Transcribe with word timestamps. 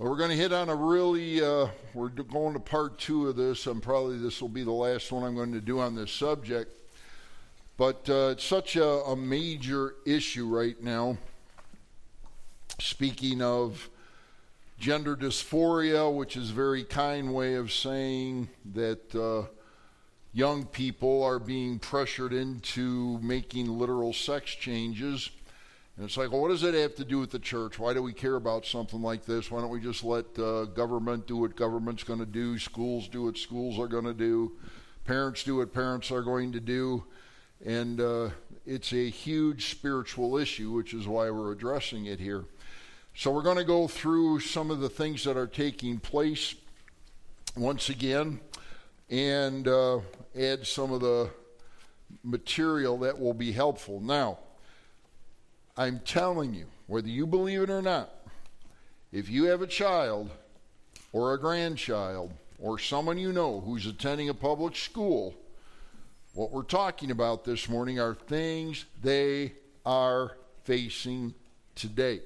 We're 0.00 0.16
going 0.16 0.30
to 0.30 0.36
hit 0.36 0.50
on 0.50 0.70
a 0.70 0.74
really, 0.74 1.44
uh, 1.44 1.66
we're 1.92 2.08
going 2.08 2.54
to 2.54 2.58
part 2.58 2.98
two 2.98 3.28
of 3.28 3.36
this, 3.36 3.66
and 3.66 3.82
probably 3.82 4.16
this 4.16 4.40
will 4.40 4.48
be 4.48 4.62
the 4.62 4.70
last 4.70 5.12
one 5.12 5.24
I'm 5.24 5.34
going 5.34 5.52
to 5.52 5.60
do 5.60 5.78
on 5.78 5.94
this 5.94 6.10
subject. 6.10 6.74
But 7.76 8.08
uh, 8.08 8.30
it's 8.32 8.44
such 8.44 8.76
a, 8.76 8.82
a 8.82 9.14
major 9.14 9.96
issue 10.06 10.48
right 10.48 10.82
now. 10.82 11.18
Speaking 12.78 13.42
of 13.42 13.90
gender 14.78 15.14
dysphoria, 15.14 16.10
which 16.10 16.34
is 16.34 16.48
a 16.48 16.54
very 16.54 16.82
kind 16.82 17.34
way 17.34 17.56
of 17.56 17.70
saying 17.70 18.48
that 18.72 19.14
uh, 19.14 19.48
young 20.32 20.64
people 20.64 21.22
are 21.22 21.38
being 21.38 21.78
pressured 21.78 22.32
into 22.32 23.18
making 23.20 23.66
literal 23.78 24.14
sex 24.14 24.50
changes 24.52 25.28
and 26.00 26.08
it's 26.08 26.16
like, 26.16 26.32
well, 26.32 26.40
what 26.40 26.48
does 26.48 26.62
that 26.62 26.72
have 26.72 26.94
to 26.94 27.04
do 27.04 27.18
with 27.18 27.30
the 27.30 27.38
church? 27.38 27.78
Why 27.78 27.92
do 27.92 28.02
we 28.02 28.14
care 28.14 28.36
about 28.36 28.64
something 28.64 29.02
like 29.02 29.26
this? 29.26 29.50
Why 29.50 29.60
don't 29.60 29.68
we 29.68 29.80
just 29.80 30.02
let 30.02 30.24
uh, 30.38 30.64
government 30.64 31.26
do 31.26 31.36
what 31.36 31.56
government's 31.56 32.04
going 32.04 32.20
to 32.20 32.24
do, 32.24 32.58
schools 32.58 33.06
do 33.06 33.24
what 33.24 33.36
schools 33.36 33.78
are 33.78 33.86
going 33.86 34.06
to 34.06 34.14
do, 34.14 34.52
parents 35.04 35.44
do 35.44 35.56
what 35.56 35.74
parents 35.74 36.10
are 36.10 36.22
going 36.22 36.52
to 36.52 36.60
do? 36.60 37.04
And 37.66 38.00
uh, 38.00 38.30
it's 38.64 38.94
a 38.94 39.10
huge 39.10 39.72
spiritual 39.72 40.38
issue, 40.38 40.70
which 40.70 40.94
is 40.94 41.06
why 41.06 41.28
we're 41.28 41.52
addressing 41.52 42.06
it 42.06 42.18
here. 42.18 42.46
So 43.14 43.30
we're 43.30 43.42
going 43.42 43.58
to 43.58 43.64
go 43.64 43.86
through 43.86 44.40
some 44.40 44.70
of 44.70 44.80
the 44.80 44.88
things 44.88 45.22
that 45.24 45.36
are 45.36 45.46
taking 45.46 46.00
place 46.00 46.54
once 47.58 47.90
again 47.90 48.40
and 49.10 49.68
uh, 49.68 49.98
add 50.34 50.66
some 50.66 50.92
of 50.92 51.02
the 51.02 51.28
material 52.24 52.96
that 53.00 53.20
will 53.20 53.34
be 53.34 53.52
helpful. 53.52 54.00
Now, 54.00 54.38
I'm 55.80 56.00
telling 56.00 56.52
you, 56.52 56.66
whether 56.88 57.08
you 57.08 57.26
believe 57.26 57.62
it 57.62 57.70
or 57.70 57.80
not, 57.80 58.10
if 59.12 59.30
you 59.30 59.44
have 59.44 59.62
a 59.62 59.66
child 59.66 60.28
or 61.10 61.32
a 61.32 61.40
grandchild 61.40 62.34
or 62.58 62.78
someone 62.78 63.16
you 63.16 63.32
know 63.32 63.62
who's 63.62 63.86
attending 63.86 64.28
a 64.28 64.34
public 64.34 64.76
school, 64.76 65.34
what 66.34 66.52
we're 66.52 66.64
talking 66.64 67.10
about 67.10 67.46
this 67.46 67.66
morning 67.66 67.98
are 67.98 68.14
things 68.14 68.84
they 69.00 69.54
are 69.86 70.36
facing 70.64 71.32
today. 71.74 72.20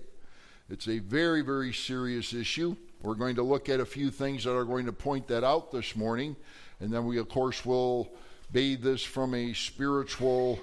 It's 0.69 0.89
a 0.89 0.99
very, 0.99 1.43
very 1.43 1.73
serious 1.73 2.35
issue. 2.35 2.75
We're 3.03 3.15
going 3.15 3.37
to 3.37 3.45
look 3.45 3.69
at 3.69 3.79
a 3.79 3.87
few 3.87 4.11
things 4.11 4.43
that 4.43 4.57
are 4.57 4.65
going 4.65 4.87
to 4.87 4.93
point 4.93 5.29
that 5.29 5.45
out 5.45 5.71
this 5.71 5.95
morning. 5.95 6.35
And 6.81 6.93
then 6.93 7.07
we, 7.07 7.19
of 7.19 7.29
course, 7.29 7.65
will 7.65 8.13
bathe 8.51 8.83
this 8.83 9.05
from 9.05 9.33
a 9.33 9.53
spiritual 9.53 10.59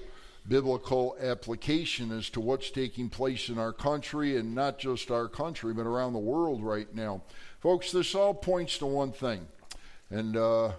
biblical 0.48 1.16
application 1.22 2.12
as 2.12 2.30
to 2.32 2.40
what's 2.40 2.72
taking 2.72 3.10
place 3.10 3.50
in 3.50 3.58
our 3.58 3.74
country 3.74 4.38
and 4.38 4.56
not 4.56 4.80
just 4.80 5.12
our 5.12 5.28
country, 5.28 5.74
but 5.74 5.86
around 5.86 6.14
the 6.14 6.20
world 6.20 6.64
right 6.64 6.94
now. 6.96 7.22
Folks, 7.60 7.92
this 7.92 8.16
all 8.16 8.34
points 8.34 8.78
to 8.80 8.86
one 8.86 9.12
thing. 9.12 9.48
And 10.10 10.36
uh, 10.36 10.72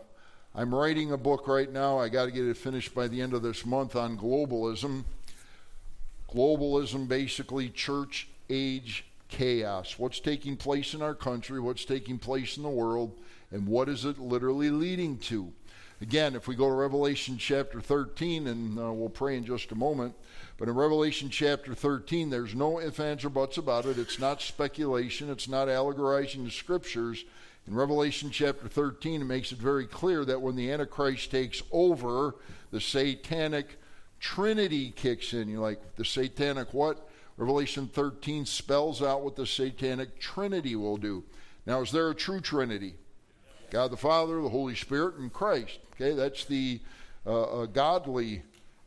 I'm 0.54 0.74
writing 0.74 1.12
a 1.12 1.16
book 1.16 1.46
right 1.46 1.72
now. 1.72 1.98
I 1.98 2.08
got 2.08 2.26
to 2.26 2.30
get 2.30 2.44
it 2.44 2.56
finished 2.56 2.94
by 2.94 3.08
the 3.08 3.20
end 3.20 3.34
of 3.34 3.42
this 3.42 3.64
month 3.64 3.96
on 3.96 4.18
globalism. 4.18 5.04
Globalism, 6.28 7.08
basically, 7.08 7.68
church 7.68 8.28
age 8.50 9.06
chaos. 9.28 9.98
What's 9.98 10.20
taking 10.20 10.56
place 10.56 10.92
in 10.92 11.02
our 11.02 11.14
country, 11.14 11.60
what's 11.60 11.84
taking 11.84 12.18
place 12.18 12.56
in 12.56 12.62
the 12.62 12.68
world, 12.68 13.18
and 13.50 13.66
what 13.66 13.88
is 13.88 14.04
it 14.04 14.18
literally 14.18 14.70
leading 14.70 15.18
to? 15.18 15.52
Again, 16.02 16.34
if 16.34 16.48
we 16.48 16.56
go 16.56 16.66
to 16.66 16.74
Revelation 16.74 17.38
chapter 17.38 17.80
13, 17.80 18.48
and 18.48 18.76
uh, 18.76 18.92
we'll 18.92 19.08
pray 19.08 19.36
in 19.36 19.44
just 19.44 19.70
a 19.70 19.76
moment, 19.76 20.16
but 20.58 20.66
in 20.66 20.74
Revelation 20.74 21.30
chapter 21.30 21.76
13, 21.76 22.28
there's 22.28 22.56
no 22.56 22.80
ifs, 22.80 22.98
ands, 22.98 23.24
or 23.24 23.30
buts 23.30 23.56
about 23.56 23.86
it. 23.86 24.00
It's 24.00 24.18
not 24.18 24.42
speculation, 24.42 25.30
it's 25.30 25.46
not 25.46 25.68
allegorizing 25.68 26.42
the 26.42 26.50
scriptures. 26.50 27.24
In 27.68 27.76
Revelation 27.76 28.30
chapter 28.30 28.66
13, 28.66 29.20
it 29.20 29.26
makes 29.26 29.52
it 29.52 29.58
very 29.58 29.86
clear 29.86 30.24
that 30.24 30.42
when 30.42 30.56
the 30.56 30.72
Antichrist 30.72 31.30
takes 31.30 31.62
over, 31.70 32.34
the 32.72 32.80
satanic 32.80 33.78
trinity 34.18 34.90
kicks 34.90 35.32
in. 35.32 35.48
You're 35.48 35.60
like, 35.60 35.94
the 35.94 36.04
satanic 36.04 36.74
what? 36.74 37.08
Revelation 37.36 37.86
13 37.86 38.44
spells 38.44 39.02
out 39.02 39.22
what 39.22 39.36
the 39.36 39.46
satanic 39.46 40.18
trinity 40.18 40.74
will 40.74 40.96
do. 40.96 41.22
Now, 41.64 41.80
is 41.80 41.92
there 41.92 42.10
a 42.10 42.14
true 42.14 42.40
trinity? 42.40 42.96
God 43.72 43.90
the 43.90 43.96
Father, 43.96 44.42
the 44.42 44.50
Holy 44.50 44.74
Spirit, 44.74 45.14
and 45.14 45.32
Christ. 45.32 45.78
Okay, 45.94 46.12
that's 46.12 46.44
the 46.44 46.78
uh, 47.26 47.62
uh, 47.62 47.66
godly 47.66 48.42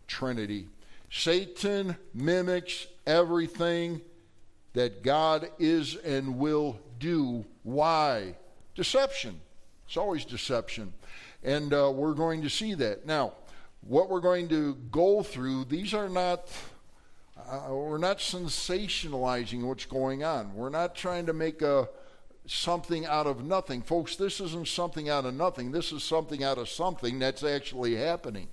Trinity. 0.08 0.68
Satan 1.10 1.98
mimics 2.14 2.86
everything 3.08 4.02
that 4.74 5.02
God 5.02 5.50
is 5.58 5.96
and 5.96 6.38
will 6.38 6.80
do. 7.00 7.44
Why? 7.64 8.36
Deception. 8.76 9.42
It's 9.88 9.98
always 9.98 10.24
deception. 10.24 10.94
And 11.44 11.74
uh, 11.74 11.92
we're 11.92 12.14
going 12.14 12.44
to 12.44 12.50
see 12.50 12.76
that. 12.76 13.08
Now, 13.08 13.34
what 13.82 14.08
we're 14.08 14.20
going 14.20 14.48
to 14.50 14.76
go 14.92 15.24
through, 15.24 15.66
these 15.66 15.96
are 15.96 16.10
not, 16.10 16.48
uh, 17.50 17.70
we're 17.72 17.98
not 17.98 18.20
sensationalizing 18.20 19.64
what's 19.64 19.86
going 19.86 20.24
on. 20.24 20.54
We're 20.54 20.70
not 20.70 20.94
trying 20.94 21.26
to 21.26 21.34
make 21.34 21.64
a, 21.64 21.90
something 22.48 23.06
out 23.06 23.28
of 23.28 23.44
nothing. 23.44 23.82
Folks, 23.82 24.16
this 24.16 24.40
isn't 24.40 24.68
something 24.68 25.10
out 25.10 25.26
of 25.26 25.34
nothing. 25.34 25.72
This 25.72 25.92
is 25.92 26.04
something 26.04 26.44
out 26.44 26.58
of 26.58 26.70
something 26.70 27.20
that's 27.20 27.44
actually 27.44 27.96
happening. 27.96 28.48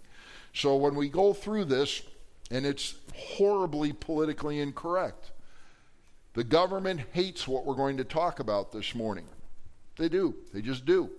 So 0.54 0.76
when 0.76 0.94
we 0.94 1.08
go 1.08 1.32
through 1.32 1.66
this, 1.66 2.02
and 2.50 2.66
it's 2.66 2.94
horribly 3.14 3.92
politically 3.92 4.60
incorrect, 4.60 5.30
the 6.34 6.44
government 6.44 7.00
hates 7.12 7.46
what 7.46 7.64
we're 7.64 7.74
going 7.74 7.98
to 7.98 8.04
talk 8.04 8.40
about 8.40 8.72
this 8.72 8.94
morning. 8.94 9.26
They 9.96 10.08
do. 10.08 10.34
They 10.52 10.62
just 10.62 10.86
do. 10.86 11.10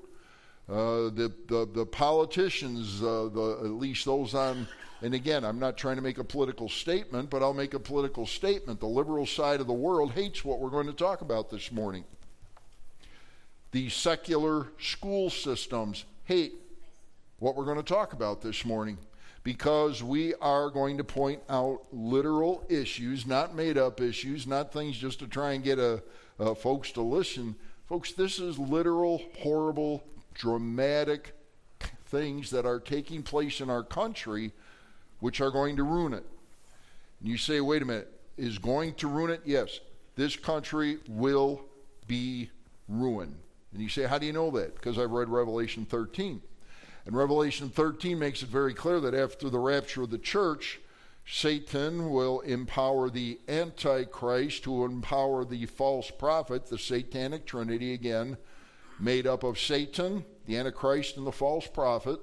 Uh, 0.67 1.09
the, 1.09 1.31
the, 1.47 1.67
the 1.71 1.85
politicians, 1.85 3.03
uh, 3.03 3.29
the, 3.31 3.59
at 3.63 3.71
least 3.71 4.05
those 4.05 4.33
on, 4.33 4.67
and 5.01 5.13
again, 5.13 5.43
I'm 5.43 5.59
not 5.59 5.77
trying 5.77 5.97
to 5.97 6.01
make 6.01 6.17
a 6.17 6.23
political 6.23 6.69
statement, 6.69 7.29
but 7.29 7.43
I'll 7.43 7.53
make 7.53 7.73
a 7.73 7.79
political 7.79 8.25
statement. 8.25 8.79
The 8.79 8.87
liberal 8.87 9.25
side 9.25 9.59
of 9.59 9.67
the 9.67 9.73
world 9.73 10.13
hates 10.13 10.45
what 10.45 10.59
we're 10.59 10.69
going 10.69 10.87
to 10.87 10.93
talk 10.93 11.21
about 11.21 11.49
this 11.49 11.71
morning 11.71 12.05
the 13.73 13.89
secular 13.89 14.67
school 14.79 15.29
systems 15.31 16.05
hate 16.25 16.53
what 17.39 17.55
we're 17.55 17.65
going 17.65 17.77
to 17.77 17.83
talk 17.83 18.13
about 18.13 18.41
this 18.41 18.63
morning 18.63 18.97
because 19.43 20.01
we 20.01 20.33
are 20.35 20.69
going 20.69 20.95
to 20.97 21.03
point 21.03 21.41
out 21.49 21.81
literal 21.91 22.63
issues, 22.69 23.25
not 23.25 23.55
made 23.55 23.77
up 23.77 23.99
issues, 23.99 24.47
not 24.47 24.71
things 24.71 24.95
just 24.95 25.19
to 25.19 25.27
try 25.27 25.53
and 25.53 25.63
get 25.63 25.79
a, 25.79 26.01
uh, 26.39 26.53
folks 26.53 26.91
to 26.91 27.01
listen. 27.01 27.55
Folks, 27.89 28.13
this 28.13 28.39
is 28.39 28.57
literal, 28.59 29.21
horrible, 29.39 30.03
dramatic 30.35 31.33
things 32.05 32.51
that 32.51 32.65
are 32.65 32.79
taking 32.79 33.23
place 33.23 33.59
in 33.59 33.71
our 33.71 33.83
country 33.83 34.51
which 35.19 35.41
are 35.41 35.51
going 35.51 35.75
to 35.75 35.83
ruin 35.83 36.13
it. 36.13 36.25
And 37.19 37.27
you 37.27 37.37
say, 37.37 37.59
wait 37.59 37.81
a 37.81 37.85
minute, 37.85 38.11
is 38.37 38.59
going 38.59 38.93
to 38.95 39.07
ruin 39.07 39.31
it? 39.31 39.41
Yes. 39.45 39.79
This 40.15 40.35
country 40.35 40.99
will 41.09 41.61
be 42.07 42.51
ruined. 42.87 43.35
And 43.73 43.81
you 43.81 43.89
say, 43.89 44.03
How 44.03 44.17
do 44.17 44.25
you 44.25 44.33
know 44.33 44.51
that? 44.51 44.75
Because 44.75 44.97
I've 44.97 45.11
read 45.11 45.29
Revelation 45.29 45.85
13. 45.85 46.41
And 47.05 47.15
Revelation 47.15 47.69
13 47.69 48.17
makes 48.17 48.43
it 48.43 48.49
very 48.49 48.73
clear 48.73 48.99
that 49.01 49.13
after 49.13 49.49
the 49.49 49.59
rapture 49.59 50.03
of 50.03 50.09
the 50.09 50.17
church, 50.17 50.79
Satan 51.25 52.11
will 52.11 52.41
empower 52.41 53.09
the 53.09 53.39
Antichrist 53.47 54.63
to 54.63 54.85
empower 54.85 55.45
the 55.45 55.65
false 55.65 56.11
prophet, 56.11 56.67
the 56.67 56.77
satanic 56.77 57.45
trinity 57.45 57.93
again, 57.93 58.37
made 58.99 59.25
up 59.25 59.43
of 59.43 59.59
Satan, 59.59 60.23
the 60.45 60.57
Antichrist, 60.57 61.17
and 61.17 61.25
the 61.25 61.31
false 61.31 61.67
prophet. 61.67 62.19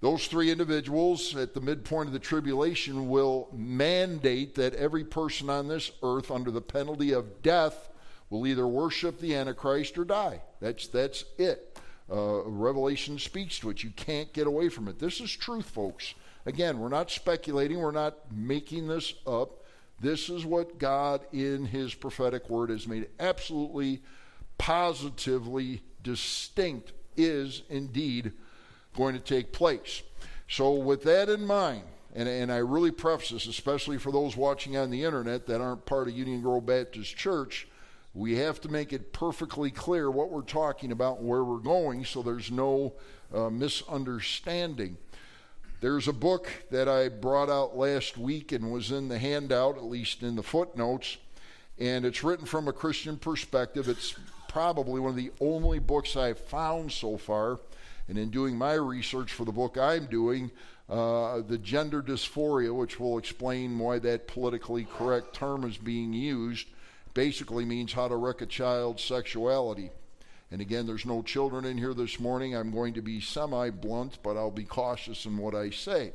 Those 0.00 0.26
three 0.26 0.50
individuals 0.50 1.36
at 1.36 1.54
the 1.54 1.60
midpoint 1.60 2.08
of 2.08 2.12
the 2.12 2.18
tribulation 2.18 3.08
will 3.08 3.48
mandate 3.52 4.56
that 4.56 4.74
every 4.74 5.04
person 5.04 5.48
on 5.48 5.68
this 5.68 5.92
earth, 6.02 6.30
under 6.30 6.50
the 6.50 6.60
penalty 6.60 7.12
of 7.12 7.42
death, 7.42 7.88
will 8.30 8.46
either 8.46 8.66
worship 8.66 9.20
the 9.20 9.36
Antichrist 9.36 9.96
or 9.98 10.04
die. 10.04 10.42
That's, 10.62 10.86
that's 10.86 11.24
it. 11.38 11.76
Uh, 12.10 12.42
Revelation 12.44 13.18
speaks 13.18 13.58
to 13.58 13.70
it. 13.70 13.82
You 13.82 13.90
can't 13.90 14.32
get 14.32 14.46
away 14.46 14.68
from 14.68 14.86
it. 14.86 14.98
This 14.98 15.20
is 15.20 15.30
truth, 15.30 15.66
folks. 15.66 16.14
Again, 16.46 16.78
we're 16.78 16.88
not 16.88 17.10
speculating, 17.10 17.78
we're 17.78 17.90
not 17.90 18.32
making 18.32 18.86
this 18.88 19.14
up. 19.26 19.64
This 20.00 20.28
is 20.28 20.44
what 20.44 20.78
God, 20.78 21.24
in 21.32 21.66
His 21.66 21.94
prophetic 21.94 22.48
word, 22.48 22.70
has 22.70 22.86
made 22.86 23.08
absolutely, 23.20 24.02
positively 24.58 25.82
distinct, 26.02 26.92
is 27.16 27.62
indeed 27.68 28.32
going 28.96 29.14
to 29.14 29.20
take 29.20 29.52
place. 29.52 30.02
So, 30.48 30.72
with 30.74 31.04
that 31.04 31.28
in 31.28 31.46
mind, 31.46 31.84
and, 32.14 32.28
and 32.28 32.52
I 32.52 32.58
really 32.58 32.90
preface 32.90 33.30
this, 33.30 33.46
especially 33.46 33.98
for 33.98 34.12
those 34.12 34.36
watching 34.36 34.76
on 34.76 34.90
the 34.90 35.04
internet 35.04 35.46
that 35.46 35.60
aren't 35.60 35.86
part 35.86 36.08
of 36.08 36.14
Union 36.14 36.42
Grove 36.42 36.66
Baptist 36.66 37.16
Church, 37.16 37.68
we 38.14 38.36
have 38.36 38.60
to 38.60 38.68
make 38.68 38.92
it 38.92 39.12
perfectly 39.12 39.70
clear 39.70 40.10
what 40.10 40.30
we're 40.30 40.42
talking 40.42 40.92
about 40.92 41.18
and 41.18 41.28
where 41.28 41.44
we're 41.44 41.56
going 41.58 42.04
so 42.04 42.22
there's 42.22 42.50
no 42.50 42.92
uh, 43.34 43.48
misunderstanding. 43.48 44.96
There's 45.80 46.06
a 46.06 46.12
book 46.12 46.48
that 46.70 46.88
I 46.88 47.08
brought 47.08 47.48
out 47.48 47.76
last 47.76 48.16
week 48.16 48.52
and 48.52 48.70
was 48.70 48.92
in 48.92 49.08
the 49.08 49.18
handout, 49.18 49.76
at 49.76 49.84
least 49.84 50.22
in 50.22 50.36
the 50.36 50.42
footnotes, 50.42 51.16
and 51.78 52.04
it's 52.04 52.22
written 52.22 52.46
from 52.46 52.68
a 52.68 52.72
Christian 52.72 53.16
perspective. 53.16 53.88
It's 53.88 54.14
probably 54.48 55.00
one 55.00 55.10
of 55.10 55.16
the 55.16 55.32
only 55.40 55.78
books 55.78 56.16
I've 56.16 56.38
found 56.38 56.92
so 56.92 57.16
far. 57.16 57.58
And 58.08 58.18
in 58.18 58.30
doing 58.30 58.56
my 58.56 58.74
research 58.74 59.32
for 59.32 59.44
the 59.44 59.52
book 59.52 59.78
I'm 59.78 60.06
doing, 60.06 60.50
uh, 60.88 61.40
the 61.40 61.58
gender 61.58 62.02
dysphoria, 62.02 62.74
which 62.74 63.00
will 63.00 63.16
explain 63.16 63.78
why 63.78 63.98
that 64.00 64.28
politically 64.28 64.84
correct 64.84 65.34
term 65.34 65.64
is 65.64 65.78
being 65.78 66.12
used, 66.12 66.68
basically 67.14 67.64
means 67.64 67.92
how 67.92 68.08
to 68.08 68.16
wreck 68.16 68.40
a 68.40 68.46
child's 68.46 69.02
sexuality. 69.02 69.90
And 70.50 70.60
again, 70.60 70.86
there's 70.86 71.06
no 71.06 71.22
children 71.22 71.64
in 71.64 71.78
here 71.78 71.94
this 71.94 72.20
morning. 72.20 72.54
I'm 72.54 72.70
going 72.70 72.94
to 72.94 73.02
be 73.02 73.20
semi 73.20 73.70
blunt, 73.70 74.18
but 74.22 74.36
I'll 74.36 74.50
be 74.50 74.64
cautious 74.64 75.24
in 75.24 75.38
what 75.38 75.54
I 75.54 75.70
say. 75.70 76.12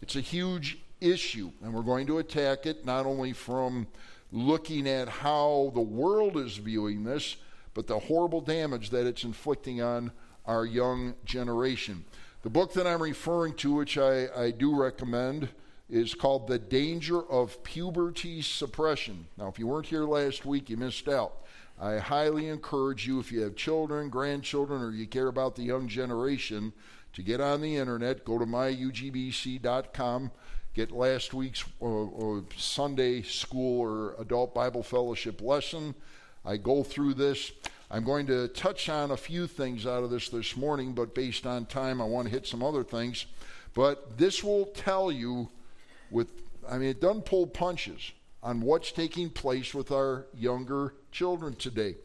It's 0.00 0.16
a 0.16 0.20
huge 0.20 0.78
issue, 1.00 1.50
and 1.62 1.74
we're 1.74 1.82
going 1.82 2.06
to 2.06 2.18
attack 2.18 2.66
it 2.66 2.84
not 2.84 3.06
only 3.06 3.32
from 3.32 3.88
looking 4.32 4.88
at 4.88 5.08
how 5.08 5.72
the 5.74 5.80
world 5.80 6.36
is 6.36 6.56
viewing 6.56 7.02
this, 7.02 7.36
but 7.74 7.86
the 7.86 7.98
horrible 7.98 8.40
damage 8.40 8.90
that 8.90 9.06
it's 9.06 9.24
inflicting 9.24 9.82
on 9.82 10.12
our 10.46 10.64
young 10.64 11.14
generation. 11.24 12.04
The 12.42 12.50
book 12.50 12.72
that 12.74 12.86
I'm 12.86 13.02
referring 13.02 13.54
to, 13.56 13.74
which 13.74 13.98
I, 13.98 14.28
I 14.36 14.50
do 14.50 14.74
recommend, 14.74 15.48
is 15.90 16.14
called 16.14 16.46
The 16.46 16.58
Danger 16.58 17.20
of 17.20 17.62
Puberty 17.64 18.42
Suppression. 18.42 19.26
Now, 19.36 19.48
if 19.48 19.58
you 19.58 19.66
weren't 19.66 19.86
here 19.86 20.04
last 20.04 20.46
week, 20.46 20.70
you 20.70 20.76
missed 20.76 21.08
out. 21.08 21.34
I 21.80 21.98
highly 21.98 22.48
encourage 22.48 23.06
you, 23.06 23.18
if 23.18 23.32
you 23.32 23.40
have 23.40 23.56
children, 23.56 24.08
grandchildren, 24.08 24.82
or 24.82 24.90
you 24.90 25.06
care 25.06 25.28
about 25.28 25.56
the 25.56 25.62
young 25.62 25.88
generation, 25.88 26.72
to 27.14 27.22
get 27.22 27.40
on 27.40 27.60
the 27.60 27.76
internet, 27.76 28.24
go 28.24 28.38
to 28.38 28.46
myugbc.com, 28.46 30.30
get 30.74 30.92
last 30.92 31.34
week's 31.34 31.64
uh, 31.82 32.04
uh, 32.04 32.40
Sunday 32.56 33.22
school 33.22 33.80
or 33.80 34.14
adult 34.20 34.54
Bible 34.54 34.82
fellowship 34.82 35.40
lesson. 35.40 35.94
I 36.44 36.56
go 36.56 36.84
through 36.84 37.14
this. 37.14 37.50
I'm 37.90 38.04
going 38.04 38.26
to 38.26 38.46
touch 38.48 38.88
on 38.88 39.10
a 39.10 39.16
few 39.16 39.48
things 39.48 39.86
out 39.86 40.04
of 40.04 40.10
this 40.10 40.28
this 40.28 40.56
morning, 40.56 40.92
but 40.92 41.14
based 41.14 41.46
on 41.46 41.66
time, 41.66 42.00
I 42.00 42.04
want 42.04 42.28
to 42.28 42.32
hit 42.32 42.46
some 42.46 42.62
other 42.62 42.84
things. 42.84 43.26
But 43.74 44.16
this 44.16 44.44
will 44.44 44.66
tell 44.66 45.10
you 45.10 45.48
with, 46.10 46.28
I 46.68 46.78
mean, 46.78 46.88
it 46.88 47.00
doesn't 47.00 47.24
pull 47.24 47.46
punches 47.46 48.12
on 48.42 48.60
what's 48.60 48.92
taking 48.92 49.30
place 49.30 49.74
with 49.74 49.92
our 49.92 50.26
younger 50.34 50.94
children 51.12 51.54
today. 51.54 51.96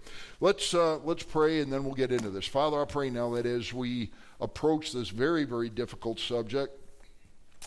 Let's 0.42 0.74
uh, 0.74 0.98
let's 0.98 1.24
pray 1.24 1.62
and 1.62 1.72
then 1.72 1.86
we'll 1.86 1.94
get 1.94 2.12
into 2.12 2.30
this. 2.30 2.46
Father, 2.46 2.82
I 2.82 2.86
pray 2.86 3.10
now 3.10 3.34
that 3.36 3.46
as 3.46 3.74
we 3.74 4.12
approach 4.42 4.92
this 4.92 5.10
very 5.10 5.46
very 5.46 5.70
difficult 5.70 6.20
subject, 6.20 6.78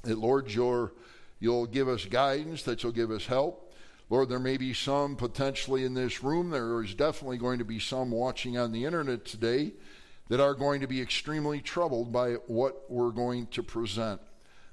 that 0.02 0.18
Lord, 0.18 0.52
you'll, 0.52 0.90
you'll 1.40 1.66
give 1.66 1.88
us 1.88 2.04
guidance, 2.04 2.62
that 2.64 2.82
you'll 2.82 2.92
give 2.92 3.10
us 3.10 3.26
help. 3.26 3.72
Lord, 4.10 4.28
there 4.28 4.38
may 4.38 4.56
be 4.56 4.72
some 4.72 5.16
potentially 5.16 5.84
in 5.84 5.94
this 5.94 6.22
room. 6.22 6.50
There 6.50 6.82
is 6.82 6.94
definitely 6.94 7.38
going 7.38 7.58
to 7.58 7.64
be 7.64 7.78
some 7.78 8.10
watching 8.10 8.56
on 8.56 8.72
the 8.72 8.84
internet 8.84 9.24
today 9.24 9.72
that 10.28 10.40
are 10.40 10.54
going 10.54 10.80
to 10.80 10.86
be 10.86 11.00
extremely 11.00 11.60
troubled 11.60 12.12
by 12.12 12.34
what 12.46 12.90
we're 12.90 13.10
going 13.10 13.46
to 13.48 13.62
present. 13.62 14.20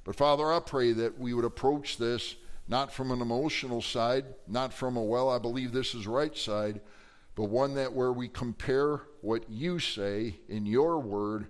But 0.06 0.16
Father, 0.16 0.54
I 0.54 0.60
pray 0.60 0.94
that 0.94 1.20
we 1.20 1.34
would 1.34 1.44
approach 1.44 1.98
this 1.98 2.36
not 2.68 2.94
from 2.94 3.12
an 3.12 3.22
emotional 3.22 3.82
side, 3.82 4.26
not 4.48 4.74
from 4.74 4.96
a, 4.96 5.04
well, 5.04 5.30
I 5.30 5.40
believe 5.40 5.72
this 5.72 5.94
is 5.94 6.08
right 6.08 6.36
side, 6.36 6.80
but 7.36 7.46
one 7.46 7.76
that 7.76 7.94
where 7.94 8.14
we 8.14 8.28
compare 8.28 9.02
what 9.22 9.50
you 9.50 9.78
say 9.80 10.36
in 10.48 10.66
your 10.66 11.00
word 11.00 11.48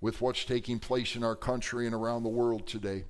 with 0.00 0.20
what's 0.20 0.44
taking 0.44 0.78
place 0.78 1.16
in 1.16 1.24
our 1.24 1.34
country 1.34 1.86
and 1.86 1.94
around 1.94 2.22
the 2.22 2.28
world 2.28 2.66
today. 2.66 3.04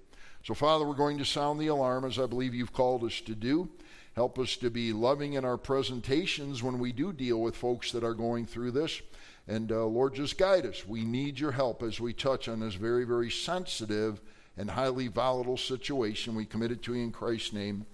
So, 0.45 0.55
Father, 0.55 0.87
we're 0.87 0.95
going 0.95 1.19
to 1.19 1.25
sound 1.25 1.61
the 1.61 1.67
alarm 1.67 2.05
as 2.05 2.19
I 2.19 2.27
believe 2.27 2.55
you've 2.55 2.73
called 2.73 3.05
us 3.05 3.21
to 3.23 3.35
do. 3.35 3.69
Help 4.15 4.39
us 4.39 4.57
to 4.57 4.71
be 4.71 4.93
loving 4.93 5.35
in 5.35 5.45
our 5.45 5.59
presentations 5.59 6.63
when 6.63 6.79
we 6.79 6.93
do 6.93 7.13
deal 7.13 7.41
with 7.41 7.55
folks 7.55 7.93
that 7.93 8.05
are 8.05 8.15
going 8.15 8.47
through 8.47 8.71
this. 8.71 9.01
And 9.47 9.71
uh, 9.71 9.85
Lord, 9.87 10.15
just 10.15 10.39
guide 10.39 10.67
us. 10.67 10.87
We 10.87 11.05
need 11.05 11.39
your 11.39 11.53
help 11.53 11.83
as 11.83 12.01
we 12.01 12.13
touch 12.13 12.49
on 12.49 12.61
this 12.61 12.75
very, 12.75 13.05
very 13.05 13.31
sensitive 13.31 14.21
and 14.59 14.71
highly 14.71 15.09
volatile 15.09 15.57
situation. 15.57 16.35
We 16.35 16.45
commit 16.45 16.73
it 16.73 16.83
to 16.83 16.95
you 16.95 17.05
in 17.05 17.13
Christ's 17.13 17.53
name. 17.53 17.87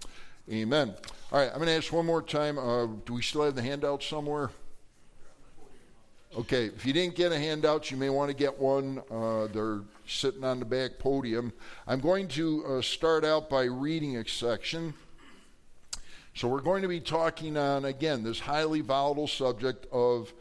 Amen. 0.50 0.94
All 1.30 1.38
right, 1.38 1.48
I'm 1.50 1.56
going 1.56 1.66
to 1.66 1.76
ask 1.76 1.92
one 1.92 2.06
more 2.06 2.22
time. 2.22 2.58
Uh, 2.58 2.86
do 3.04 3.14
we 3.14 3.22
still 3.22 3.44
have 3.44 3.54
the 3.54 3.62
handout 3.62 4.02
somewhere? 4.02 4.50
Okay, 6.36 6.66
if 6.66 6.84
you 6.84 6.92
didn't 6.92 7.14
get 7.14 7.30
a 7.30 7.38
handout, 7.38 7.90
you 7.90 7.96
may 7.96 8.10
want 8.10 8.28
to 8.28 8.36
get 8.36 8.58
one. 8.58 9.00
Uh, 9.10 9.46
they're 9.46 9.82
sitting 10.06 10.42
on 10.42 10.58
the 10.58 10.64
back 10.64 10.98
podium. 10.98 11.52
I'm 11.86 12.00
going 12.00 12.26
to 12.28 12.64
uh, 12.66 12.82
start 12.82 13.24
out 13.24 13.48
by 13.48 13.64
reading 13.64 14.16
a 14.16 14.26
section. 14.26 14.94
So 16.34 16.48
we're 16.48 16.60
going 16.60 16.82
to 16.82 16.88
be 16.88 16.98
talking 16.98 17.56
on, 17.56 17.84
again, 17.84 18.24
this 18.24 18.40
highly 18.40 18.80
volatile 18.80 19.28
subject 19.28 19.86
of, 19.92 20.34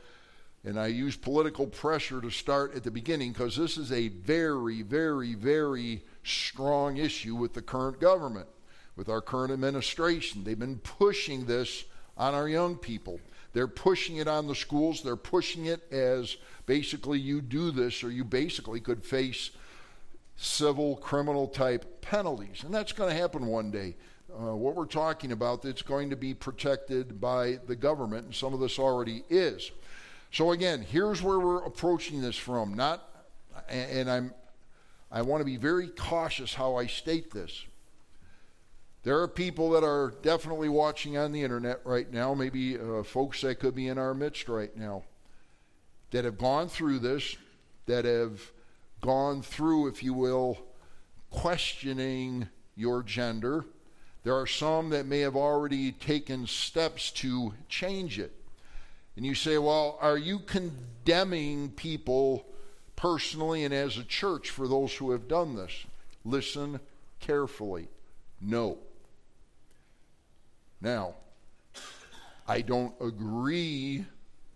and 0.64 0.80
I 0.80 0.88
use 0.88 1.16
political 1.16 1.68
pressure 1.68 2.20
to 2.22 2.32
start 2.32 2.76
at 2.76 2.84
the 2.84 2.90
beginning 2.90 3.32
because 3.32 3.56
this 3.56 3.78
is 3.78 3.92
a 3.92 4.08
very, 4.08 4.82
very, 4.82 5.36
very 5.36 6.04
strong 6.24 6.98
issue 6.98 7.36
with 7.36 7.54
the 7.54 7.62
current 7.62 8.00
government, 8.00 8.48
with 8.96 9.10
our 9.10 9.22
current 9.22 9.52
administration. 9.52 10.44
They've 10.44 10.58
been 10.58 10.80
pushing 10.80 11.46
this 11.46 11.86
on 12.18 12.34
our 12.34 12.48
young 12.48 12.76
people. 12.76 13.20
They're 13.54 13.68
pushing 13.68 14.18
it 14.18 14.28
on 14.28 14.48
the 14.48 14.56
schools. 14.56 15.02
They're 15.02 15.16
pushing 15.16 15.68
it 15.68 15.92
as 15.92 16.38
basically 16.66 17.20
you 17.20 17.42
do 17.42 17.72
this 17.72 18.04
or 18.04 18.10
you 18.10 18.24
basically 18.24 18.80
could 18.80 19.04
face 19.04 19.52
civil, 20.36 20.96
criminal 20.96 21.48
type 21.48 22.02
penalties. 22.02 22.64
And 22.64 22.74
that's 22.74 22.92
going 22.92 23.14
to 23.14 23.20
happen 23.20 23.46
one 23.46 23.70
day 23.70 23.96
uh, 24.34 24.56
what 24.56 24.76
we're 24.76 24.86
talking 24.86 25.32
about 25.32 25.62
that's 25.62 25.82
going 25.82 26.10
to 26.10 26.16
be 26.16 26.34
protected 26.34 27.22
by 27.22 27.60
the 27.68 27.76
government, 27.76 28.26
and 28.26 28.36
some 28.36 28.54
of 28.54 28.60
this 28.60 28.80
already 28.80 29.24
is. 29.30 29.72
So 30.32 30.52
again, 30.52 30.82
here's 30.82 31.22
where 31.22 31.40
we're 31.40 31.64
approaching 31.64 32.22
this 32.22 32.36
from. 32.36 32.74
Not, 32.74 33.08
and 33.70 34.10
I'm, 34.10 34.34
I 35.14 35.22
want 35.22 35.40
to 35.40 35.46
be 35.46 35.56
very 35.56 35.88
cautious 35.88 36.54
how 36.54 36.76
I 36.76 36.88
state 36.88 37.32
this. 37.32 37.66
There 39.04 39.22
are 39.22 39.28
people 39.30 39.70
that 39.72 39.84
are 39.84 40.14
definitely 40.22 40.68
watching 40.68 41.18
on 41.18 41.32
the 41.32 41.44
internet 41.44 41.80
right 41.86 42.12
now, 42.12 42.34
maybe 42.34 42.78
uh, 42.78 43.04
folks 43.04 43.42
that 43.42 43.60
could 43.60 43.76
be 43.76 43.88
in 43.88 43.98
our 43.98 44.14
midst 44.14 44.50
right 44.50 44.76
now, 44.76 45.04
that 46.12 46.26
have 46.26 46.38
gone 46.38 46.68
through 46.68 47.00
this, 47.00 47.38
that 47.86 48.04
have 48.04 48.42
gone 49.00 49.42
through, 49.42 49.88
if 49.88 50.04
you 50.04 50.14
will, 50.14 50.58
questioning 51.30 52.50
your 52.76 53.04
gender 53.04 53.64
there 54.24 54.36
are 54.36 54.48
some 54.48 54.90
that 54.92 55.06
may 55.06 55.20
have 55.20 55.36
already 55.36 55.92
taken 55.92 56.48
steps 56.48 57.12
to 57.12 57.54
change 57.68 58.20
it. 58.20 58.32
And 59.16 59.26
you 59.26 59.36
say, 59.36 59.58
well, 59.58 59.98
are 60.02 60.18
you 60.18 60.40
condemning 60.40 61.72
people 61.72 62.46
personally 62.96 63.64
and 63.64 63.74
as 63.74 63.98
a 63.98 64.04
church 64.04 64.50
for 64.50 64.68
those 64.68 64.94
who 64.94 65.12
have 65.12 65.28
done 65.28 65.56
this? 65.56 65.86
Listen 66.24 66.80
carefully. 67.20 67.88
No. 68.42 68.78
Now, 70.82 71.16
I 72.48 72.62
don't 72.62 72.94
agree 73.00 74.06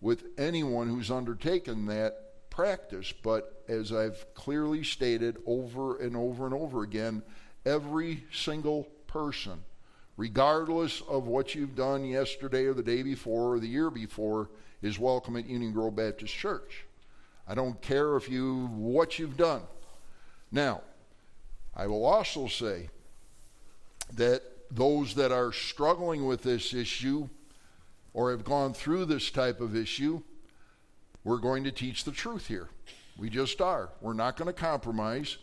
with 0.00 0.24
anyone 0.36 0.88
who's 0.88 1.10
undertaken 1.10 1.86
that 1.86 2.50
practice, 2.50 3.12
but 3.22 3.64
as 3.68 3.92
I've 3.92 4.26
clearly 4.34 4.84
stated 4.84 5.38
over 5.46 5.98
and 5.98 6.16
over 6.16 6.44
and 6.44 6.54
over 6.54 6.82
again, 6.82 7.22
every 7.64 8.24
single 8.32 8.88
person, 9.06 9.62
regardless 10.16 11.00
of 11.08 11.26
what 11.26 11.54
you've 11.54 11.74
done 11.74 12.04
yesterday 12.04 12.66
or 12.66 12.74
the 12.74 12.82
day 12.82 13.02
before 13.02 13.54
or 13.54 13.60
the 13.60 13.66
year 13.66 13.90
before, 13.90 14.50
is 14.82 14.98
welcome 14.98 15.36
at 15.36 15.48
Union 15.48 15.72
Grove 15.72 15.96
Baptist 15.96 16.34
Church. 16.34 16.84
I 17.48 17.54
don't 17.54 17.80
care 17.80 18.16
if 18.16 18.28
you 18.28 18.66
what 18.66 19.18
you've 19.18 19.36
done. 19.36 19.62
Now, 20.52 20.82
I 21.74 21.86
will 21.86 22.04
also 22.04 22.46
say 22.46 22.90
that 24.14 24.42
those 24.70 25.14
that 25.14 25.32
are 25.32 25.52
struggling 25.52 26.26
with 26.26 26.42
this 26.42 26.74
issue 26.74 27.28
or 28.12 28.30
have 28.30 28.44
gone 28.44 28.74
through 28.74 29.06
this 29.06 29.30
type 29.30 29.60
of 29.60 29.74
issue, 29.74 30.20
we're 31.24 31.38
going 31.38 31.64
to 31.64 31.70
teach 31.70 32.04
the 32.04 32.12
truth 32.12 32.46
here. 32.46 32.68
We 33.16 33.30
just 33.30 33.60
are. 33.60 33.90
We're 34.00 34.12
not 34.12 34.36
going 34.36 34.46
to 34.46 34.52
compromise. 34.52 35.38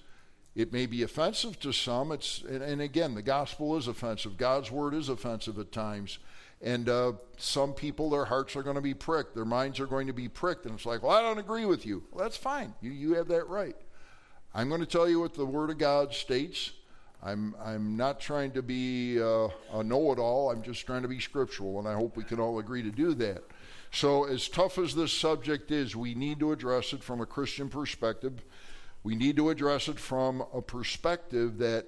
It 0.56 0.72
may 0.72 0.86
be 0.86 1.04
offensive 1.04 1.60
to 1.62 1.74
some. 1.74 2.12
It's 2.12 2.42
and, 2.44 2.62
and 2.62 2.82
again, 2.82 3.16
the 3.16 3.22
gospel 3.22 3.76
is 3.78 3.88
offensive. 3.88 4.38
God's 4.38 4.72
word 4.72 4.94
is 4.94 5.10
offensive 5.10 5.60
at 5.60 5.72
times. 5.72 6.20
And 6.62 6.90
uh, 6.90 7.14
some 7.38 7.74
people, 7.74 8.10
their 8.10 8.26
hearts 8.26 8.56
are 8.56 8.64
going 8.64 8.78
to 8.78 8.82
be 8.82 8.94
pricked, 8.94 9.36
their 9.36 9.46
minds 9.46 9.80
are 9.80 9.86
going 9.86 10.08
to 10.08 10.14
be 10.14 10.30
pricked, 10.30 10.66
and 10.66 10.76
it's 10.76 10.86
like, 10.86 11.04
well, 11.04 11.12
I 11.12 11.22
don't 11.22 11.38
agree 11.38 11.66
with 11.66 11.86
you. 11.86 12.04
Well, 12.12 12.24
that's 12.24 12.38
fine. 12.38 12.74
You 12.82 12.92
you 12.92 13.16
have 13.16 13.28
that 13.28 13.48
right. 13.48 13.76
I'm 14.54 14.70
going 14.70 14.80
to 14.80 14.88
tell 14.88 15.08
you 15.08 15.20
what 15.20 15.34
the 15.34 15.46
Word 15.46 15.70
of 15.70 15.78
God 15.78 16.14
states. 16.14 16.72
I'm 17.22 17.56
I'm 17.62 17.98
not 17.98 18.20
trying 18.20 18.52
to 18.52 18.62
be 18.62 19.22
uh, 19.22 19.50
a 19.74 19.84
know-it-all. 19.84 20.52
I'm 20.52 20.64
just 20.64 20.86
trying 20.86 21.02
to 21.02 21.08
be 21.08 21.20
scriptural, 21.20 21.80
and 21.80 21.88
I 21.88 21.94
hope 21.94 22.16
we 22.16 22.24
can 22.24 22.40
all 22.40 22.60
agree 22.60 22.84
to 22.84 22.92
do 22.92 23.14
that. 23.16 23.44
So, 23.92 24.26
as 24.26 24.48
tough 24.48 24.78
as 24.78 24.96
this 24.96 25.14
subject 25.14 25.72
is, 25.72 25.96
we 25.96 26.16
need 26.16 26.40
to 26.40 26.52
address 26.52 26.94
it 26.94 27.04
from 27.04 27.22
a 27.22 27.26
Christian 27.26 27.70
perspective. 27.70 28.44
We 29.04 29.16
need 29.16 29.36
to 29.38 29.50
address 29.50 29.88
it 29.88 30.00
from 30.00 30.44
a 30.54 30.62
perspective 30.62 31.60
that 31.60 31.86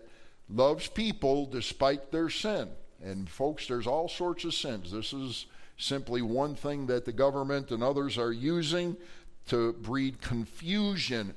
loves 0.50 0.88
people 0.88 1.46
despite 1.46 2.12
their 2.12 2.30
sin. 2.30 2.70
And 3.04 3.30
folks, 3.30 3.68
there's 3.68 3.88
all 3.88 4.10
sorts 4.10 4.44
of 4.44 4.54
sins. 4.54 4.92
This 4.92 5.14
is 5.14 5.46
simply 5.78 6.22
one 6.22 6.56
thing 6.56 6.88
that 6.88 7.06
the 7.06 7.14
government 7.14 7.72
and 7.72 7.84
others 7.84 8.18
are 8.18 8.32
using 8.32 8.98
to 9.48 9.74
breed 9.74 10.22
confusion. 10.22 11.36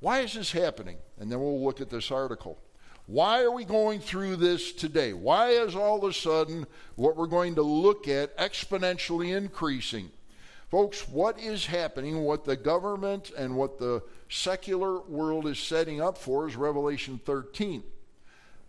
Why 0.00 0.20
is 0.20 0.34
this 0.34 0.52
happening? 0.52 0.98
And 1.18 1.30
then 1.30 1.40
we'll 1.40 1.64
look 1.64 1.80
at 1.80 1.90
this 1.90 2.10
article. 2.10 2.58
Why 3.06 3.42
are 3.42 3.50
we 3.50 3.64
going 3.64 4.00
through 4.00 4.36
this 4.36 4.72
today? 4.72 5.14
Why 5.14 5.50
is 5.50 5.74
all 5.74 6.04
of 6.04 6.10
a 6.10 6.12
sudden 6.12 6.66
what 6.96 7.16
we're 7.16 7.26
going 7.26 7.54
to 7.54 7.62
look 7.62 8.06
at 8.06 8.36
exponentially 8.36 9.34
increasing? 9.34 10.10
Folks, 10.70 11.08
what 11.08 11.40
is 11.40 11.64
happening, 11.64 12.20
what 12.20 12.44
the 12.44 12.56
government 12.56 13.30
and 13.36 13.56
what 13.56 13.78
the 13.78 14.02
secular 14.28 15.00
world 15.00 15.46
is 15.46 15.58
setting 15.58 16.02
up 16.02 16.18
for 16.18 16.46
is 16.46 16.56
Revelation 16.56 17.18
13. 17.24 17.82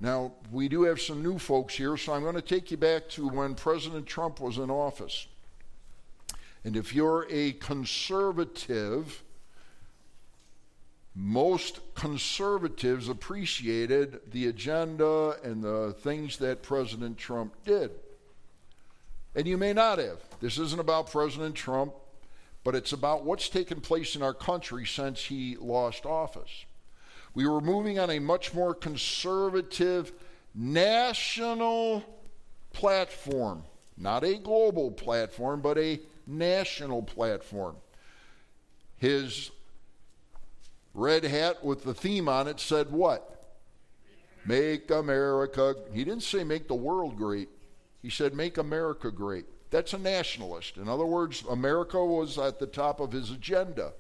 Now, 0.02 0.34
we 0.52 0.70
do 0.70 0.84
have 0.84 1.02
some 1.02 1.22
new 1.22 1.38
folks 1.38 1.76
here, 1.76 1.98
so 1.98 2.14
I'm 2.14 2.22
going 2.22 2.36
to 2.36 2.42
take 2.42 2.72
you 2.72 2.78
back 2.78 3.10
to 3.10 3.28
when 3.28 3.54
President 3.54 4.06
Trump 4.06 4.40
was 4.40 4.58
in 4.58 4.70
office. 4.70 5.28
And 6.64 6.78
if 6.78 6.94
you're 6.96 7.28
a 7.30 7.54
conservative, 7.54 9.24
most 11.16 11.82
conservatives 11.96 13.10
appreciated 13.10 14.22
the 14.32 14.48
agenda 14.48 15.36
and 15.44 15.62
the 15.62 15.94
things 16.00 16.38
that 16.38 16.64
President 16.64 17.18
Trump 17.18 17.54
did. 17.66 17.92
And 19.36 19.48
you 19.48 19.58
may 19.58 19.74
not 19.74 20.00
have. 20.00 20.20
This 20.40 20.58
isn't 20.58 20.80
about 20.80 21.12
President 21.12 21.56
Trump, 21.56 21.94
but 22.64 22.74
it's 22.74 22.94
about 22.94 23.26
what's 23.26 23.50
taken 23.50 23.82
place 23.82 24.16
in 24.16 24.22
our 24.22 24.34
country 24.34 24.86
since 24.86 25.26
he 25.26 25.58
lost 25.58 26.06
office. 26.06 26.66
We 27.34 27.48
were 27.48 27.62
moving 27.62 28.00
on 28.00 28.10
a 28.10 28.20
much 28.20 28.54
more 28.54 28.74
conservative 28.74 30.12
national 30.56 32.04
platform, 32.74 33.64
not 33.98 34.24
a 34.24 34.38
global 34.38 34.92
platform, 34.92 35.62
but 35.62 35.78
a 35.78 36.00
national 36.26 37.04
platform. 37.04 37.76
His 38.98 39.52
red 40.94 41.24
hat 41.24 41.64
with 41.64 41.84
the 41.84 41.94
theme 41.94 42.28
on 42.28 42.48
it 42.48 42.60
said 42.60 42.92
what? 42.92 43.36
Make 44.46 44.90
America. 44.90 45.76
He 45.94 46.04
didn't 46.04 46.24
say 46.24 46.44
make 46.44 46.68
the 46.68 46.76
world 46.76 47.18
great. 47.18 47.50
He 48.02 48.10
said 48.10 48.34
make 48.34 48.58
America 48.58 49.12
great. 49.12 49.46
That's 49.70 49.94
a 49.94 50.00
nationalist. 50.00 50.78
In 50.78 50.90
other 50.90 51.06
words, 51.06 51.44
America 51.50 52.04
was 52.04 52.38
at 52.38 52.60
the 52.60 52.66
top 52.66 53.00
of 53.00 53.12
his 53.12 53.30
agenda. 53.32 53.94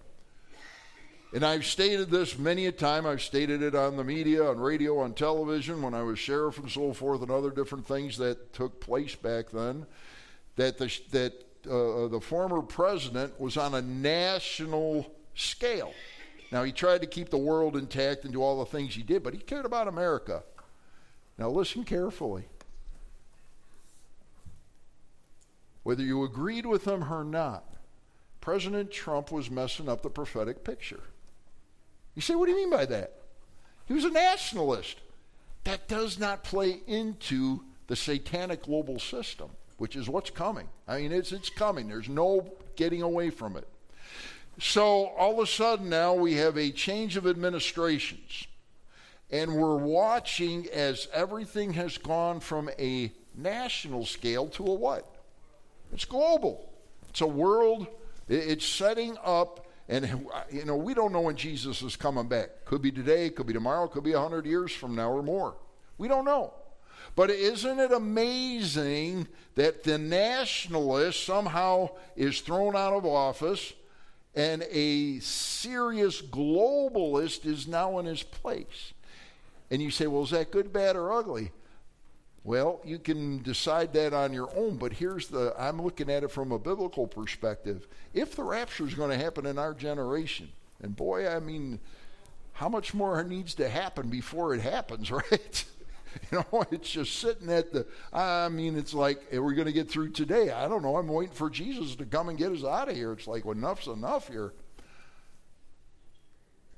And 1.32 1.46
I've 1.46 1.66
stated 1.66 2.10
this 2.10 2.40
many 2.40 2.66
a 2.66 2.72
time. 2.72 3.06
I've 3.06 3.22
stated 3.22 3.62
it 3.62 3.76
on 3.76 3.98
the 3.98 4.04
media, 4.04 4.50
on 4.50 4.60
radio, 4.60 4.98
on 5.00 5.14
television, 5.14 5.82
when 5.82 5.94
I 5.94 6.02
was 6.02 6.18
sheriff 6.18 6.58
and 6.58 6.70
so 6.70 6.92
forth, 6.92 7.22
and 7.22 7.30
other 7.30 7.52
different 7.52 7.86
things 7.86 8.18
that 8.18 8.52
took 8.52 8.80
place 8.80 9.14
back 9.14 9.52
then. 9.52 9.86
That 10.56 10.80
the, 10.80 11.00
that 11.12 11.34
uh, 11.70 12.08
the 12.08 12.20
former 12.20 12.64
president 12.64 13.40
was 13.40 13.58
on 13.58 13.76
a 13.76 13.82
national 13.82 15.12
scale. 15.36 15.94
Now, 16.52 16.64
he 16.64 16.72
tried 16.72 17.02
to 17.02 17.08
keep 17.08 17.30
the 17.30 17.38
world 17.38 17.78
intact 17.78 18.24
and 18.24 18.34
do 18.34 18.42
all 18.42 18.60
the 18.60 18.66
things 18.66 18.96
he 18.96 19.04
did, 19.04 19.22
but 19.22 19.36
he 19.36 19.40
cared 19.40 19.66
about 19.66 19.88
America. 19.88 20.42
Now, 21.38 21.50
listen 21.50 21.84
carefully. 21.84 22.46
Whether 25.84 26.02
you 26.02 26.24
agreed 26.24 26.66
with 26.66 26.86
him 26.86 27.04
or 27.04 27.24
not, 27.24 27.66
President 28.42 28.90
Trump 28.90 29.32
was 29.32 29.52
messing 29.52 29.88
up 29.88 30.02
the 30.02 30.10
prophetic 30.10 30.64
picture. 30.64 31.02
You 32.20 32.22
say, 32.22 32.36
what 32.36 32.48
do 32.48 32.52
you 32.52 32.58
mean 32.58 32.70
by 32.70 32.86
that? 32.86 33.14
He 33.86 33.94
was 33.94 34.04
a 34.04 34.10
nationalist. 34.10 34.98
That 35.64 35.88
does 35.88 36.20
not 36.20 36.44
play 36.44 36.82
into 36.86 37.62
the 37.88 37.96
satanic 37.96 38.64
global 38.64 39.00
system, 39.00 39.52
which 39.78 39.96
is 39.96 40.10
what's 40.10 40.30
coming. 40.30 40.68
I 40.86 41.00
mean, 41.00 41.14
it's, 41.14 41.32
it's 41.32 41.50
coming. 41.50 41.88
There's 41.88 42.10
no 42.10 42.52
getting 42.76 43.04
away 43.04 43.30
from 43.30 43.56
it. 43.56 43.66
So 44.60 45.06
all 45.18 45.36
of 45.36 45.40
a 45.40 45.48
sudden 45.48 45.88
now 45.88 46.14
we 46.14 46.34
have 46.34 46.58
a 46.58 46.72
change 46.72 47.16
of 47.16 47.26
administrations. 47.26 48.48
And 49.32 49.56
we're 49.56 49.78
watching 49.78 50.68
as 50.74 51.08
everything 51.14 51.72
has 51.76 51.98
gone 51.98 52.42
from 52.42 52.70
a 52.78 53.14
national 53.34 54.06
scale 54.06 54.50
to 54.50 54.66
a 54.66 54.74
what? 54.74 55.10
It's 55.94 56.04
global. 56.04 56.70
It's 57.08 57.22
a 57.22 57.28
world. 57.28 57.88
It's 58.28 58.66
setting 58.66 59.16
up, 59.24 59.69
and 59.90 60.06
uh, 60.06 60.44
you 60.50 60.64
know 60.64 60.78
we 60.78 60.94
don't 60.94 61.12
know 61.12 61.22
when 61.22 61.36
Jesus 61.36 61.82
is 61.82 61.98
coming 61.98 62.28
back. 62.28 62.64
Could 62.64 62.82
be 62.82 62.92
today, 62.92 63.30
could 63.30 63.48
be 63.48 63.54
tomorrow, 63.54 63.88
could 63.88 64.06
be 64.06 64.14
a 64.14 64.20
hundred 64.20 64.46
years 64.46 64.72
from 64.72 64.96
now 64.96 65.12
or 65.12 65.22
more. 65.22 65.58
We 65.98 66.08
don't 66.08 66.26
know. 66.26 66.54
But 67.16 67.32
isn't 67.32 67.80
it 67.80 67.92
amazing 67.92 69.28
that 69.56 69.84
the 69.84 69.98
nationalist 69.98 71.26
somehow 71.26 71.90
is 72.16 72.40
thrown 72.40 72.78
out 72.78 72.94
of 72.94 73.06
office? 73.06 73.74
and 74.36 74.64
a 74.72 75.20
serious 75.20 76.22
globalist 76.22 77.46
is 77.46 77.68
now 77.68 78.00
in 78.00 78.06
his 78.06 78.24
place. 78.24 78.94
And 79.72 79.82
you 79.82 79.92
say, 79.92 80.08
well, 80.08 80.24
is 80.24 80.32
that 80.32 80.52
good, 80.52 80.72
bad, 80.72 80.96
or 80.96 81.12
ugly? 81.12 81.52
Well, 82.50 82.82
you 82.84 82.98
can 82.98 83.44
decide 83.44 83.94
that 83.94 84.12
on 84.12 84.34
your 84.34 84.50
own, 84.58 84.78
but 84.78 84.92
here's 84.92 85.28
the 85.28 85.54
I'm 85.56 85.80
looking 85.80 86.10
at 86.10 86.24
it 86.24 86.32
from 86.32 86.52
a 86.52 86.58
biblical 86.58 87.06
perspective. 87.06 87.88
If 88.12 88.36
the 88.36 88.42
rapture 88.44 88.88
is 88.88 88.96
going 88.96 89.12
to 89.12 89.24
happen 89.24 89.46
in 89.46 89.60
our 89.60 89.76
generation, 89.76 90.50
and 90.82 90.96
boy, 90.96 91.30
I 91.30 91.40
mean, 91.42 91.80
how 92.54 92.68
much 92.68 92.96
more 92.96 93.24
needs 93.24 93.54
to 93.54 93.70
happen 93.70 94.10
before 94.10 94.56
it 94.56 94.62
happens, 94.62 95.12
right? 95.12 95.66
You 96.32 96.40
know, 96.52 96.66
it's 96.72 96.90
just 96.90 97.20
sitting 97.20 97.52
at 97.52 97.72
the, 97.72 97.86
I 98.12 98.50
mean, 98.50 98.80
it's 98.80 98.96
like, 98.96 99.28
eh, 99.32 99.38
we're 99.38 99.50
we 99.50 99.54
going 99.54 99.68
to 99.68 99.72
get 99.72 99.88
through 99.88 100.10
today? 100.10 100.50
I 100.50 100.68
don't 100.68 100.82
know. 100.82 100.98
I'm 100.98 101.08
waiting 101.08 101.36
for 101.36 101.52
Jesus 101.52 101.96
to 101.98 102.06
come 102.08 102.30
and 102.30 102.38
get 102.40 102.52
us 102.52 102.64
out 102.64 102.90
of 102.90 102.96
here. 102.96 103.12
It's 103.12 103.28
like, 103.28 103.46
well, 103.46 103.56
enough's 103.56 103.86
enough 103.86 104.28
here. 104.28 104.54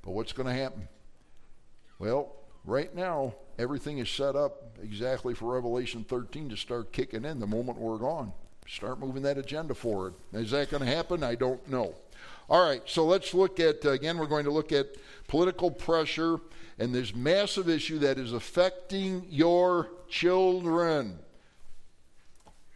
But 0.02 0.12
what's 0.12 0.34
going 0.34 0.48
to 0.48 0.62
happen? 0.62 0.90
Well, 1.98 2.36
right 2.66 2.94
now, 2.94 3.36
everything 3.58 4.00
is 4.00 4.10
set 4.10 4.36
up 4.36 4.61
exactly 4.84 5.34
for 5.34 5.54
Revelation 5.54 6.04
13 6.04 6.50
to 6.50 6.58
start 6.58 6.92
kicking 6.92 7.26
in 7.26 7.40
the 7.40 7.48
moment 7.48 7.78
we're 7.78 7.98
gone. 7.98 8.34
Start 8.68 9.00
moving 9.00 9.24
that 9.24 9.38
agenda 9.38 9.74
forward. 9.74 10.14
Is 10.34 10.52
that 10.52 10.70
going 10.70 10.84
to 10.84 10.90
happen? 10.90 11.24
I 11.24 11.36
don't 11.36 11.66
know. 11.68 11.96
All 12.50 12.64
right, 12.64 12.82
so 12.86 13.06
let's 13.06 13.34
look 13.34 13.60
at, 13.60 13.86
again, 13.86 14.18
we're 14.18 14.28
going 14.28 14.46
to 14.46 14.52
look 14.52 14.72
at 14.72 14.96
political 15.28 15.72
pressure 15.72 16.40
and 16.78 16.94
this 16.94 17.16
massive 17.16 17.70
issue 17.70 18.00
that 18.00 18.18
is 18.18 18.34
affecting 18.34 19.26
your 19.30 19.90
children 20.10 21.20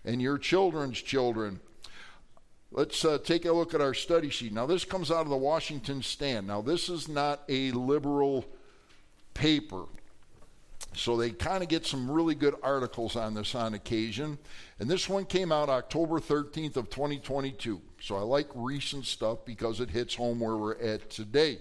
and 0.05 0.21
your 0.21 0.37
children's 0.37 1.01
children. 1.01 1.59
Let's 2.71 3.03
uh, 3.03 3.17
take 3.23 3.45
a 3.45 3.51
look 3.51 3.73
at 3.73 3.81
our 3.81 3.93
study 3.93 4.29
sheet. 4.29 4.53
Now, 4.53 4.65
this 4.65 4.85
comes 4.85 5.11
out 5.11 5.21
of 5.21 5.29
the 5.29 5.37
Washington 5.37 6.01
Stand. 6.01 6.47
Now, 6.47 6.61
this 6.61 6.89
is 6.89 7.07
not 7.07 7.43
a 7.49 7.71
liberal 7.71 8.45
paper. 9.33 9.83
So 10.95 11.17
they 11.17 11.31
kind 11.31 11.61
of 11.61 11.69
get 11.69 11.85
some 11.85 12.09
really 12.09 12.35
good 12.35 12.55
articles 12.63 13.15
on 13.15 13.33
this 13.33 13.53
on 13.53 13.73
occasion. 13.73 14.37
And 14.79 14.89
this 14.89 15.09
one 15.09 15.25
came 15.25 15.51
out 15.51 15.69
October 15.69 16.19
13th 16.19 16.77
of 16.77 16.89
2022. 16.89 17.81
So 18.01 18.15
I 18.15 18.21
like 18.21 18.47
recent 18.55 19.05
stuff 19.05 19.39
because 19.45 19.81
it 19.81 19.89
hits 19.89 20.15
home 20.15 20.39
where 20.39 20.55
we're 20.55 20.79
at 20.79 21.09
today 21.09 21.59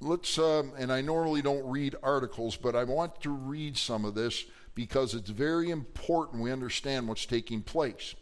let's, 0.00 0.38
um, 0.38 0.72
and 0.78 0.90
I 0.92 1.00
normally 1.00 1.42
don't 1.42 1.68
read 1.68 1.96
articles, 2.02 2.56
but 2.56 2.74
I 2.76 2.84
want 2.84 3.20
to 3.22 3.30
read 3.30 3.76
some 3.76 4.04
of 4.04 4.14
this 4.14 4.44
because 4.74 5.14
it's 5.14 5.30
very 5.30 5.70
important 5.70 6.42
we 6.42 6.52
understand 6.52 7.08
what's 7.08 7.26
taking 7.26 7.62
place. 7.62 8.14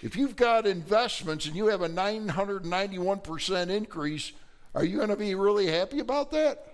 If 0.02 0.16
you've 0.16 0.36
got 0.36 0.66
investments 0.66 1.46
and 1.46 1.54
you 1.54 1.66
have 1.66 1.82
a 1.82 1.88
991% 1.88 3.68
increase, 3.68 4.32
are 4.74 4.84
you 4.84 4.96
going 4.96 5.10
to 5.10 5.16
be 5.16 5.34
really 5.34 5.68
happy 5.68 6.00
about 6.00 6.30
that? 6.32 6.66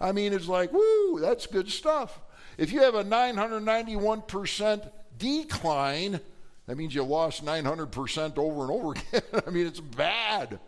I 0.00 0.12
mean, 0.12 0.32
it's 0.32 0.48
like, 0.48 0.72
woo, 0.72 1.20
that's 1.20 1.46
good 1.46 1.70
stuff. 1.70 2.18
If 2.56 2.72
you 2.72 2.80
have 2.82 2.94
a 2.94 3.04
991% 3.04 4.90
decline, 5.18 6.20
that 6.68 6.76
means 6.76 6.94
you 6.94 7.02
lost 7.02 7.44
900% 7.44 8.38
over 8.38 8.62
and 8.62 8.70
over 8.70 8.90
again. 8.92 9.42
I 9.46 9.50
mean, 9.50 9.66
it's 9.66 9.80
bad. 9.80 10.60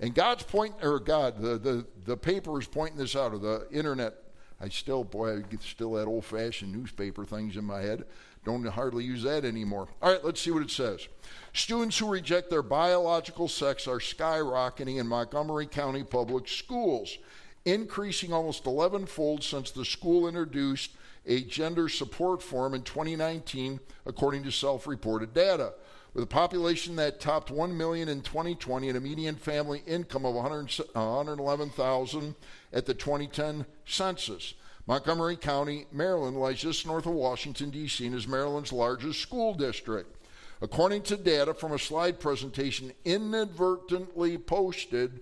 And 0.00 0.14
God's 0.14 0.42
point, 0.42 0.74
or 0.82 0.98
God, 0.98 1.38
the, 1.38 1.58
the, 1.58 1.86
the 2.06 2.16
paper 2.16 2.58
is 2.58 2.66
pointing 2.66 2.96
this 2.96 3.14
out, 3.14 3.34
or 3.34 3.38
the 3.38 3.68
internet. 3.70 4.14
I 4.60 4.70
still, 4.70 5.04
boy, 5.04 5.36
I 5.36 5.40
get 5.42 5.62
still 5.62 5.92
that 5.92 6.06
old 6.06 6.24
fashioned 6.24 6.72
newspaper 6.72 7.26
things 7.26 7.58
in 7.58 7.64
my 7.64 7.80
head. 7.80 8.04
Don't 8.46 8.64
hardly 8.66 9.04
use 9.04 9.22
that 9.24 9.44
anymore. 9.44 9.88
All 10.00 10.10
right, 10.10 10.24
let's 10.24 10.40
see 10.40 10.50
what 10.50 10.62
it 10.62 10.70
says. 10.70 11.06
Students 11.52 11.98
who 11.98 12.08
reject 12.08 12.48
their 12.48 12.62
biological 12.62 13.46
sex 13.46 13.86
are 13.86 13.98
skyrocketing 13.98 14.98
in 14.98 15.06
Montgomery 15.06 15.66
County 15.66 16.02
public 16.02 16.48
schools, 16.48 17.18
increasing 17.66 18.32
almost 18.32 18.64
11 18.64 19.04
fold 19.04 19.44
since 19.44 19.70
the 19.70 19.84
school 19.84 20.26
introduced 20.26 20.92
a 21.26 21.42
gender 21.42 21.88
support 21.88 22.42
form 22.42 22.74
in 22.74 22.82
2019, 22.82 23.80
according 24.06 24.42
to 24.44 24.50
self 24.50 24.86
reported 24.86 25.34
data. 25.34 25.74
With 26.14 26.24
a 26.24 26.26
population 26.26 26.96
that 26.96 27.20
topped 27.20 27.50
1 27.50 27.76
million 27.76 28.08
in 28.08 28.20
2020 28.20 28.88
and 28.88 28.98
a 28.98 29.00
median 29.00 29.36
family 29.36 29.82
income 29.86 30.26
of 30.26 30.34
111,000 30.34 32.34
at 32.72 32.84
the 32.84 32.92
2010 32.92 33.64
census. 33.86 34.52
Montgomery 34.86 35.36
County, 35.36 35.86
Maryland 35.90 36.36
lies 36.36 36.60
just 36.60 36.86
north 36.86 37.06
of 37.06 37.14
Washington, 37.14 37.70
D.C., 37.70 38.04
and 38.04 38.14
is 38.14 38.28
Maryland's 38.28 38.72
largest 38.72 39.20
school 39.20 39.54
district. 39.54 40.16
According 40.60 41.02
to 41.04 41.16
data 41.16 41.54
from 41.54 41.72
a 41.72 41.78
slide 41.78 42.20
presentation 42.20 42.92
inadvertently 43.04 44.38
posted 44.38 45.20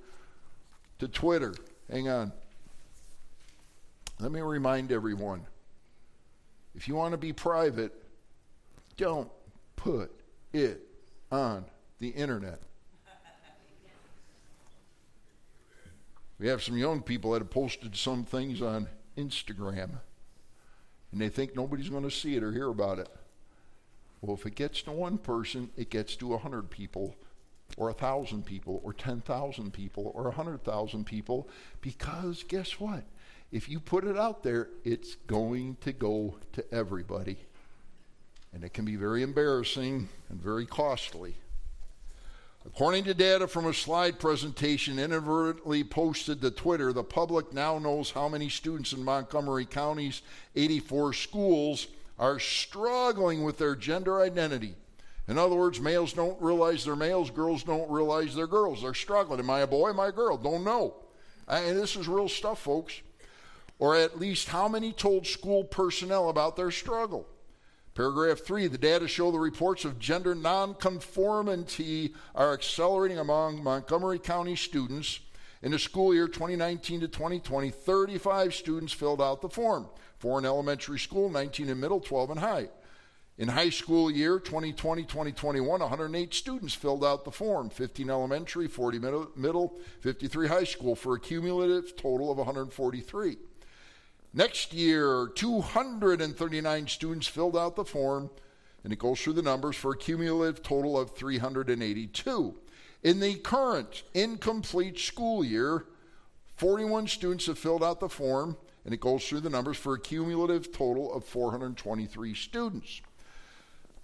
to 0.98 1.08
Twitter. 1.08 1.54
Hang 1.90 2.08
on. 2.08 2.32
Let 4.18 4.32
me 4.32 4.40
remind 4.40 4.92
everyone 4.92 5.46
if 6.74 6.88
you 6.88 6.94
want 6.94 7.12
to 7.12 7.18
be 7.18 7.32
private, 7.32 7.92
don't 8.96 9.30
put 9.76 10.10
it 10.52 10.80
on 11.30 11.64
the 11.98 12.08
internet. 12.08 12.60
We 16.38 16.48
have 16.48 16.62
some 16.62 16.78
young 16.78 17.02
people 17.02 17.32
that 17.32 17.42
have 17.42 17.50
posted 17.50 17.94
some 17.94 18.24
things 18.24 18.62
on 18.62 18.88
Instagram, 19.16 19.90
and 21.12 21.20
they 21.20 21.28
think 21.28 21.54
nobody's 21.54 21.90
going 21.90 22.04
to 22.04 22.10
see 22.10 22.34
it 22.36 22.42
or 22.42 22.52
hear 22.52 22.68
about 22.68 22.98
it. 22.98 23.08
Well, 24.22 24.36
if 24.36 24.46
it 24.46 24.54
gets 24.54 24.82
to 24.82 24.92
one 24.92 25.18
person, 25.18 25.70
it 25.76 25.90
gets 25.90 26.16
to 26.16 26.32
a 26.34 26.38
hundred 26.38 26.70
people, 26.70 27.14
or 27.76 27.90
a 27.90 27.94
thousand 27.94 28.46
people, 28.46 28.80
or 28.82 28.92
ten 28.94 29.20
thousand 29.20 29.72
people, 29.72 30.12
or 30.14 30.28
a 30.28 30.32
hundred 30.32 30.64
thousand 30.64 31.04
people, 31.04 31.48
because 31.82 32.42
guess 32.42 32.80
what? 32.80 33.04
If 33.52 33.68
you 33.68 33.80
put 33.80 34.04
it 34.04 34.16
out 34.16 34.42
there, 34.42 34.68
it's 34.84 35.16
going 35.26 35.76
to 35.80 35.92
go 35.92 36.36
to 36.52 36.74
everybody. 36.74 37.38
And 38.52 38.64
it 38.64 38.72
can 38.72 38.84
be 38.84 38.96
very 38.96 39.22
embarrassing 39.22 40.08
and 40.28 40.40
very 40.40 40.66
costly. 40.66 41.34
According 42.66 43.04
to 43.04 43.14
data 43.14 43.48
from 43.48 43.66
a 43.66 43.74
slide 43.74 44.20
presentation 44.20 44.98
inadvertently 44.98 45.82
posted 45.82 46.42
to 46.42 46.50
Twitter, 46.50 46.92
the 46.92 47.02
public 47.02 47.52
now 47.52 47.78
knows 47.78 48.10
how 48.10 48.28
many 48.28 48.48
students 48.48 48.92
in 48.92 49.02
Montgomery 49.02 49.64
County's 49.64 50.20
84 50.54 51.14
schools 51.14 51.86
are 52.18 52.38
struggling 52.38 53.42
with 53.44 53.56
their 53.56 53.74
gender 53.74 54.20
identity. 54.20 54.74
In 55.26 55.38
other 55.38 55.56
words, 55.56 55.80
males 55.80 56.12
don't 56.12 56.40
realize 56.42 56.84
they're 56.84 56.96
males, 56.96 57.30
girls 57.30 57.62
don't 57.62 57.90
realize 57.90 58.34
they're 58.34 58.46
girls. 58.46 58.82
They're 58.82 58.94
struggling. 58.94 59.40
Am 59.40 59.48
I 59.48 59.60
a 59.60 59.66
boy? 59.66 59.90
Am 59.90 60.00
I 60.00 60.08
a 60.08 60.12
girl? 60.12 60.36
Don't 60.36 60.64
know. 60.64 60.94
And 61.48 61.78
this 61.78 61.96
is 61.96 62.08
real 62.08 62.28
stuff, 62.28 62.60
folks. 62.60 63.00
Or 63.80 63.96
at 63.96 64.20
least 64.20 64.50
how 64.50 64.68
many 64.68 64.92
told 64.92 65.26
school 65.26 65.64
personnel 65.64 66.28
about 66.28 66.54
their 66.54 66.70
struggle? 66.70 67.26
Paragraph 67.94 68.40
3 68.40 68.68
the 68.68 68.78
data 68.78 69.08
show 69.08 69.30
the 69.32 69.38
reports 69.38 69.86
of 69.86 69.98
gender 69.98 70.34
nonconformity 70.34 72.14
are 72.34 72.52
accelerating 72.52 73.18
among 73.18 73.64
Montgomery 73.64 74.18
County 74.18 74.54
students. 74.54 75.20
In 75.62 75.72
the 75.72 75.78
school 75.78 76.14
year 76.14 76.28
2019 76.28 77.00
to 77.00 77.08
2020, 77.08 77.70
35 77.70 78.54
students 78.54 78.92
filled 78.92 79.20
out 79.20 79.40
the 79.40 79.48
form. 79.48 79.86
Four 80.18 80.38
in 80.38 80.44
elementary 80.44 80.98
school, 80.98 81.30
19 81.30 81.70
in 81.70 81.80
middle, 81.80 82.00
12 82.00 82.30
in 82.32 82.36
high. 82.36 82.68
In 83.38 83.48
high 83.48 83.70
school 83.70 84.10
year 84.10 84.38
2020 84.38 85.04
2021, 85.04 85.80
108 85.80 86.34
students 86.34 86.74
filled 86.74 87.02
out 87.02 87.24
the 87.24 87.30
form 87.30 87.70
15 87.70 88.10
elementary, 88.10 88.68
40 88.68 88.98
middle, 88.98 89.30
middle, 89.36 89.78
53 90.00 90.48
high 90.48 90.64
school 90.64 90.94
for 90.94 91.14
a 91.14 91.20
cumulative 91.20 91.96
total 91.96 92.30
of 92.30 92.36
143. 92.36 93.38
Next 94.32 94.72
year, 94.72 95.28
239 95.34 96.86
students 96.86 97.26
filled 97.26 97.56
out 97.56 97.74
the 97.74 97.84
form, 97.84 98.30
and 98.84 98.92
it 98.92 98.98
goes 98.98 99.20
through 99.20 99.32
the 99.32 99.42
numbers 99.42 99.74
for 99.74 99.92
a 99.92 99.96
cumulative 99.96 100.62
total 100.62 100.98
of 100.98 101.16
382. 101.16 102.54
In 103.02 103.18
the 103.18 103.34
current 103.36 104.04
incomplete 104.14 104.98
school 105.00 105.42
year, 105.42 105.86
41 106.56 107.08
students 107.08 107.46
have 107.46 107.58
filled 107.58 107.82
out 107.82 107.98
the 107.98 108.08
form, 108.08 108.56
and 108.84 108.94
it 108.94 109.00
goes 109.00 109.26
through 109.26 109.40
the 109.40 109.50
numbers 109.50 109.76
for 109.76 109.94
a 109.94 110.00
cumulative 110.00 110.70
total 110.70 111.12
of 111.12 111.24
423 111.24 112.34
students. 112.34 113.00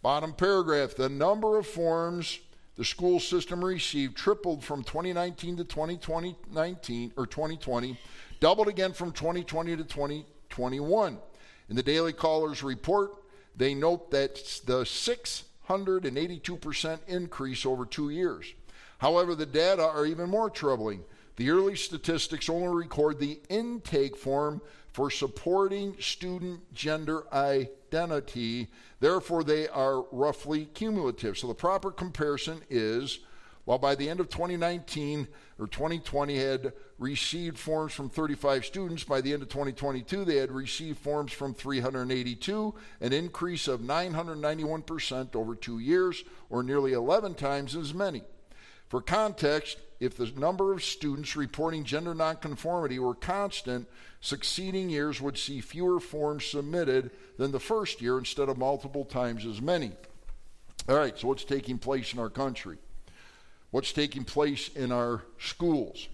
Bottom 0.02 0.32
paragraph 0.32 0.94
the 0.96 1.08
number 1.08 1.56
of 1.56 1.66
forms 1.66 2.40
the 2.76 2.84
school 2.84 3.20
system 3.20 3.64
received 3.64 4.16
tripled 4.16 4.62
from 4.62 4.84
2019 4.84 5.56
to 5.56 5.64
2019 5.64 7.12
or 7.16 7.26
2020 7.26 7.96
doubled 8.40 8.68
again 8.68 8.92
from 8.92 9.12
2020 9.12 9.76
to 9.76 9.84
2021. 9.84 11.18
In 11.68 11.76
the 11.76 11.82
Daily 11.82 12.12
Caller's 12.12 12.62
report, 12.62 13.10
they 13.56 13.74
note 13.74 14.10
that 14.10 14.36
the 14.66 14.82
682% 14.82 16.98
increase 17.08 17.66
over 17.66 17.86
two 17.86 18.10
years. 18.10 18.54
However, 18.98 19.34
the 19.34 19.46
data 19.46 19.82
are 19.82 20.06
even 20.06 20.30
more 20.30 20.50
troubling. 20.50 21.02
The 21.36 21.50
early 21.50 21.76
statistics 21.76 22.48
only 22.48 22.68
record 22.68 23.18
the 23.18 23.40
intake 23.48 24.16
form 24.16 24.62
for 24.92 25.10
supporting 25.10 25.96
student 26.00 26.72
gender 26.72 27.24
identity. 27.32 28.68
Therefore, 29.00 29.42
they 29.44 29.68
are 29.68 30.06
roughly 30.10 30.64
cumulative. 30.66 31.36
So 31.36 31.48
the 31.48 31.54
proper 31.54 31.90
comparison 31.90 32.62
is 32.70 33.18
while 33.66 33.78
by 33.78 33.96
the 33.96 34.08
end 34.08 34.20
of 34.20 34.28
2019 34.30 35.26
or 35.58 35.66
2020 35.66 36.38
had 36.38 36.72
received 36.98 37.58
forms 37.58 37.92
from 37.92 38.08
35 38.08 38.64
students, 38.64 39.02
by 39.02 39.20
the 39.20 39.32
end 39.32 39.42
of 39.42 39.48
2022 39.48 40.24
they 40.24 40.36
had 40.36 40.52
received 40.52 40.98
forms 40.98 41.32
from 41.32 41.52
382, 41.52 42.74
an 43.00 43.12
increase 43.12 43.66
of 43.66 43.80
991% 43.80 45.34
over 45.34 45.56
two 45.56 45.80
years, 45.80 46.22
or 46.48 46.62
nearly 46.62 46.92
11 46.92 47.34
times 47.34 47.74
as 47.74 47.92
many. 47.92 48.22
For 48.88 49.02
context, 49.02 49.78
if 49.98 50.16
the 50.16 50.30
number 50.36 50.72
of 50.72 50.84
students 50.84 51.34
reporting 51.34 51.82
gender 51.82 52.14
nonconformity 52.14 53.00
were 53.00 53.16
constant, 53.16 53.88
succeeding 54.20 54.90
years 54.90 55.20
would 55.20 55.36
see 55.36 55.60
fewer 55.60 55.98
forms 55.98 56.46
submitted 56.46 57.10
than 57.36 57.50
the 57.50 57.58
first 57.58 58.00
year 58.00 58.16
instead 58.16 58.48
of 58.48 58.58
multiple 58.58 59.04
times 59.04 59.44
as 59.44 59.60
many. 59.60 59.90
All 60.88 60.96
right, 60.96 61.18
so 61.18 61.26
what's 61.26 61.44
taking 61.44 61.78
place 61.78 62.12
in 62.12 62.20
our 62.20 62.30
country? 62.30 62.78
What's 63.70 63.92
taking 63.92 64.24
place 64.24 64.68
in 64.68 64.92
our 64.92 65.22
schools. 65.38 66.08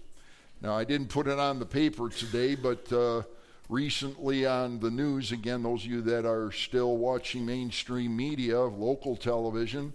Now, 0.61 0.75
I 0.75 0.83
didn't 0.83 1.09
put 1.09 1.27
it 1.27 1.39
on 1.39 1.59
the 1.59 1.65
paper 1.65 2.09
today, 2.09 2.55
but 2.55 2.91
uh, 2.91 3.23
recently 3.69 4.45
on 4.45 4.79
the 4.79 4.89
news, 4.89 5.31
again, 5.31 5.63
those 5.63 5.83
of 5.83 5.91
you 5.91 6.01
that 6.03 6.25
are 6.25 6.51
still 6.51 6.97
watching 6.97 7.45
mainstream 7.45 8.15
media, 8.15 8.59
local 8.61 9.15
television, 9.15 9.93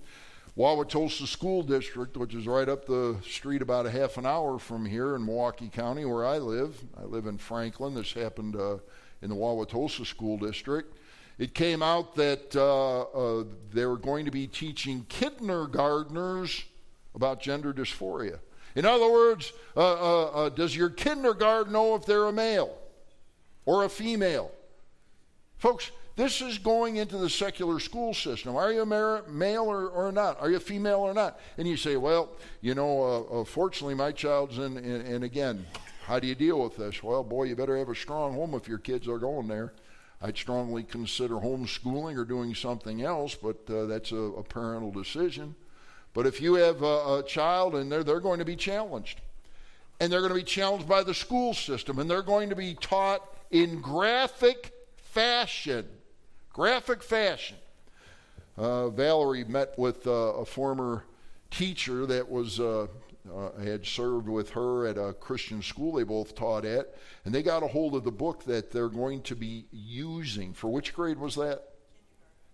Wauwatosa 0.58 1.26
School 1.26 1.62
District, 1.62 2.16
which 2.16 2.34
is 2.34 2.46
right 2.46 2.68
up 2.68 2.84
the 2.84 3.16
street 3.22 3.62
about 3.62 3.86
a 3.86 3.90
half 3.90 4.16
an 4.16 4.26
hour 4.26 4.58
from 4.58 4.84
here 4.84 5.14
in 5.14 5.24
Milwaukee 5.24 5.68
County, 5.68 6.04
where 6.04 6.26
I 6.26 6.38
live. 6.38 6.76
I 7.00 7.04
live 7.04 7.26
in 7.26 7.38
Franklin. 7.38 7.94
This 7.94 8.12
happened 8.12 8.56
uh, 8.56 8.78
in 9.22 9.30
the 9.30 9.36
Wauwatosa 9.36 10.04
School 10.04 10.36
District. 10.36 10.92
It 11.38 11.54
came 11.54 11.80
out 11.80 12.16
that 12.16 12.56
uh, 12.56 13.02
uh 13.02 13.44
they 13.72 13.86
were 13.86 13.96
going 13.96 14.24
to 14.24 14.32
be 14.32 14.48
teaching 14.48 15.06
kindergartners 15.08 16.64
about 17.14 17.40
gender 17.40 17.72
dysphoria. 17.72 18.38
In 18.74 18.84
other 18.84 19.10
words, 19.10 19.52
uh, 19.76 19.80
uh, 19.80 20.24
uh, 20.26 20.48
does 20.50 20.76
your 20.76 20.90
kindergarten 20.90 21.72
know 21.72 21.94
if 21.94 22.06
they're 22.06 22.26
a 22.26 22.32
male 22.32 22.76
or 23.64 23.84
a 23.84 23.88
female? 23.88 24.52
Folks, 25.56 25.90
this 26.18 26.40
is 26.40 26.58
going 26.58 26.96
into 26.96 27.16
the 27.16 27.30
secular 27.30 27.78
school 27.78 28.12
system. 28.12 28.56
Are 28.56 28.72
you 28.72 28.82
a 28.82 29.22
male 29.28 29.64
or, 29.64 29.88
or 29.88 30.12
not? 30.12 30.40
Are 30.40 30.50
you 30.50 30.56
a 30.56 30.60
female 30.60 30.98
or 30.98 31.14
not? 31.14 31.38
And 31.56 31.66
you 31.66 31.76
say, 31.76 31.96
well, 31.96 32.30
you 32.60 32.74
know, 32.74 33.02
uh, 33.02 33.40
uh, 33.40 33.44
fortunately, 33.44 33.94
my 33.94 34.12
child's 34.12 34.58
in, 34.58 34.76
in, 34.78 35.00
and 35.02 35.24
again, 35.24 35.64
how 36.06 36.18
do 36.18 36.26
you 36.26 36.34
deal 36.34 36.60
with 36.62 36.76
this? 36.76 37.02
Well, 37.02 37.22
boy, 37.22 37.44
you 37.44 37.56
better 37.56 37.76
have 37.78 37.88
a 37.88 37.94
strong 37.94 38.34
home 38.34 38.54
if 38.54 38.66
your 38.66 38.78
kids 38.78 39.06
are 39.06 39.18
going 39.18 39.46
there. 39.46 39.72
I'd 40.20 40.36
strongly 40.36 40.82
consider 40.82 41.34
homeschooling 41.34 42.16
or 42.16 42.24
doing 42.24 42.54
something 42.54 43.02
else, 43.02 43.36
but 43.36 43.58
uh, 43.70 43.86
that's 43.86 44.10
a, 44.10 44.16
a 44.16 44.42
parental 44.42 44.90
decision. 44.90 45.54
But 46.14 46.26
if 46.26 46.40
you 46.40 46.54
have 46.54 46.82
a, 46.82 47.18
a 47.18 47.24
child 47.26 47.74
and 47.74 47.90
they're, 47.90 48.04
they're 48.04 48.20
going 48.20 48.38
to 48.38 48.44
be 48.44 48.56
challenged, 48.56 49.20
and 50.00 50.12
they're 50.12 50.20
going 50.20 50.32
to 50.32 50.36
be 50.36 50.42
challenged 50.42 50.88
by 50.88 51.02
the 51.02 51.14
school 51.14 51.54
system, 51.54 51.98
and 51.98 52.08
they're 52.08 52.22
going 52.22 52.48
to 52.50 52.56
be 52.56 52.74
taught 52.74 53.22
in 53.50 53.80
graphic 53.80 54.72
fashion. 54.96 55.86
Graphic 56.52 57.02
fashion. 57.02 57.56
Uh, 58.56 58.88
Valerie 58.88 59.44
met 59.44 59.78
with 59.78 60.06
uh, 60.06 60.10
a 60.10 60.44
former 60.44 61.04
teacher 61.50 62.06
that 62.06 62.28
was 62.28 62.58
uh, 62.58 62.86
uh, 63.32 63.50
had 63.62 63.86
served 63.86 64.28
with 64.28 64.50
her 64.50 64.86
at 64.86 64.96
a 64.96 65.12
Christian 65.12 65.62
school 65.62 65.92
they 65.92 66.02
both 66.02 66.34
taught 66.34 66.64
at, 66.64 66.94
and 67.24 67.34
they 67.34 67.42
got 67.42 67.62
a 67.62 67.68
hold 67.68 67.94
of 67.94 68.04
the 68.04 68.10
book 68.10 68.44
that 68.44 68.70
they're 68.70 68.88
going 68.88 69.22
to 69.22 69.36
be 69.36 69.66
using. 69.70 70.52
For 70.52 70.68
which 70.68 70.94
grade 70.94 71.18
was 71.18 71.36
that? 71.36 71.62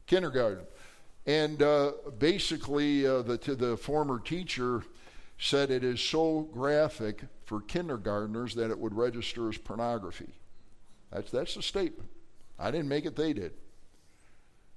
Kindergarten. 0.07 0.59
Kindergarten. 0.59 0.67
And 1.27 1.63
uh, 1.63 1.93
basically, 2.19 3.07
uh, 3.07 3.23
the, 3.23 3.37
the 3.37 3.77
former 3.77 4.19
teacher 4.19 4.83
said 5.39 5.71
it 5.71 5.83
is 5.83 6.01
so 6.01 6.43
graphic 6.53 7.23
for 7.45 7.61
kindergartners 7.63 8.55
that 8.55 8.71
it 8.71 8.79
would 8.79 8.95
register 8.95 9.49
as 9.49 9.57
pornography. 9.57 10.35
That's, 11.11 11.31
that's 11.31 11.55
the 11.55 11.63
statement. 11.63 12.11
I 12.59 12.71
didn't 12.71 12.89
make 12.89 13.07
it, 13.07 13.17
they 13.17 13.33
did. 13.33 13.53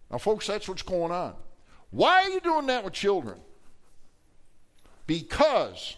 Now, 0.10 0.17
folks, 0.17 0.47
that's 0.47 0.69
what's 0.69 0.81
going 0.81 1.12
on. 1.12 1.36
Why 1.89 2.23
are 2.23 2.29
you 2.29 2.39
doing 2.39 2.67
that 2.67 2.83
with 2.83 2.93
children? 2.93 3.39
Because 5.05 5.95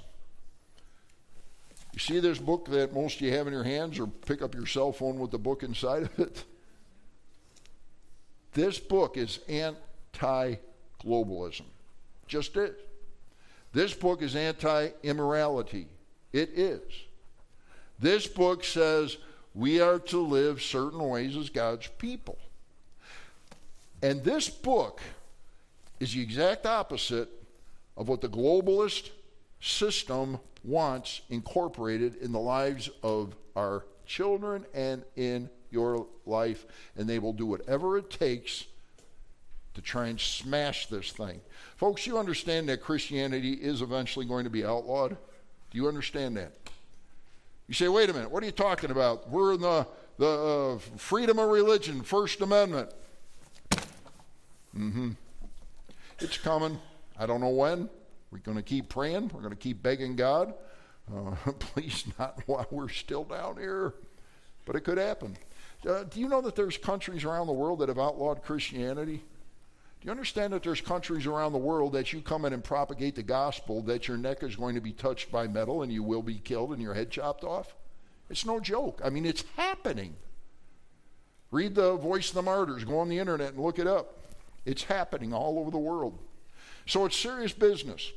you 1.94 2.00
see 2.00 2.20
this 2.20 2.38
book 2.38 2.68
that 2.70 2.94
most 2.94 3.16
of 3.16 3.22
you 3.22 3.32
have 3.34 3.48
in 3.48 3.54
your 3.54 3.64
hands, 3.64 4.00
or 4.00 4.08
pick 4.08 4.42
up 4.42 4.54
your 4.56 4.66
cell 4.66 4.92
phone 4.92 5.20
with 5.20 5.32
the 5.32 5.40
book 5.40 5.64
inside 5.64 6.04
of 6.04 6.20
it? 6.20 6.44
This 8.54 8.80
book 8.80 9.18
is 9.18 9.40
globalism. 10.14 11.66
Just 12.28 12.56
is. 12.58 12.76
This 13.74 13.94
book 13.94 14.22
is 14.22 14.36
anti 14.36 14.90
immorality. 15.04 15.88
It 16.34 16.50
is. 16.58 16.82
This 18.00 18.28
book 18.28 18.64
says 18.64 19.18
we 19.54 19.82
are 19.82 20.00
to 20.00 20.20
live 20.20 20.62
certain 20.62 21.00
ways 21.00 21.36
as 21.36 21.50
God's 21.50 21.88
people. 21.98 22.38
And 24.02 24.24
this 24.24 24.50
book 24.50 25.02
is 26.00 26.14
the 26.14 26.22
exact 26.22 26.66
opposite 26.66 27.30
of 27.98 28.08
what 28.08 28.22
the 28.22 28.30
globalist 28.30 29.10
system 29.60 30.40
wants 30.64 31.22
incorporated 31.30 32.16
in 32.18 32.32
the 32.32 32.40
lives 32.40 32.90
of 33.04 33.36
our 33.56 33.86
children 34.06 34.66
and 34.74 35.04
in 35.16 35.50
your 35.72 36.08
life. 36.26 36.66
And 36.96 37.10
they 37.10 37.20
will 37.20 37.34
do 37.34 37.46
whatever 37.46 37.98
it 37.98 38.10
takes 38.10 38.66
to 39.76 39.82
try 39.82 40.08
and 40.08 40.20
smash 40.20 40.88
this 40.88 41.12
thing. 41.12 41.42
Folks, 41.76 42.06
you 42.08 42.18
understand 42.18 42.70
that 42.70 42.82
Christianity 42.82 43.54
is 43.54 43.82
eventually 43.82 44.26
going 44.26 44.44
to 44.44 44.50
be 44.50 44.66
outlawed? 44.66 45.12
Do 45.12 45.78
you 45.78 45.88
understand 45.88 46.38
that? 46.38 46.54
You 47.68 47.74
say, 47.74 47.88
wait 47.88 48.10
a 48.10 48.14
minute, 48.14 48.32
what 48.32 48.42
are 48.42 48.48
you 48.48 48.52
talking 48.52 48.90
about? 48.90 49.30
We're 49.30 49.54
in 49.54 49.62
the, 49.62 49.88
the 50.18 50.28
uh, 50.28 50.78
freedom 50.98 51.38
of 51.38 51.50
religion, 51.50 52.02
First 52.02 52.42
Amendment. 52.42 52.92
Mm 54.76 54.92
hmm. 54.92 55.10
It's 56.20 56.38
coming. 56.38 56.80
I 57.18 57.26
don't 57.26 57.42
know 57.42 57.50
when. 57.50 57.90
We're 58.32 58.40
going 58.40 58.58
to 58.58 58.64
keep 58.64 58.90
praying. 58.90 59.32
We're 59.34 59.42
going 59.42 59.54
to 59.54 59.60
keep 59.60 59.82
begging 59.82 60.16
God. 60.16 60.54
Uh, 61.14 61.36
please, 61.60 62.06
not 62.18 62.40
while 62.46 62.68
we're 62.72 62.90
still 62.90 63.24
down 63.24 63.58
here. 63.58 63.94
But 64.66 64.76
it 64.76 64.82
could 64.82 64.98
happen. 64.98 65.38
Uh, 65.88 66.04
do 66.04 66.20
you 66.20 66.28
know 66.28 66.42
that 66.42 66.56
there's 66.56 66.78
countries 66.78 67.24
around 67.24 67.48
the 67.48 67.54
world 67.54 67.80
that 67.80 67.90
have 67.90 68.00
outlawed 68.00 68.44
Christianity? 68.44 69.24
Do 70.00 70.06
you 70.06 70.12
understand 70.12 70.54
that 70.54 70.64
there's 70.64 70.80
countries 70.80 71.26
around 71.26 71.52
the 71.52 71.58
world 71.58 71.92
that 71.94 72.14
you 72.14 72.22
come 72.22 72.46
in 72.46 72.54
and 72.54 72.64
propagate 72.64 73.16
the 73.16 73.24
gospel 73.24 73.82
that 73.84 74.08
your 74.08 74.16
neck 74.16 74.44
is 74.44 74.56
going 74.56 74.76
to 74.76 74.82
be 74.82 74.94
touched 74.94 75.30
by 75.30 75.48
metal 75.48 75.82
and 75.82 75.92
you 75.92 76.04
will 76.04 76.22
be 76.24 76.40
killed 76.40 76.72
and 76.72 76.82
your 76.82 76.94
head 76.94 77.12
chopped 77.12 77.44
off? 77.44 77.76
It's 78.30 78.46
no 78.46 78.62
joke. 78.62 79.02
I 79.04 79.10
mean, 79.10 79.26
it's 79.26 79.44
happening. 79.58 80.16
Read 81.52 81.76
the 81.76 81.98
Voice 81.98 82.30
of 82.30 82.36
the 82.36 82.42
Martyrs. 82.44 82.86
Go 82.86 83.00
on 83.00 83.10
the 83.10 83.20
internet 83.20 83.54
and 83.54 83.60
look 83.60 83.78
it 83.78 83.88
up. 83.88 84.36
It's 84.66 84.84
happening 84.84 85.34
all 85.34 85.60
over 85.60 85.72
the 85.72 85.78
world. 85.78 86.18
So 86.86 87.06
it's 87.06 87.18
serious 87.18 87.52
business. 87.52 88.12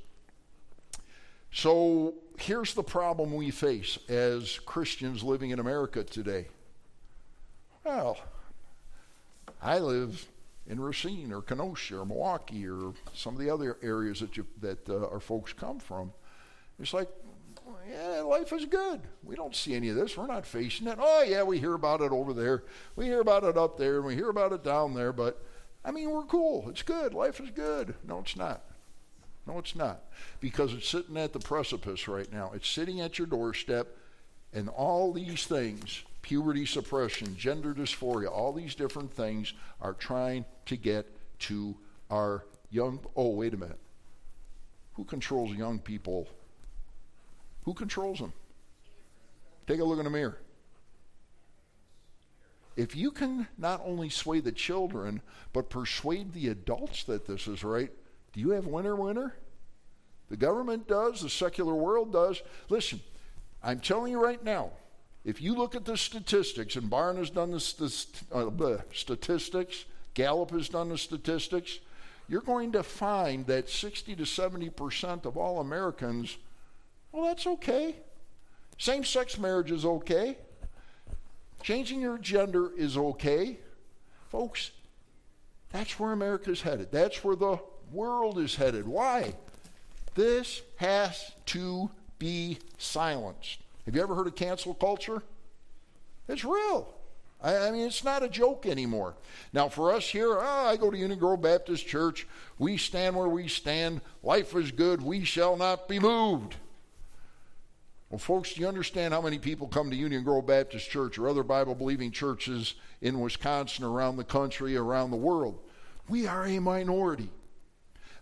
So 1.50 2.14
here's 2.38 2.74
the 2.74 2.82
problem 2.82 3.34
we 3.34 3.50
face 3.50 3.98
as 4.08 4.58
Christians 4.60 5.24
living 5.24 5.50
in 5.50 5.58
America 5.58 6.04
today. 6.04 6.48
Well, 7.84 8.18
I 9.60 9.78
live 9.78 10.28
in 10.72 10.80
Racine 10.80 11.32
or 11.32 11.42
Kenosha 11.42 11.98
or 11.98 12.06
Milwaukee 12.06 12.66
or 12.66 12.94
some 13.14 13.34
of 13.34 13.40
the 13.40 13.50
other 13.50 13.76
areas 13.82 14.20
that 14.20 14.38
you, 14.38 14.46
that 14.62 14.88
uh, 14.88 15.06
our 15.06 15.20
folks 15.20 15.52
come 15.52 15.78
from. 15.78 16.12
It's 16.80 16.94
like, 16.94 17.08
yeah, 17.90 18.22
life 18.22 18.54
is 18.54 18.64
good. 18.64 19.02
We 19.22 19.36
don't 19.36 19.54
see 19.54 19.74
any 19.74 19.90
of 19.90 19.96
this. 19.96 20.16
We're 20.16 20.26
not 20.26 20.46
facing 20.46 20.86
it. 20.88 20.98
Oh 20.98 21.22
yeah, 21.22 21.42
we 21.42 21.58
hear 21.58 21.74
about 21.74 22.00
it 22.00 22.10
over 22.10 22.32
there. 22.32 22.64
We 22.96 23.04
hear 23.04 23.20
about 23.20 23.44
it 23.44 23.58
up 23.58 23.76
there, 23.76 23.96
and 23.96 24.06
we 24.06 24.14
hear 24.14 24.30
about 24.30 24.52
it 24.52 24.64
down 24.64 24.94
there. 24.94 25.12
But 25.12 25.44
I 25.84 25.90
mean, 25.90 26.10
we're 26.10 26.24
cool. 26.24 26.68
It's 26.70 26.82
good. 26.82 27.12
Life 27.12 27.38
is 27.38 27.50
good. 27.50 27.94
No, 28.08 28.20
it's 28.20 28.36
not. 28.36 28.62
No, 29.46 29.58
it's 29.58 29.76
not. 29.76 30.04
Because 30.40 30.72
it's 30.72 30.88
sitting 30.88 31.18
at 31.18 31.34
the 31.34 31.38
precipice 31.38 32.08
right 32.08 32.32
now. 32.32 32.52
It's 32.54 32.68
sitting 32.68 33.00
at 33.02 33.18
your 33.18 33.26
doorstep, 33.26 33.88
and 34.54 34.70
all 34.70 35.12
these 35.12 35.44
things 35.44 36.04
puberty 36.22 36.64
suppression, 36.64 37.36
gender 37.36 37.74
dysphoria, 37.74 38.30
all 38.30 38.52
these 38.52 38.74
different 38.74 39.12
things 39.12 39.52
are 39.80 39.92
trying 39.92 40.44
to 40.66 40.76
get 40.76 41.06
to 41.40 41.76
our 42.10 42.44
young. 42.70 43.00
Oh, 43.16 43.30
wait 43.30 43.54
a 43.54 43.56
minute. 43.56 43.78
Who 44.94 45.04
controls 45.04 45.52
young 45.52 45.78
people? 45.78 46.28
Who 47.64 47.74
controls 47.74 48.18
them? 48.18 48.32
Take 49.66 49.80
a 49.80 49.84
look 49.84 49.98
in 49.98 50.04
the 50.04 50.10
mirror. 50.10 50.38
If 52.76 52.96
you 52.96 53.10
can 53.10 53.48
not 53.58 53.82
only 53.84 54.08
sway 54.08 54.40
the 54.40 54.52
children, 54.52 55.20
but 55.52 55.68
persuade 55.68 56.32
the 56.32 56.48
adults 56.48 57.04
that 57.04 57.26
this 57.26 57.46
is 57.46 57.62
right, 57.62 57.90
do 58.32 58.40
you 58.40 58.50
have 58.50 58.66
winner 58.66 58.96
winner? 58.96 59.34
The 60.30 60.36
government 60.36 60.88
does, 60.88 61.20
the 61.20 61.28
secular 61.28 61.74
world 61.74 62.12
does. 62.12 62.40
Listen, 62.70 63.00
I'm 63.62 63.80
telling 63.80 64.12
you 64.12 64.22
right 64.22 64.42
now, 64.42 64.70
if 65.24 65.40
you 65.40 65.54
look 65.54 65.74
at 65.74 65.84
the 65.84 65.96
statistics, 65.96 66.76
and 66.76 66.90
Barna 66.90 67.18
has 67.18 67.30
done 67.30 67.52
the 67.52 67.60
st- 67.60 68.22
uh, 68.32 68.78
statistics, 68.92 69.84
Gallup 70.14 70.50
has 70.50 70.68
done 70.68 70.88
the 70.88 70.98
statistics, 70.98 71.78
you're 72.28 72.40
going 72.40 72.72
to 72.72 72.82
find 72.82 73.46
that 73.46 73.68
60 73.68 74.16
to 74.16 74.26
70 74.26 74.70
percent 74.70 75.26
of 75.26 75.36
all 75.36 75.60
Americans, 75.60 76.38
well, 77.12 77.26
that's 77.26 77.46
okay. 77.46 77.96
Same 78.78 79.04
sex 79.04 79.38
marriage 79.38 79.70
is 79.70 79.84
okay. 79.84 80.38
Changing 81.62 82.00
your 82.00 82.18
gender 82.18 82.70
is 82.76 82.96
okay. 82.96 83.58
Folks, 84.30 84.72
that's 85.70 86.00
where 86.00 86.12
America 86.12 86.50
is 86.50 86.62
headed. 86.62 86.90
That's 86.90 87.22
where 87.22 87.36
the 87.36 87.58
world 87.92 88.38
is 88.38 88.56
headed. 88.56 88.86
Why? 88.88 89.34
This 90.14 90.62
has 90.76 91.32
to 91.46 91.90
be 92.18 92.58
silenced. 92.78 93.58
Have 93.86 93.96
you 93.96 94.02
ever 94.02 94.14
heard 94.14 94.26
of 94.26 94.34
cancel 94.34 94.74
culture? 94.74 95.22
It's 96.28 96.44
real. 96.44 96.94
I, 97.42 97.72
mean, 97.72 97.86
it's 97.86 98.04
not 98.04 98.22
a 98.22 98.28
joke 98.28 98.66
anymore. 98.66 99.14
Now, 99.52 99.68
for 99.68 99.92
us 99.92 100.06
here, 100.06 100.38
oh, 100.38 100.66
I 100.68 100.76
go 100.76 100.90
to 100.90 100.96
Union 100.96 101.18
Grove 101.18 101.42
Baptist 101.42 101.86
Church. 101.86 102.26
We 102.58 102.76
stand 102.76 103.16
where 103.16 103.28
we 103.28 103.48
stand. 103.48 104.00
Life 104.22 104.54
is 104.54 104.70
good. 104.70 105.02
We 105.02 105.24
shall 105.24 105.56
not 105.56 105.88
be 105.88 105.98
moved. 105.98 106.54
Well, 108.10 108.20
folks, 108.20 108.54
do 108.54 108.60
you 108.60 108.68
understand 108.68 109.12
how 109.12 109.22
many 109.22 109.38
people 109.38 109.66
come 109.66 109.90
to 109.90 109.96
Union 109.96 110.22
Grove 110.22 110.46
Baptist 110.46 110.88
Church 110.88 111.18
or 111.18 111.28
other 111.28 111.42
Bible 111.42 111.74
believing 111.74 112.12
churches 112.12 112.74
in 113.00 113.18
Wisconsin, 113.18 113.84
around 113.84 114.18
the 114.18 114.24
country, 114.24 114.76
around 114.76 115.10
the 115.10 115.16
world? 115.16 115.58
We 116.08 116.28
are 116.28 116.46
a 116.46 116.60
minority. 116.60 117.30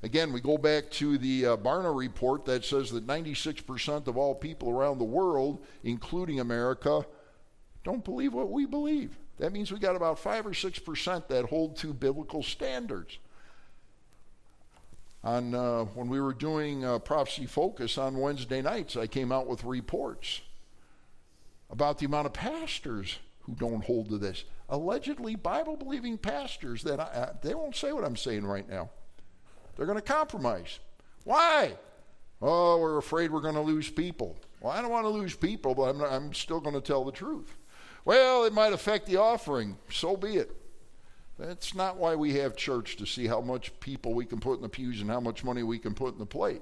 Again, 0.02 0.32
we 0.32 0.40
go 0.40 0.56
back 0.56 0.90
to 0.92 1.18
the 1.18 1.46
uh, 1.46 1.56
Barna 1.58 1.94
report 1.94 2.46
that 2.46 2.64
says 2.64 2.90
that 2.92 3.06
96% 3.06 4.06
of 4.06 4.16
all 4.16 4.34
people 4.34 4.70
around 4.70 4.98
the 4.98 5.04
world, 5.04 5.64
including 5.84 6.40
America, 6.40 7.04
don't 7.84 8.04
believe 8.04 8.32
what 8.32 8.50
we 8.50 8.64
believe. 8.64 9.18
That 9.38 9.52
means 9.52 9.70
we 9.70 9.78
got 9.78 9.96
about 9.96 10.18
5 10.18 10.46
or 10.46 10.50
6% 10.50 11.28
that 11.28 11.44
hold 11.46 11.76
to 11.78 11.92
biblical 11.92 12.42
standards. 12.42 13.18
On 15.22 15.54
uh, 15.54 15.84
when 15.84 16.08
we 16.08 16.18
were 16.18 16.32
doing 16.32 16.82
uh, 16.82 16.98
prophecy 16.98 17.44
focus 17.44 17.98
on 17.98 18.18
Wednesday 18.18 18.62
nights, 18.62 18.96
I 18.96 19.06
came 19.06 19.30
out 19.30 19.46
with 19.46 19.64
reports 19.64 20.40
about 21.68 21.98
the 21.98 22.06
amount 22.06 22.24
of 22.26 22.32
pastors 22.32 23.18
who 23.40 23.54
don't 23.54 23.84
hold 23.84 24.08
to 24.08 24.18
this. 24.18 24.44
Allegedly 24.70 25.36
Bible 25.36 25.76
believing 25.76 26.16
pastors 26.16 26.82
that 26.84 27.00
I, 27.00 27.32
they 27.42 27.54
won't 27.54 27.76
say 27.76 27.92
what 27.92 28.04
I'm 28.04 28.16
saying 28.16 28.46
right 28.46 28.66
now. 28.66 28.88
They're 29.80 29.86
going 29.86 29.98
to 29.98 30.02
compromise. 30.02 30.78
Why? 31.24 31.72
Oh, 32.42 32.76
we're 32.76 32.98
afraid 32.98 33.32
we're 33.32 33.40
going 33.40 33.54
to 33.54 33.62
lose 33.62 33.88
people. 33.88 34.36
Well, 34.60 34.74
I 34.74 34.82
don't 34.82 34.90
want 34.90 35.06
to 35.06 35.08
lose 35.08 35.34
people, 35.34 35.74
but 35.74 35.84
I'm, 35.84 36.02
I'm 36.02 36.34
still 36.34 36.60
going 36.60 36.74
to 36.74 36.82
tell 36.82 37.02
the 37.02 37.12
truth. 37.12 37.56
Well, 38.04 38.44
it 38.44 38.52
might 38.52 38.74
affect 38.74 39.06
the 39.06 39.16
offering. 39.16 39.78
So 39.90 40.18
be 40.18 40.36
it. 40.36 40.54
That's 41.38 41.74
not 41.74 41.96
why 41.96 42.14
we 42.14 42.34
have 42.34 42.56
church 42.56 42.96
to 42.96 43.06
see 43.06 43.26
how 43.26 43.40
much 43.40 43.72
people 43.80 44.12
we 44.12 44.26
can 44.26 44.38
put 44.38 44.56
in 44.56 44.60
the 44.60 44.68
pews 44.68 45.00
and 45.00 45.08
how 45.08 45.18
much 45.18 45.44
money 45.44 45.62
we 45.62 45.78
can 45.78 45.94
put 45.94 46.12
in 46.12 46.18
the 46.18 46.26
plate. 46.26 46.60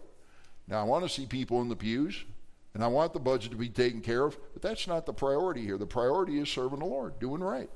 Now, 0.69 0.79
I 0.79 0.85
want 0.85 1.03
to 1.03 1.09
see 1.09 1.27
people 1.27 1.61
in 1.61 1.69
the 1.69 1.75
pews, 1.75 2.25
and 2.73 2.85
I 2.85 2.87
want 2.87 3.15
the 3.15 3.19
budget 3.19 3.51
to 3.51 3.57
be 3.57 3.69
taken 3.69 4.01
care 4.01 4.27
of, 4.27 4.39
but 4.53 4.63
that's 4.63 4.87
not 4.87 5.07
the 5.07 5.13
priority 5.13 5.65
here. 5.65 5.77
The 5.77 5.87
priority 5.87 6.39
is 6.39 6.49
serving 6.49 6.79
the 6.79 6.85
Lord, 6.85 7.19
doing 7.19 7.43
right, 7.43 7.69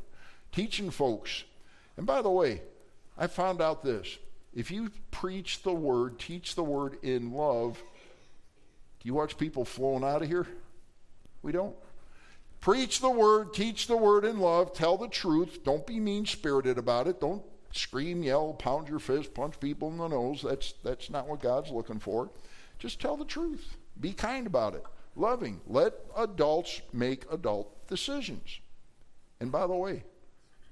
teaching 0.53 0.91
folks. 0.91 1.43
And 1.97 2.07
by 2.07 2.23
the 2.23 2.31
way, 2.31 2.63
I 3.19 3.27
found 3.27 3.61
out 3.61 3.83
this 3.83 4.19
if 4.55 4.71
you 4.71 4.91
preach 5.11 5.63
the 5.63 5.73
word, 5.73 6.19
teach 6.19 6.55
the 6.55 6.65
word 6.65 6.99
in 7.03 7.33
love, 7.33 7.83
do 9.01 9.09
you 9.09 9.15
watch 9.15 9.37
people 9.37 9.65
flowing 9.65 10.05
out 10.05 10.23
of 10.23 10.29
here? 10.29 10.47
We 11.43 11.53
don't. 11.53 11.75
Preach 12.61 13.01
the 13.01 13.11
word, 13.11 13.53
teach 13.53 13.89
the 13.89 13.97
word 13.97 14.25
in 14.25 14.39
love, 14.39 14.73
tell 14.73 14.97
the 14.97 15.09
truth. 15.09 15.65
Don't 15.65 15.87
be 15.87 15.99
mean 15.99 16.27
spirited 16.27 16.79
about 16.79 17.09
it. 17.09 17.21
Don't 17.21 17.43
scream, 17.73 18.23
yell, 18.23 18.53
pound 18.53 18.89
your 18.89 19.01
fist, 19.01 19.35
punch 19.35 19.59
people 19.59 19.89
in 19.89 19.97
the 19.97 20.07
nose. 20.07 20.43
That's, 20.43 20.75
that's 20.85 21.11
not 21.11 21.27
what 21.27 21.41
God's 21.41 21.71
looking 21.71 21.99
for. 21.99 22.31
Just 22.79 23.01
tell 23.01 23.17
the 23.17 23.25
truth. 23.25 23.77
Be 23.99 24.13
kind 24.13 24.47
about 24.47 24.75
it. 24.75 24.85
Loving. 25.17 25.61
Let 25.67 25.95
adults 26.17 26.83
make 26.93 27.25
adult 27.33 27.89
decisions. 27.89 28.61
And 29.41 29.51
by 29.51 29.67
the 29.67 29.75
way, 29.75 30.05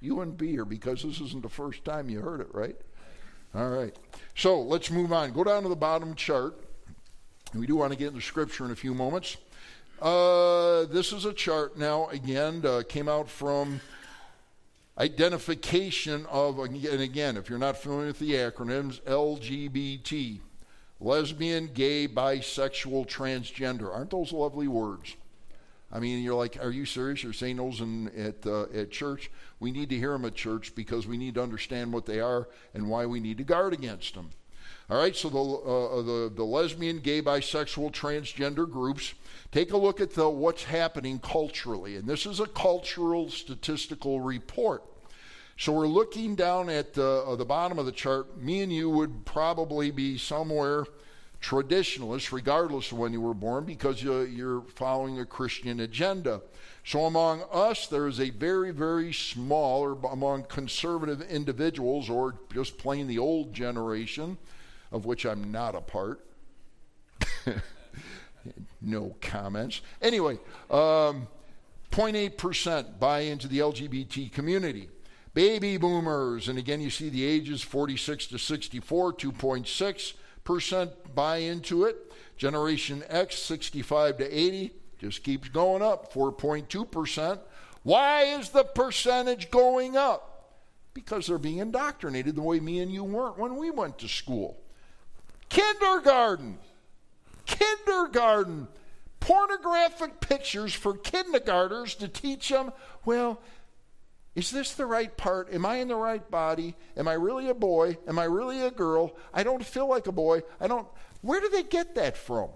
You 0.01 0.17
wouldn't 0.17 0.39
be 0.39 0.49
here 0.49 0.65
because 0.65 1.03
this 1.03 1.21
isn't 1.21 1.43
the 1.43 1.49
first 1.49 1.85
time 1.85 2.09
you 2.09 2.21
heard 2.21 2.41
it, 2.41 2.49
right? 2.53 2.77
All 3.55 3.69
right. 3.69 3.95
So 4.37 4.61
let's 4.61 4.91
move 4.91 5.13
on. 5.13 5.33
Go 5.33 5.45
down 5.45 5.63
to 5.65 5.69
the 5.69 5.77
bottom 5.77 6.15
chart. 6.15 6.55
We 7.55 7.67
do 7.67 7.77
want 7.77 7.93
to 7.93 7.99
get 7.99 8.09
into 8.09 8.21
scripture 8.21 8.65
in 8.65 8.71
a 8.71 8.77
few 8.77 8.95
moments. 8.95 9.37
Uh, 10.01 10.85
this 10.87 11.13
is 11.13 11.25
a 11.25 11.33
chart 11.33 11.77
now, 11.77 12.09
again, 12.09 12.65
uh, 12.65 12.83
came 12.89 13.09
out 13.09 13.29
from 13.29 13.81
identification 14.97 16.27
of, 16.27 16.59
and 16.59 16.85
again, 17.01 17.37
if 17.37 17.51
you're 17.51 17.59
not 17.59 17.77
familiar 17.77 18.07
with 18.07 18.19
the 18.19 18.33
acronyms, 18.33 19.01
LGBT, 19.03 20.39
lesbian, 21.01 21.69
gay, 21.75 22.07
bisexual, 22.07 23.09
transgender. 23.09 23.93
Aren't 23.93 24.11
those 24.11 24.33
lovely 24.33 24.69
words? 24.69 25.17
I 25.93 25.99
mean, 25.99 26.23
you're 26.23 26.35
like, 26.35 26.57
are 26.63 26.71
you 26.71 26.85
serious? 26.85 27.23
You're 27.23 27.33
saying 27.33 27.57
those 27.57 27.81
in, 27.81 28.09
at, 28.17 28.47
uh, 28.47 28.67
at 28.73 28.91
church? 28.91 29.31
We 29.59 29.73
need 29.73 29.91
to 29.91 29.97
hear 29.97 30.13
them 30.13 30.25
at 30.25 30.35
church 30.35 30.75
because 30.75 31.07
we 31.07 31.17
need 31.17 31.35
to 31.35 31.43
understand 31.43 31.93
what 31.93 32.07
they 32.07 32.21
are 32.21 32.49
and 32.75 32.89
why 32.89 33.07
we 33.07 33.19
need 33.19 33.39
to 33.39 33.45
guard 33.45 33.73
against 33.73 34.15
them. 34.15 34.31
All 34.89 34.99
right, 34.99 35.15
so 35.15 35.29
the, 35.29 35.39
uh, 35.39 36.03
the, 36.03 36.33
the 36.35 36.45
lesbian, 36.45 36.99
gay, 36.99 37.23
bisexual, 37.23 37.93
transgender 37.93 38.69
groups, 38.69 39.15
take 39.53 39.73
a 39.73 39.77
look 39.77 40.01
at 40.01 40.15
the, 40.15 40.29
what's 40.29 40.65
happening 40.65 41.19
culturally. 41.21 41.97
And 41.97 42.09
this 42.09 42.27
is 42.27 42.41
a 42.41 42.47
cultural 42.47 43.31
statistical 43.31 44.21
report. 44.21 44.83
So 45.57 45.73
we're 45.73 45.87
looking 45.87 46.35
down 46.35 46.71
at 46.71 46.95
the, 46.95 47.25
uh, 47.27 47.37
the 47.37 47.45
bottom 47.45 47.79
of 47.79 47.87
the 47.87 47.93
chart. 47.93 48.41
Me 48.41 48.63
and 48.63 48.73
you 48.73 48.91
would 48.91 49.25
probably 49.25 49.91
be 49.91 50.19
somewhere 50.19 50.85
traditionalist, 51.41 52.33
regardless 52.33 52.93
of 52.93 52.99
when 52.99 53.13
you 53.13 53.21
were 53.21 53.35
born, 53.35 53.65
because 53.65 54.03
you're 54.03 54.63
following 54.75 55.21
a 55.21 55.25
Christian 55.25 55.81
agenda. 55.81 56.43
So 56.85 57.07
among 57.07 57.45
us, 57.53 57.87
there 57.87 58.07
is 58.07 58.21
a 58.21 58.31
very, 58.31 58.73
very 58.73 59.13
small, 59.13 59.81
or 59.81 59.99
among 60.11 60.45
conservative 60.45 61.23
individuals, 61.23 62.11
or 62.11 62.37
just 62.53 62.79
plain 62.79 63.07
the 63.07 63.19
old 63.19 63.55
generation, 63.55 64.39
of 64.93 65.07
which 65.07 65.25
I'm 65.25 65.51
not 65.51 65.75
a 65.75 65.81
part. 65.81 66.21
no 68.83 69.15
comments. 69.21 69.81
Anyway, 70.03 70.35
um, 70.71 71.27
0.8% 71.91 72.99
buy 72.99 73.21
into 73.21 73.49
the 73.49 73.59
LGBT 73.59 74.31
community. 74.33 74.89
Baby 75.33 75.77
boomers, 75.77 76.49
and 76.49 76.59
again, 76.59 76.81
you 76.81 76.91
see 76.91 77.09
the 77.09 77.25
ages 77.25 77.63
46 77.63 78.27
to 78.29 78.39
64, 78.39 79.13
2.6% 79.15 80.15
buy 81.15 81.39
into 81.39 81.85
it. 81.85 82.13
Generation 82.37 83.05
X, 83.09 83.39
65 83.39 84.19
to 84.19 84.39
80, 84.39 84.73
just 84.99 85.23
keeps 85.23 85.49
going 85.49 85.83
up, 85.83 86.13
4.2%. 86.13 87.39
Why 87.83 88.23
is 88.25 88.51
the 88.51 88.65
percentage 88.65 89.51
going 89.51 89.97
up? 89.97 90.57
Because 90.93 91.27
they're 91.27 91.39
being 91.39 91.59
indoctrinated 91.59 92.37
the 92.37 92.43
way 92.43 92.61
me 92.61 92.81
and 92.81 92.93
you 92.93 93.05
weren't 93.05 93.39
when 93.39 93.57
we 93.57 93.71
went 93.71 93.99
to 93.99 94.09
school. 94.09 94.59
Kindergarten. 95.49 96.59
Kindergarten. 97.47 98.69
Pornographic 99.21 100.21
pictures 100.21 100.73
for 100.73 100.97
kindergartners 100.97 101.95
to 101.97 102.09
teach 102.09 102.49
them, 102.49 102.73
well, 103.05 103.41
is 104.35 104.51
this 104.51 104.75
the 104.75 104.87
right 104.87 105.15
part? 105.17 105.53
Am 105.53 105.67
I 105.67 105.77
in 105.77 105.89
the 105.89 105.97
right 105.97 106.29
body? 106.31 106.77
Am 106.97 107.09
I 107.09 107.15
really 107.15 107.49
a 107.49 107.55
boy? 107.55 107.99
Am 108.07 108.19
I 108.19 108.25
really 108.25 108.63
a 108.63 108.71
girl? 108.71 109.17
I 109.35 109.43
don't 109.43 109.65
feel 109.65 109.89
like 109.89 110.07
a 110.07 110.13
boy. 110.13 110.43
I 110.61 110.69
don't. 110.69 110.87
Where 111.23 111.41
do 111.41 111.49
they 111.49 111.65
get 111.65 111.97
that 111.97 112.17
from? 112.17 112.51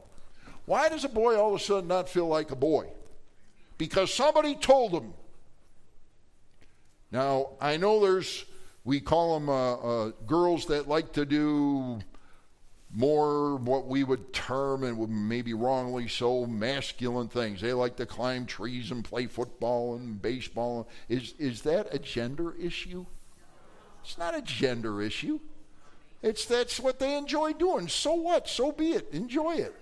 Why 0.67 0.89
does 0.89 1.05
a 1.05 1.09
boy 1.09 1.37
all 1.37 1.55
of 1.55 1.61
a 1.61 1.65
sudden 1.65 1.89
not 1.89 2.09
feel 2.09 2.27
like 2.27 2.51
a 2.51 2.57
boy? 2.57 2.89
Because 3.77 4.15
somebody 4.15 4.55
told 4.55 4.93
him. 4.93 5.13
Now, 7.11 7.51
I 7.61 7.77
know 7.77 8.01
there's, 8.01 8.45
we 8.85 9.01
call 9.01 9.39
them 9.39 9.49
uh, 9.49 9.75
uh, 9.75 10.11
girls 10.27 10.67
that 10.67 10.89
like 10.89 11.13
to 11.13 11.25
do 11.25 12.01
more 12.95 13.57
what 13.57 13.87
we 13.87 14.05
would 14.05 14.33
term, 14.33 14.85
and 14.85 15.29
maybe 15.29 15.53
wrongly 15.53 16.07
so, 16.07 16.47
masculine 16.47 17.29
things. 17.29 17.61
They 17.61 17.73
like 17.73 17.97
to 17.97 18.07
climb 18.07 18.47
trees 18.47 18.93
and 18.93 19.05
play 19.05 19.27
football 19.27 19.97
and 19.97 20.21
baseball. 20.23 20.89
Is, 21.09 21.35
is 21.39 21.63
that 21.63 21.93
a 21.93 21.99
gender 21.99 22.55
issue? 22.55 23.05
It's 24.05 24.17
not 24.17 24.37
a 24.37 24.43
gender 24.43 25.03
issue. 25.03 25.41
It's 26.23 26.47
that's 26.47 26.79
what 26.79 26.99
they 26.99 27.17
enjoy 27.17 27.53
doing. 27.55 27.89
So 27.89 28.15
what? 28.15 28.49
So 28.49 28.71
be 28.71 28.93
it. 28.93 29.09
Enjoy 29.13 29.57
it. 29.57 29.75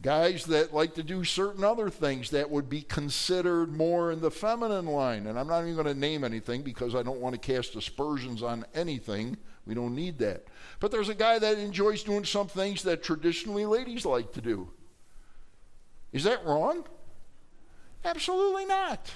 Guys 0.00 0.46
that 0.46 0.74
like 0.74 0.94
to 0.94 1.02
do 1.02 1.22
certain 1.22 1.62
other 1.62 1.88
things 1.88 2.30
that 2.30 2.50
would 2.50 2.68
be 2.68 2.82
considered 2.82 3.76
more 3.76 4.10
in 4.10 4.20
the 4.20 4.32
feminine 4.32 4.86
line. 4.86 5.28
And 5.28 5.38
I'm 5.38 5.46
not 5.46 5.62
even 5.62 5.74
going 5.74 5.86
to 5.86 5.94
name 5.94 6.24
anything 6.24 6.62
because 6.62 6.96
I 6.96 7.04
don't 7.04 7.20
want 7.20 7.34
to 7.34 7.40
cast 7.40 7.76
aspersions 7.76 8.42
on 8.42 8.64
anything 8.74 9.36
we 9.66 9.74
don't 9.74 9.94
need 9.94 10.18
that. 10.18 10.44
But 10.80 10.90
there's 10.90 11.08
a 11.08 11.14
guy 11.14 11.38
that 11.38 11.58
enjoys 11.58 12.02
doing 12.02 12.24
some 12.24 12.48
things 12.48 12.82
that 12.82 13.02
traditionally 13.02 13.64
ladies 13.64 14.04
like 14.04 14.32
to 14.32 14.40
do. 14.40 14.70
Is 16.12 16.24
that 16.24 16.44
wrong? 16.44 16.84
Absolutely 18.04 18.66
not. 18.66 19.10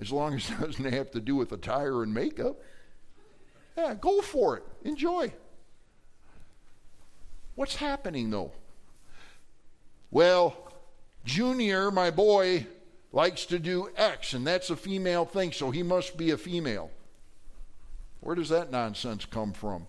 As 0.00 0.10
long 0.10 0.34
as 0.34 0.50
it 0.50 0.60
doesn't 0.60 0.92
have 0.92 1.10
to 1.12 1.20
do 1.20 1.36
with 1.36 1.52
attire 1.52 2.02
and 2.02 2.12
makeup. 2.12 2.56
Yeah, 3.76 3.94
go 3.94 4.20
for 4.22 4.56
it. 4.56 4.64
Enjoy. 4.84 5.32
What's 7.54 7.76
happening 7.76 8.30
though? 8.30 8.52
Well, 10.10 10.56
Junior, 11.24 11.90
my 11.90 12.10
boy, 12.10 12.66
likes 13.12 13.46
to 13.46 13.58
do 13.58 13.90
X, 13.96 14.32
and 14.32 14.46
that's 14.46 14.70
a 14.70 14.76
female 14.76 15.24
thing, 15.24 15.52
so 15.52 15.70
he 15.70 15.82
must 15.82 16.16
be 16.16 16.30
a 16.30 16.36
female. 16.36 16.90
Where 18.24 18.34
does 18.34 18.48
that 18.48 18.72
nonsense 18.72 19.26
come 19.26 19.52
from? 19.52 19.86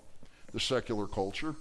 The 0.51 0.59
secular 0.59 1.07
culture. 1.07 1.55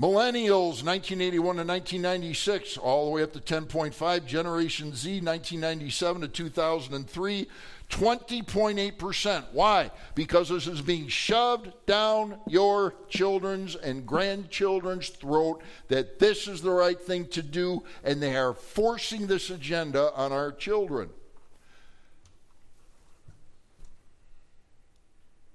Millennials, 0.00 0.82
1981 0.82 1.38
to 1.38 1.62
1996, 1.62 2.76
all 2.78 3.04
the 3.04 3.10
way 3.12 3.22
up 3.22 3.32
to 3.34 3.38
10.5. 3.38 4.26
Generation 4.26 4.92
Z, 4.92 5.20
1997 5.20 6.22
to 6.22 6.28
2003, 6.28 7.46
20.8%. 7.88 9.44
Why? 9.52 9.92
Because 10.16 10.48
this 10.48 10.66
is 10.66 10.80
being 10.80 11.06
shoved 11.06 11.70
down 11.86 12.38
your 12.48 12.94
children's 13.08 13.76
and 13.76 14.04
grandchildren's 14.04 15.10
throat 15.10 15.62
that 15.86 16.18
this 16.18 16.48
is 16.48 16.62
the 16.62 16.72
right 16.72 17.00
thing 17.00 17.28
to 17.28 17.42
do, 17.42 17.84
and 18.02 18.20
they 18.20 18.34
are 18.34 18.54
forcing 18.54 19.28
this 19.28 19.50
agenda 19.50 20.12
on 20.14 20.32
our 20.32 20.50
children. 20.50 21.10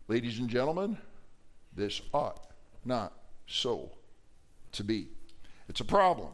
Ladies 0.10 0.39
and 0.39 0.50
gentlemen, 0.50 0.98
this 1.76 2.02
ought 2.15 2.41
not 2.84 3.13
so 3.45 3.91
to 4.72 4.84
be. 4.84 5.08
It's 5.69 5.82
a 5.82 5.86
problem. 5.86 6.30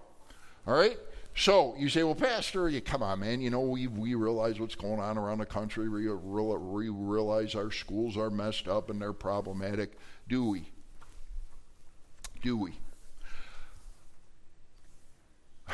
All 0.66 0.76
right? 0.76 0.98
So 1.36 1.76
you 1.78 1.90
say, 1.90 2.04
well, 2.04 2.16
Pastor, 2.16 2.70
you 2.70 2.80
come 2.80 3.04
on, 3.04 3.20
man. 3.20 3.42
You 3.42 3.50
know, 3.50 3.60
we, 3.60 3.88
we 3.88 4.16
realize 4.16 4.62
what's 4.62 4.76
going 4.76 5.02
on 5.02 5.18
around 5.18 5.40
the 5.40 5.46
country. 5.46 5.90
We, 5.90 6.08
we 6.10 6.90
realize 6.90 7.54
our 7.54 7.70
schools 7.70 8.16
are 8.16 8.30
messed 8.30 8.70
up 8.70 8.90
and 8.90 9.02
they're 9.02 9.12
problematic. 9.12 9.98
Do 10.30 10.46
we? 10.46 10.70
Do 12.42 12.56
we? 12.56 12.72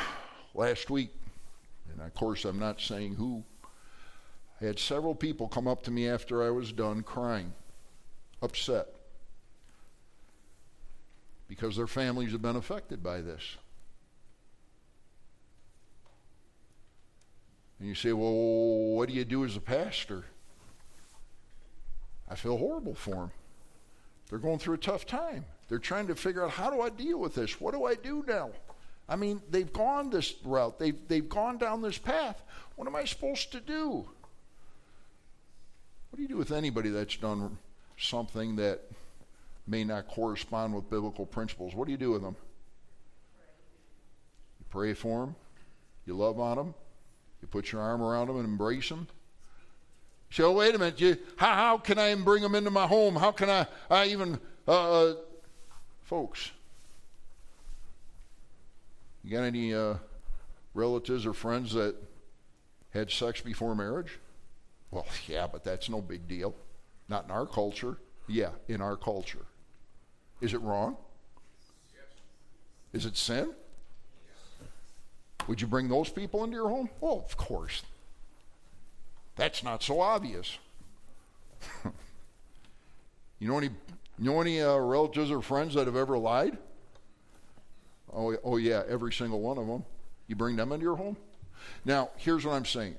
Last 0.54 0.90
week, 0.90 1.10
and 1.92 2.00
of 2.00 2.12
course, 2.14 2.44
I'm 2.44 2.58
not 2.58 2.80
saying 2.80 3.14
who, 3.14 3.44
I 4.60 4.64
had 4.64 4.80
several 4.80 5.14
people 5.14 5.46
come 5.46 5.68
up 5.68 5.84
to 5.84 5.92
me 5.92 6.08
after 6.08 6.42
I 6.42 6.50
was 6.50 6.72
done 6.72 7.04
crying 7.04 7.52
upset 8.42 8.88
because 11.48 11.76
their 11.76 11.86
families 11.86 12.32
have 12.32 12.42
been 12.42 12.56
affected 12.56 13.02
by 13.02 13.20
this. 13.20 13.56
And 17.78 17.88
you 17.88 17.94
say, 17.94 18.12
well, 18.12 18.32
what 18.94 19.08
do 19.08 19.14
you 19.14 19.24
do 19.24 19.44
as 19.44 19.56
a 19.56 19.60
pastor? 19.60 20.24
I 22.28 22.36
feel 22.36 22.56
horrible 22.56 22.94
for 22.94 23.14
them. 23.14 23.30
They're 24.30 24.38
going 24.38 24.58
through 24.58 24.74
a 24.74 24.78
tough 24.78 25.04
time. 25.04 25.44
They're 25.68 25.78
trying 25.78 26.06
to 26.06 26.14
figure 26.14 26.44
out 26.44 26.52
how 26.52 26.70
do 26.70 26.80
I 26.80 26.88
deal 26.88 27.18
with 27.18 27.34
this? 27.34 27.60
What 27.60 27.74
do 27.74 27.84
I 27.84 27.94
do 27.96 28.24
now? 28.26 28.50
I 29.08 29.16
mean, 29.16 29.42
they've 29.50 29.72
gone 29.72 30.10
this 30.10 30.34
route. 30.44 30.78
They've, 30.78 30.96
they've 31.08 31.28
gone 31.28 31.58
down 31.58 31.82
this 31.82 31.98
path. 31.98 32.42
What 32.76 32.88
am 32.88 32.96
I 32.96 33.04
supposed 33.04 33.52
to 33.52 33.60
do? 33.60 34.08
What 36.08 36.16
do 36.16 36.22
you 36.22 36.28
do 36.28 36.36
with 36.36 36.52
anybody 36.52 36.88
that's 36.88 37.16
done 37.16 37.58
something 38.02 38.56
that 38.56 38.80
may 39.66 39.84
not 39.84 40.08
correspond 40.08 40.74
with 40.74 40.90
biblical 40.90 41.24
principles, 41.24 41.74
what 41.74 41.86
do 41.86 41.92
you 41.92 41.98
do 41.98 42.10
with 42.10 42.22
them? 42.22 42.36
You 44.58 44.66
pray 44.70 44.94
for 44.94 45.20
them, 45.20 45.36
you 46.06 46.14
love 46.14 46.40
on 46.40 46.56
them, 46.56 46.74
you 47.40 47.48
put 47.48 47.72
your 47.72 47.80
arm 47.80 48.02
around 48.02 48.28
them 48.28 48.36
and 48.36 48.44
embrace 48.44 48.88
them. 48.88 49.06
So 50.30 50.46
oh, 50.46 50.52
wait 50.52 50.74
a 50.74 50.78
minute, 50.78 51.00
you, 51.00 51.18
how, 51.36 51.54
how 51.54 51.78
can 51.78 51.98
I 51.98 52.14
bring 52.14 52.42
them 52.42 52.54
into 52.54 52.70
my 52.70 52.86
home? 52.86 53.16
How 53.16 53.32
can 53.32 53.50
I, 53.50 53.66
I 53.90 54.06
even, 54.06 54.40
uh, 54.66 55.10
uh, 55.10 55.14
folks, 56.00 56.50
you 59.22 59.30
got 59.30 59.42
any 59.42 59.74
uh, 59.74 59.94
relatives 60.72 61.26
or 61.26 61.34
friends 61.34 61.74
that 61.74 61.94
had 62.90 63.10
sex 63.10 63.42
before 63.42 63.74
marriage? 63.74 64.18
Well, 64.90 65.06
yeah, 65.28 65.46
but 65.46 65.64
that's 65.64 65.90
no 65.90 66.00
big 66.00 66.26
deal. 66.26 66.54
Not 67.12 67.26
in 67.26 67.30
our 67.30 67.44
culture. 67.44 67.98
Yeah, 68.26 68.52
in 68.68 68.80
our 68.80 68.96
culture. 68.96 69.44
Is 70.40 70.54
it 70.54 70.62
wrong? 70.62 70.96
Is 72.94 73.04
it 73.04 73.18
sin? 73.18 73.52
Would 75.46 75.60
you 75.60 75.66
bring 75.66 75.90
those 75.90 76.08
people 76.08 76.42
into 76.42 76.56
your 76.56 76.70
home? 76.70 76.88
Well, 77.02 77.22
of 77.28 77.36
course. 77.36 77.82
That's 79.36 79.62
not 79.62 79.82
so 79.82 80.00
obvious. 80.00 80.56
you 83.38 83.46
know 83.46 83.58
any, 83.58 83.68
you 84.18 84.24
know 84.24 84.40
any 84.40 84.62
uh, 84.62 84.78
relatives 84.78 85.30
or 85.30 85.42
friends 85.42 85.74
that 85.74 85.86
have 85.86 85.96
ever 85.96 86.16
lied? 86.16 86.56
Oh, 88.10 88.34
oh, 88.42 88.56
yeah, 88.56 88.84
every 88.88 89.12
single 89.12 89.42
one 89.42 89.58
of 89.58 89.66
them. 89.66 89.84
You 90.28 90.36
bring 90.36 90.56
them 90.56 90.72
into 90.72 90.84
your 90.84 90.96
home? 90.96 91.18
Now, 91.84 92.08
here's 92.16 92.46
what 92.46 92.54
I'm 92.54 92.64
saying. 92.64 92.94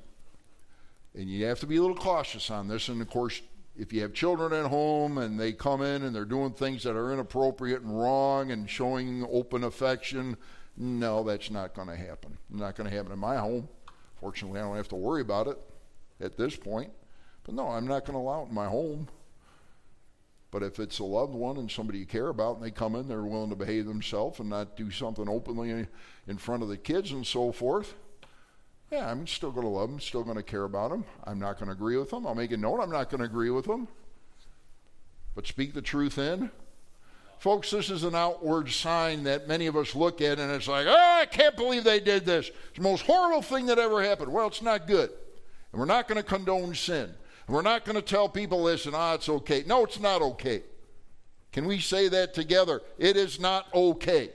And 1.15 1.27
you 1.27 1.45
have 1.45 1.59
to 1.61 1.65
be 1.65 1.77
a 1.77 1.81
little 1.81 1.97
cautious 1.97 2.51
on 2.51 2.67
this. 2.67 2.89
And 2.89 3.01
of 3.01 3.09
course, 3.09 3.41
if 3.75 3.91
you 3.91 4.01
have 4.01 4.13
children 4.13 4.53
at 4.53 4.69
home 4.69 5.17
and 5.17 5.39
they 5.39 5.51
come 5.51 5.81
in 5.81 6.03
and 6.03 6.15
they're 6.15 6.25
doing 6.25 6.51
things 6.51 6.83
that 6.83 6.95
are 6.95 7.11
inappropriate 7.11 7.81
and 7.81 7.99
wrong 7.99 8.51
and 8.51 8.69
showing 8.69 9.27
open 9.31 9.63
affection, 9.63 10.37
no, 10.77 11.23
that's 11.23 11.49
not 11.49 11.73
going 11.73 11.87
to 11.87 11.95
happen. 11.95 12.37
Not 12.49 12.75
going 12.75 12.89
to 12.89 12.95
happen 12.95 13.11
in 13.11 13.19
my 13.19 13.37
home. 13.37 13.67
Fortunately, 14.19 14.59
I 14.59 14.63
don't 14.63 14.75
have 14.75 14.89
to 14.89 14.95
worry 14.95 15.21
about 15.21 15.47
it 15.47 15.57
at 16.19 16.37
this 16.37 16.55
point. 16.55 16.91
But 17.43 17.55
no, 17.55 17.69
I'm 17.69 17.87
not 17.87 18.05
going 18.05 18.13
to 18.13 18.19
allow 18.19 18.43
it 18.43 18.49
in 18.49 18.53
my 18.53 18.67
home. 18.67 19.07
But 20.51 20.61
if 20.61 20.79
it's 20.79 20.99
a 20.99 21.03
loved 21.03 21.33
one 21.33 21.57
and 21.57 21.69
somebody 21.69 21.97
you 21.97 22.05
care 22.05 22.27
about 22.27 22.57
and 22.57 22.63
they 22.63 22.69
come 22.69 22.95
in, 22.95 23.07
they're 23.07 23.23
willing 23.23 23.49
to 23.49 23.55
behave 23.55 23.87
themselves 23.87 24.39
and 24.39 24.49
not 24.49 24.77
do 24.77 24.91
something 24.91 25.27
openly 25.27 25.87
in 26.27 26.37
front 26.37 26.61
of 26.61 26.69
the 26.69 26.77
kids 26.77 27.11
and 27.11 27.25
so 27.25 27.51
forth, 27.51 27.95
yeah, 28.93 29.09
I'm 29.09 29.25
still 29.25 29.51
going 29.51 29.65
to 29.65 29.71
love 29.71 29.89
them, 29.89 29.99
still 29.99 30.23
going 30.23 30.37
to 30.37 30.43
care 30.43 30.65
about 30.65 30.91
them. 30.91 31.03
I'm 31.23 31.39
not 31.39 31.57
going 31.57 31.65
to 31.65 31.71
agree 31.71 31.97
with 31.97 32.11
them. 32.11 32.27
I'll 32.27 32.35
make 32.35 32.51
a 32.51 32.57
note 32.57 32.79
I'm 32.79 32.91
not 32.91 33.09
going 33.09 33.19
to 33.19 33.25
agree 33.25 33.49
with 33.49 33.65
them. 33.65 33.87
But 35.33 35.47
speak 35.47 35.73
the 35.73 35.81
truth 35.81 36.19
in. 36.19 36.51
Folks, 37.39 37.71
this 37.71 37.89
is 37.89 38.03
an 38.03 38.13
outward 38.13 38.69
sign 38.69 39.23
that 39.23 39.47
many 39.47 39.65
of 39.65 39.75
us 39.75 39.95
look 39.95 40.21
at 40.21 40.39
and 40.39 40.51
it's 40.51 40.67
like, 40.67 40.85
oh, 40.87 41.19
I 41.21 41.25
can't 41.25 41.57
believe 41.57 41.83
they 41.83 41.99
did 41.99 42.23
this. 42.23 42.51
It's 42.69 42.77
the 42.77 42.83
most 42.83 43.01
horrible 43.01 43.41
thing 43.41 43.65
that 43.65 43.79
ever 43.79 44.03
happened. 44.03 44.31
Well, 44.31 44.47
it's 44.47 44.61
not 44.61 44.85
good. 44.85 45.09
And 45.71 45.79
we're 45.79 45.85
not 45.85 46.07
going 46.07 46.21
to 46.21 46.23
condone 46.23 46.75
sin. 46.75 47.09
And 47.47 47.55
we're 47.55 47.63
not 47.63 47.85
going 47.85 47.95
to 47.95 48.01
tell 48.01 48.29
people, 48.29 48.63
this 48.65 48.85
and, 48.85 48.95
ah, 48.95 49.15
it's 49.15 49.27
okay. 49.27 49.63
No, 49.65 49.83
it's 49.85 49.99
not 49.99 50.21
okay. 50.21 50.61
Can 51.51 51.65
we 51.65 51.79
say 51.79 52.09
that 52.09 52.35
together? 52.35 52.81
It 52.99 53.17
is 53.17 53.39
not 53.39 53.65
okay. 53.73 54.29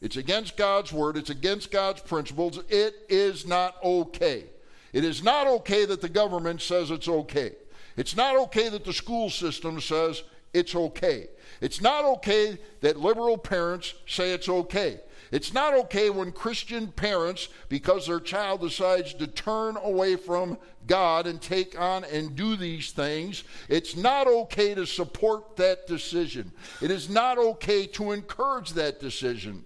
It's 0.00 0.16
against 0.16 0.56
God's 0.56 0.92
word, 0.92 1.16
it's 1.16 1.30
against 1.30 1.70
God's 1.70 2.00
principles. 2.00 2.58
It 2.68 2.94
is 3.08 3.46
not 3.46 3.76
okay. 3.82 4.44
It 4.92 5.04
is 5.04 5.22
not 5.22 5.46
okay 5.46 5.84
that 5.84 6.00
the 6.00 6.08
government 6.08 6.62
says 6.62 6.90
it's 6.90 7.08
okay. 7.08 7.52
It's 7.96 8.16
not 8.16 8.36
okay 8.36 8.68
that 8.70 8.84
the 8.84 8.92
school 8.92 9.30
system 9.30 9.80
says 9.80 10.22
it's 10.52 10.74
okay. 10.74 11.28
It's 11.60 11.80
not 11.80 12.04
okay 12.04 12.58
that 12.80 12.98
liberal 12.98 13.38
parents 13.38 13.94
say 14.06 14.32
it's 14.32 14.48
okay. 14.48 15.00
It's 15.30 15.52
not 15.52 15.74
okay 15.74 16.10
when 16.10 16.32
Christian 16.32 16.88
parents, 16.88 17.48
because 17.68 18.06
their 18.06 18.18
child 18.18 18.62
decides 18.62 19.14
to 19.14 19.28
turn 19.28 19.76
away 19.76 20.16
from 20.16 20.58
God 20.88 21.26
and 21.26 21.40
take 21.40 21.78
on 21.78 22.04
and 22.04 22.34
do 22.34 22.56
these 22.56 22.90
things, 22.90 23.44
it's 23.68 23.94
not 23.94 24.26
okay 24.26 24.74
to 24.74 24.86
support 24.86 25.56
that 25.56 25.86
decision. 25.86 26.50
It 26.80 26.90
is 26.90 27.08
not 27.08 27.38
okay 27.38 27.86
to 27.88 28.10
encourage 28.10 28.72
that 28.72 28.98
decision. 28.98 29.64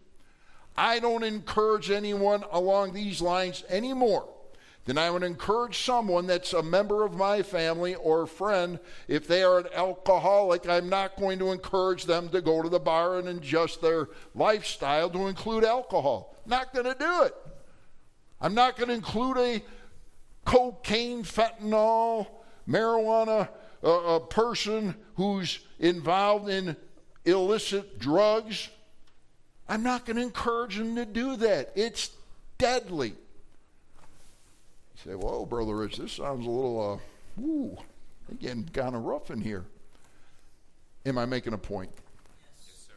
I 0.76 0.98
don't 0.98 1.22
encourage 1.22 1.90
anyone 1.90 2.44
along 2.50 2.92
these 2.92 3.20
lines 3.20 3.64
anymore 3.68 4.28
than 4.84 4.98
I 4.98 5.10
would 5.10 5.22
encourage 5.22 5.78
someone 5.78 6.26
that's 6.26 6.52
a 6.52 6.62
member 6.62 7.04
of 7.04 7.14
my 7.14 7.42
family 7.42 7.94
or 7.94 8.26
friend. 8.26 8.78
If 9.08 9.26
they 9.26 9.42
are 9.42 9.60
an 9.60 9.66
alcoholic, 9.74 10.68
I'm 10.68 10.88
not 10.88 11.16
going 11.16 11.38
to 11.38 11.52
encourage 11.52 12.04
them 12.04 12.28
to 12.30 12.42
go 12.42 12.62
to 12.62 12.68
the 12.68 12.80
bar 12.80 13.18
and 13.18 13.28
adjust 13.28 13.80
their 13.80 14.08
lifestyle 14.34 15.08
to 15.10 15.26
include 15.28 15.64
alcohol. 15.64 16.36
Not 16.44 16.74
going 16.74 16.86
to 16.86 16.96
do 16.98 17.22
it. 17.22 17.34
I'm 18.40 18.54
not 18.54 18.76
going 18.76 18.88
to 18.88 18.94
include 18.94 19.38
a 19.38 19.62
cocaine, 20.44 21.22
fentanyl, 21.22 22.26
marijuana 22.68 23.48
uh, 23.82 23.88
a 23.88 24.20
person 24.20 24.94
who's 25.16 25.60
involved 25.78 26.48
in 26.48 26.76
illicit 27.24 27.98
drugs 27.98 28.68
I'm 29.68 29.82
not 29.82 30.04
going 30.04 30.16
to 30.16 30.22
encourage 30.22 30.76
them 30.76 30.96
to 30.96 31.06
do 31.06 31.36
that. 31.36 31.72
It's 31.74 32.10
deadly. 32.58 33.08
You 33.08 33.14
say, 35.04 35.14
whoa, 35.14 35.46
Brother 35.46 35.76
Rich, 35.76 35.96
this 35.96 36.12
sounds 36.12 36.46
a 36.46 36.50
little, 36.50 36.94
uh, 36.94 36.98
woo, 37.40 37.76
again, 38.30 38.68
kind 38.72 38.94
of 38.94 39.04
rough 39.04 39.30
in 39.30 39.40
here. 39.40 39.64
Am 41.06 41.18
I 41.18 41.24
making 41.26 41.52
a 41.52 41.58
point? 41.58 41.90
Yes, 42.58 42.88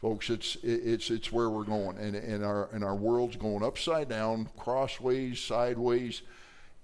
Folks, 0.00 0.30
it's, 0.30 0.56
it's, 0.62 1.10
it's 1.10 1.32
where 1.32 1.48
we're 1.50 1.64
going. 1.64 1.98
And, 1.98 2.14
and, 2.14 2.44
our, 2.44 2.68
and 2.72 2.84
our 2.84 2.94
world's 2.94 3.36
going 3.36 3.62
upside 3.64 4.08
down, 4.08 4.48
crossways, 4.58 5.40
sideways, 5.40 6.22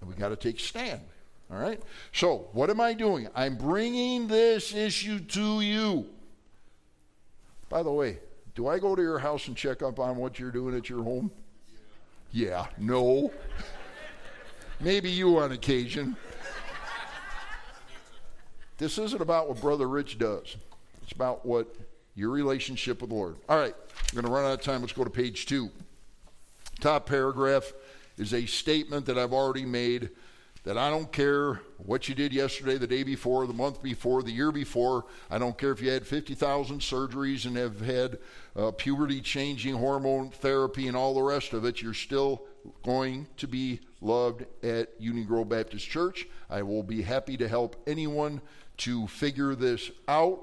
and 0.01 0.09
we 0.09 0.17
got 0.17 0.31
to 0.31 0.37
take 0.37 0.59
a 0.59 0.63
stand. 0.63 1.01
All 1.51 1.59
right? 1.59 1.81
So, 2.13 2.49
what 2.53 2.71
am 2.71 2.81
I 2.81 2.95
doing? 2.95 3.29
I'm 3.35 3.57
bringing 3.57 4.27
this 4.27 4.75
issue 4.75 5.21
to 5.21 5.61
you. 5.61 6.07
By 7.69 7.83
the 7.83 7.93
way, 7.93 8.19
do 8.55 8.69
I 8.69 8.79
go 8.79 8.95
to 8.95 9.03
your 9.03 9.19
house 9.19 9.49
and 9.49 9.57
check 9.57 9.83
up 9.83 9.99
on 9.99 10.17
what 10.17 10.39
you're 10.39 10.51
doing 10.51 10.77
at 10.77 10.89
your 10.89 11.03
home? 11.03 11.31
Yeah, 12.31 12.67
no. 12.79 13.33
Maybe 14.81 15.11
you 15.11 15.39
on 15.39 15.53
occasion. 15.53 16.17
This 18.79 18.99
isn't 18.99 19.21
about 19.21 19.49
what 19.49 19.61
Brother 19.61 19.89
Rich 19.89 20.19
does. 20.19 20.57
It's 21.03 21.13
about 21.13 21.47
what 21.47 21.75
your 22.15 22.31
relationship 22.31 23.01
with 23.01 23.11
the 23.11 23.17
Lord. 23.17 23.37
All 23.49 23.59
right, 23.59 23.75
we're 24.13 24.23
going 24.23 24.27
to 24.27 24.33
run 24.33 24.45
out 24.45 24.59
of 24.59 24.63
time. 24.63 24.81
Let's 24.81 24.93
go 24.93 25.05
to 25.05 25.11
page 25.11 25.47
two. 25.47 25.71
Top 26.81 27.07
paragraph 27.07 27.73
is 28.19 28.35
a 28.35 28.45
statement 28.45 29.07
that 29.07 29.17
I've 29.17 29.33
already 29.33 29.65
made 29.65 30.11
that 30.65 30.79
I 30.79 30.91
don't 30.91 31.11
care 31.11 31.61
what 31.79 32.09
you 32.09 32.15
did 32.15 32.33
yesterday, 32.33 32.79
the 32.79 32.87
day 32.87 33.03
before, 33.03 33.47
the 33.47 33.53
month 33.53 33.83
before, 33.83 34.23
the 34.23 34.31
year 34.31 34.53
before. 34.53 35.07
I 35.29 35.39
don't 35.39 35.59
care 35.59 35.73
if 35.73 35.83
you 35.83 35.91
had 35.91 36.07
50,000 36.07 36.81
surgeries 36.81 37.47
and 37.47 37.57
have 37.57 37.81
had 37.81 38.19
uh, 38.55 38.71
puberty 38.71 39.21
changing 39.21 39.75
hormone 39.75 40.31
therapy 40.31 40.87
and 40.87 40.97
all 40.97 41.15
the 41.15 41.23
rest 41.23 41.53
of 41.53 41.65
it. 41.65 41.83
You're 41.83 41.95
still 41.95 42.45
going 42.85 43.27
to 43.39 43.49
be 43.49 43.81
loved 44.01 44.45
at 44.63 44.91
Union 45.01 45.27
Grove 45.27 45.49
Baptist 45.49 45.89
Church. 45.89 46.29
I 46.49 46.63
will 46.63 46.85
be 46.85 47.03
happy 47.03 47.37
to 47.39 47.49
help 47.49 47.77
anyone 47.89 48.41
to 48.79 49.09
figure 49.09 49.57
this 49.57 49.91
out. 50.07 50.41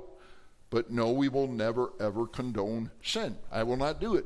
But 0.69 0.91
no, 0.91 1.11
we 1.11 1.29
will 1.29 1.47
never, 1.47 1.93
ever 1.99 2.27
condone 2.27 2.91
sin. 3.01 3.37
I 3.51 3.63
will 3.63 3.77
not 3.77 4.01
do 4.01 4.15
it. 4.15 4.25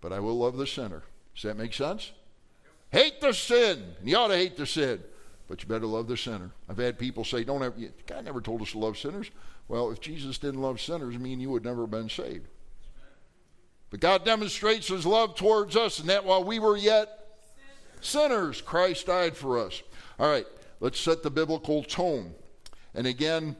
But 0.00 0.12
I 0.12 0.18
will 0.18 0.36
love 0.36 0.56
the 0.56 0.66
sinner. 0.66 1.04
Does 1.34 1.44
that 1.44 1.56
make 1.56 1.72
sense? 1.72 2.12
Hate 2.94 3.20
the 3.20 3.32
sin. 3.32 3.82
And 3.98 4.08
you 4.08 4.16
ought 4.16 4.28
to 4.28 4.36
hate 4.36 4.56
the 4.56 4.66
sin. 4.66 5.02
But 5.48 5.60
you 5.60 5.68
better 5.68 5.84
love 5.84 6.06
the 6.06 6.16
sinner. 6.16 6.52
I've 6.68 6.78
had 6.78 6.96
people 6.96 7.24
say, 7.24 7.42
don't 7.42 7.60
ever, 7.60 7.74
God 8.06 8.24
never 8.24 8.40
told 8.40 8.62
us 8.62 8.70
to 8.70 8.78
love 8.78 8.96
sinners. 8.96 9.32
Well, 9.66 9.90
if 9.90 10.00
Jesus 10.00 10.38
didn't 10.38 10.62
love 10.62 10.80
sinners, 10.80 11.18
mean 11.18 11.40
you 11.40 11.50
would 11.50 11.64
never 11.64 11.80
have 11.80 11.90
been 11.90 12.08
saved. 12.08 12.46
But 13.90 13.98
God 13.98 14.24
demonstrates 14.24 14.86
his 14.86 15.04
love 15.04 15.34
towards 15.34 15.74
us, 15.74 15.98
and 15.98 16.08
that 16.08 16.24
while 16.24 16.44
we 16.44 16.60
were 16.60 16.76
yet 16.76 17.08
sinners, 18.00 18.62
Christ 18.62 19.06
died 19.06 19.36
for 19.36 19.58
us. 19.58 19.82
All 20.20 20.30
right, 20.30 20.46
let's 20.78 21.00
set 21.00 21.24
the 21.24 21.30
biblical 21.30 21.82
tone. 21.82 22.32
And 22.94 23.08
again, 23.08 23.56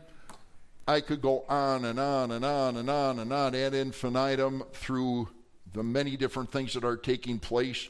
I 0.86 1.00
could 1.00 1.20
go 1.20 1.44
on 1.48 1.86
and 1.86 1.98
on 1.98 2.30
and 2.30 2.44
on 2.44 2.76
and 2.76 2.88
on 2.88 3.18
and 3.18 3.32
on 3.32 3.54
ad 3.56 3.74
infinitum 3.74 4.62
through 4.74 5.28
the 5.72 5.82
many 5.82 6.16
different 6.16 6.52
things 6.52 6.74
that 6.74 6.84
are 6.84 6.96
taking 6.96 7.40
place 7.40 7.88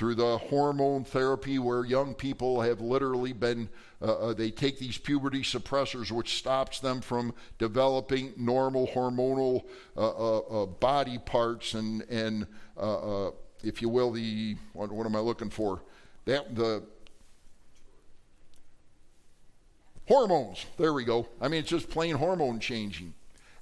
through 0.00 0.14
the 0.14 0.38
hormone 0.38 1.04
therapy 1.04 1.58
where 1.58 1.84
young 1.84 2.14
people 2.14 2.62
have 2.62 2.80
literally 2.80 3.34
been 3.34 3.68
uh, 4.00 4.06
uh, 4.06 4.32
they 4.32 4.50
take 4.50 4.78
these 4.78 4.96
puberty 4.96 5.42
suppressors 5.42 6.10
which 6.10 6.38
stops 6.38 6.80
them 6.80 7.02
from 7.02 7.34
developing 7.58 8.32
normal 8.38 8.86
hormonal 8.86 9.62
uh, 9.98 10.08
uh, 10.08 10.38
uh 10.38 10.64
body 10.64 11.18
parts 11.18 11.74
and 11.74 12.00
and 12.08 12.46
uh, 12.78 13.28
if 13.62 13.82
you 13.82 13.90
will 13.90 14.10
the 14.10 14.56
what, 14.72 14.90
what 14.90 15.04
am 15.04 15.14
i 15.14 15.18
looking 15.18 15.50
for? 15.50 15.82
That 16.24 16.56
the 16.56 16.82
hormones. 20.08 20.64
There 20.78 20.94
we 20.94 21.04
go. 21.04 21.28
I 21.42 21.48
mean 21.48 21.60
it's 21.60 21.68
just 21.68 21.90
plain 21.90 22.16
hormone 22.16 22.58
changing 22.58 23.12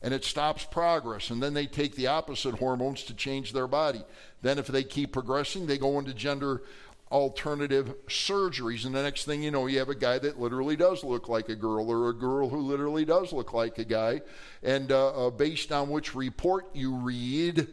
and 0.03 0.15
it 0.15 0.25
stops 0.25 0.65
progress. 0.65 1.31
And 1.31 1.43
then 1.43 1.55
they 1.55 1.67
take 1.67 1.97
the 1.97 2.07
opposite 2.07 2.59
hormones 2.59 3.03
to 3.05 3.15
change 3.15 3.53
their 3.53 3.67
body. 3.67 4.03
Then, 4.43 4.59
if 4.59 4.67
they 4.67 4.85
keep 4.85 5.13
progressing, 5.13 5.67
they 5.67 5.79
go 5.79 5.99
into 5.99 6.15
gender 6.15 6.63
alternative 7.11 7.95
surgeries. 8.07 8.85
And 8.85 8.95
the 8.95 9.03
next 9.03 9.25
thing 9.25 9.43
you 9.43 9.51
know, 9.51 9.67
you 9.67 9.79
have 9.79 9.89
a 9.89 9.95
guy 9.95 10.19
that 10.19 10.39
literally 10.39 10.77
does 10.77 11.03
look 11.03 11.29
like 11.29 11.49
a 11.49 11.57
girl, 11.57 11.91
or 11.91 12.11
a 12.11 12.15
girl 12.15 12.49
who 12.49 12.61
literally 12.61 13.05
does 13.05 13.33
look 13.33 13.53
like 13.53 13.79
a 13.79 13.85
guy. 13.85 14.21
And 14.63 14.93
uh, 14.93 15.27
uh, 15.27 15.31
based 15.31 15.73
on 15.73 15.89
which 15.89 16.15
report 16.15 16.67
you 16.75 16.95
read, 16.95 17.67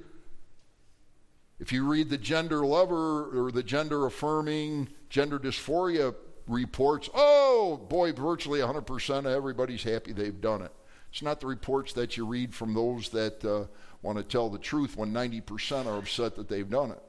if 1.60 1.72
you 1.72 1.88
read 1.88 2.10
the 2.10 2.18
gender 2.18 2.66
lover 2.66 3.46
or 3.46 3.52
the 3.52 3.64
gender 3.64 4.06
affirming 4.06 4.90
gender 5.10 5.38
dysphoria 5.38 6.16
reports, 6.48 7.10
oh 7.14 7.78
boy, 7.90 8.14
virtually 8.14 8.60
100% 8.60 9.20
of 9.20 9.26
everybody's 9.26 9.84
happy 9.84 10.14
they've 10.14 10.42
done 10.42 10.62
it. 10.62 10.72
It's 11.16 11.22
not 11.22 11.40
the 11.40 11.48
reports 11.48 11.94
that 11.94 12.18
you 12.18 12.26
read 12.26 12.54
from 12.54 12.74
those 12.74 13.08
that 13.12 13.46
uh, 13.46 13.68
want 14.02 14.18
to 14.18 14.24
tell 14.26 14.50
the 14.50 14.60
truth 14.60 14.98
when 14.98 15.14
90% 15.14 15.86
are 15.86 15.98
upset 15.98 16.36
that 16.36 16.50
they've 16.50 16.70
done 16.70 16.92
it. 16.92 17.02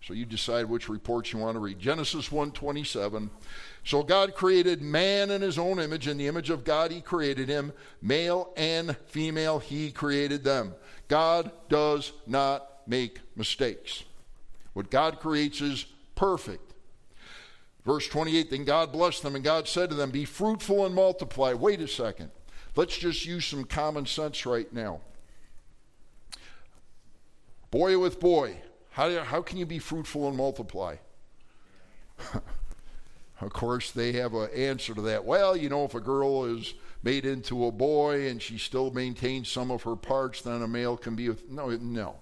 So 0.00 0.14
you 0.14 0.24
decide 0.24 0.64
which 0.64 0.88
reports 0.88 1.34
you 1.34 1.40
want 1.40 1.54
to 1.54 1.60
read. 1.60 1.78
Genesis 1.78 2.30
1:27. 2.30 3.28
So 3.84 4.02
God 4.02 4.34
created 4.34 4.80
man 4.80 5.30
in 5.30 5.42
his 5.42 5.58
own 5.58 5.78
image, 5.78 6.08
in 6.08 6.16
the 6.16 6.28
image 6.28 6.48
of 6.48 6.64
God 6.64 6.90
he 6.90 7.02
created 7.02 7.46
him, 7.46 7.74
male 8.00 8.54
and 8.56 8.96
female 9.08 9.58
he 9.58 9.92
created 9.92 10.42
them. 10.42 10.74
God 11.06 11.50
does 11.68 12.12
not 12.26 12.88
make 12.88 13.20
mistakes. 13.36 14.04
What 14.72 14.88
God 14.88 15.20
creates 15.20 15.60
is 15.60 15.84
perfect. 16.14 16.72
Verse 17.84 18.08
28 18.08 18.48
Then 18.48 18.64
God 18.64 18.92
blessed 18.92 19.22
them, 19.22 19.34
and 19.34 19.44
God 19.44 19.68
said 19.68 19.90
to 19.90 19.94
them, 19.94 20.10
Be 20.10 20.24
fruitful 20.24 20.86
and 20.86 20.94
multiply. 20.94 21.52
Wait 21.52 21.82
a 21.82 21.88
second. 21.88 22.30
Let's 22.76 22.98
just 22.98 23.24
use 23.24 23.46
some 23.46 23.64
common 23.64 24.04
sense 24.04 24.44
right 24.44 24.70
now. 24.70 25.00
Boy 27.70 27.98
with 27.98 28.20
boy, 28.20 28.58
how, 28.90 29.08
do, 29.08 29.18
how 29.18 29.42
can 29.42 29.58
you 29.58 29.66
be 29.66 29.78
fruitful 29.78 30.28
and 30.28 30.36
multiply? 30.36 30.96
of 33.40 33.52
course, 33.52 33.90
they 33.90 34.12
have 34.12 34.34
an 34.34 34.50
answer 34.54 34.94
to 34.94 35.00
that. 35.02 35.24
Well, 35.24 35.56
you 35.56 35.70
know, 35.70 35.84
if 35.84 35.94
a 35.94 36.00
girl 36.00 36.44
is 36.44 36.74
made 37.02 37.24
into 37.24 37.64
a 37.64 37.72
boy 37.72 38.28
and 38.28 38.40
she 38.40 38.58
still 38.58 38.90
maintains 38.90 39.48
some 39.48 39.70
of 39.70 39.82
her 39.84 39.96
parts, 39.96 40.42
then 40.42 40.62
a 40.62 40.68
male 40.68 40.96
can 40.96 41.16
be. 41.16 41.30
With, 41.30 41.50
no, 41.50 41.70
no, 41.70 42.16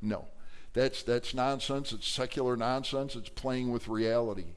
no. 0.00 0.26
That's, 0.72 1.02
that's 1.02 1.34
nonsense. 1.34 1.92
It's 1.92 2.08
secular 2.08 2.56
nonsense. 2.56 3.16
It's 3.16 3.28
playing 3.28 3.70
with 3.70 3.86
reality. 3.86 4.56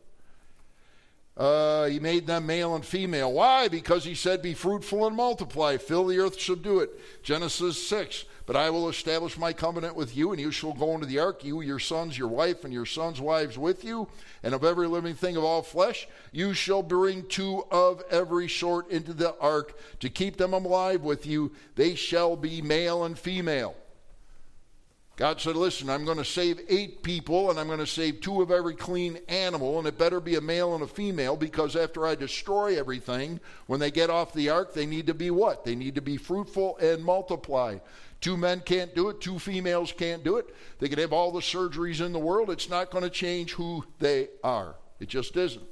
Uh, 1.38 1.86
he 1.86 2.00
made 2.00 2.26
them 2.26 2.48
male 2.48 2.74
and 2.74 2.84
female. 2.84 3.32
Why? 3.32 3.68
Because 3.68 4.04
he 4.04 4.16
said, 4.16 4.42
Be 4.42 4.56
fruitful 4.56 5.06
and 5.06 5.16
multiply, 5.16 5.78
fill 5.78 6.08
the 6.08 6.18
earth, 6.18 6.42
subdue 6.42 6.80
it. 6.80 6.90
Genesis 7.22 7.88
6. 7.88 8.26
But 8.48 8.56
I 8.56 8.70
will 8.70 8.90
establish 8.90 9.38
my 9.38 9.54
covenant 9.54 9.96
with 9.96 10.16
you, 10.16 10.32
and 10.32 10.42
you 10.42 10.52
shall 10.52 10.74
go 10.74 10.96
into 10.96 11.06
the 11.06 11.20
ark, 11.20 11.44
you, 11.44 11.62
your 11.62 11.80
sons, 11.80 12.18
your 12.18 12.30
wife, 12.30 12.64
and 12.64 12.74
your 12.74 12.86
sons' 12.86 13.22
wives 13.22 13.58
with 13.58 13.84
you, 13.84 14.08
and 14.42 14.56
of 14.56 14.64
every 14.64 14.88
living 14.88 15.16
thing 15.16 15.36
of 15.36 15.44
all 15.44 15.62
flesh, 15.62 16.08
you 16.32 16.54
shall 16.54 16.82
bring 16.82 17.28
two 17.28 17.66
of 17.70 18.02
every 18.10 18.48
sort 18.48 18.90
into 18.90 19.14
the 19.14 19.38
ark 19.40 19.78
to 20.00 20.10
keep 20.10 20.38
them 20.38 20.54
alive 20.54 21.02
with 21.02 21.26
you. 21.26 21.52
They 21.76 21.94
shall 21.94 22.38
be 22.38 22.62
male 22.62 23.04
and 23.04 23.20
female. 23.20 23.76
God 25.18 25.41
said, 25.41 25.55
Listen, 25.55 25.89
I'm 25.89 26.05
going 26.05 26.20
to 26.20 26.26
save 26.26 26.61
eight 26.70 27.01
people, 27.01 27.49
and 27.49 27.59
I'm 27.59 27.65
going 27.65 27.80
to 27.80 27.88
save 27.88 28.22
two 28.22 28.41
of 28.43 28.51
every 28.51 28.76
clean 28.76 29.18
animal, 29.28 29.80
and 29.80 29.88
it 29.88 29.97
better 29.97 30.20
be 30.20 30.36
a 30.36 30.41
male 30.41 30.76
and 30.76 30.84
a 30.84 30.88
female, 30.88 31.36
because 31.36 31.76
after 31.76 32.05
I 32.05 32.13
destroy 32.13 32.78
everything, 32.78 33.39
when 33.65 33.80
they 33.80 33.89
get 33.89 34.11
off 34.11 34.32
the 34.32 34.51
ark, 34.51 34.74
they 34.74 34.86
need 34.86 35.07
to 35.07 35.15
be 35.15 35.32
what? 35.32 35.65
They 35.65 35.74
need 35.74 35.95
to 35.95 36.01
be 36.01 36.18
fruitful 36.18 36.78
and 36.78 37.03
multiply. 37.03 37.80
Two 38.22 38.38
men 38.38 38.61
can't 38.63 38.93
do 38.93 39.09
it, 39.09 39.20
two 39.20 39.39
females 39.39 39.91
can't 39.91 40.24
do 40.24 40.38
it. 40.38 40.55
They 40.78 40.88
can 40.88 40.99
have 40.99 41.13
all 41.13 41.32
the 41.32 41.39
surgeries 41.39 42.05
in 42.05 42.13
the 42.13 42.20
world. 42.20 42.51
It's 42.51 42.70
not 42.70 42.91
going 42.91 43.03
to 43.03 43.09
change 43.09 43.53
who 43.53 43.86
they 43.97 44.30
are. 44.43 44.76
It 44.99 45.09
just 45.09 45.36
isn't. 45.36 45.65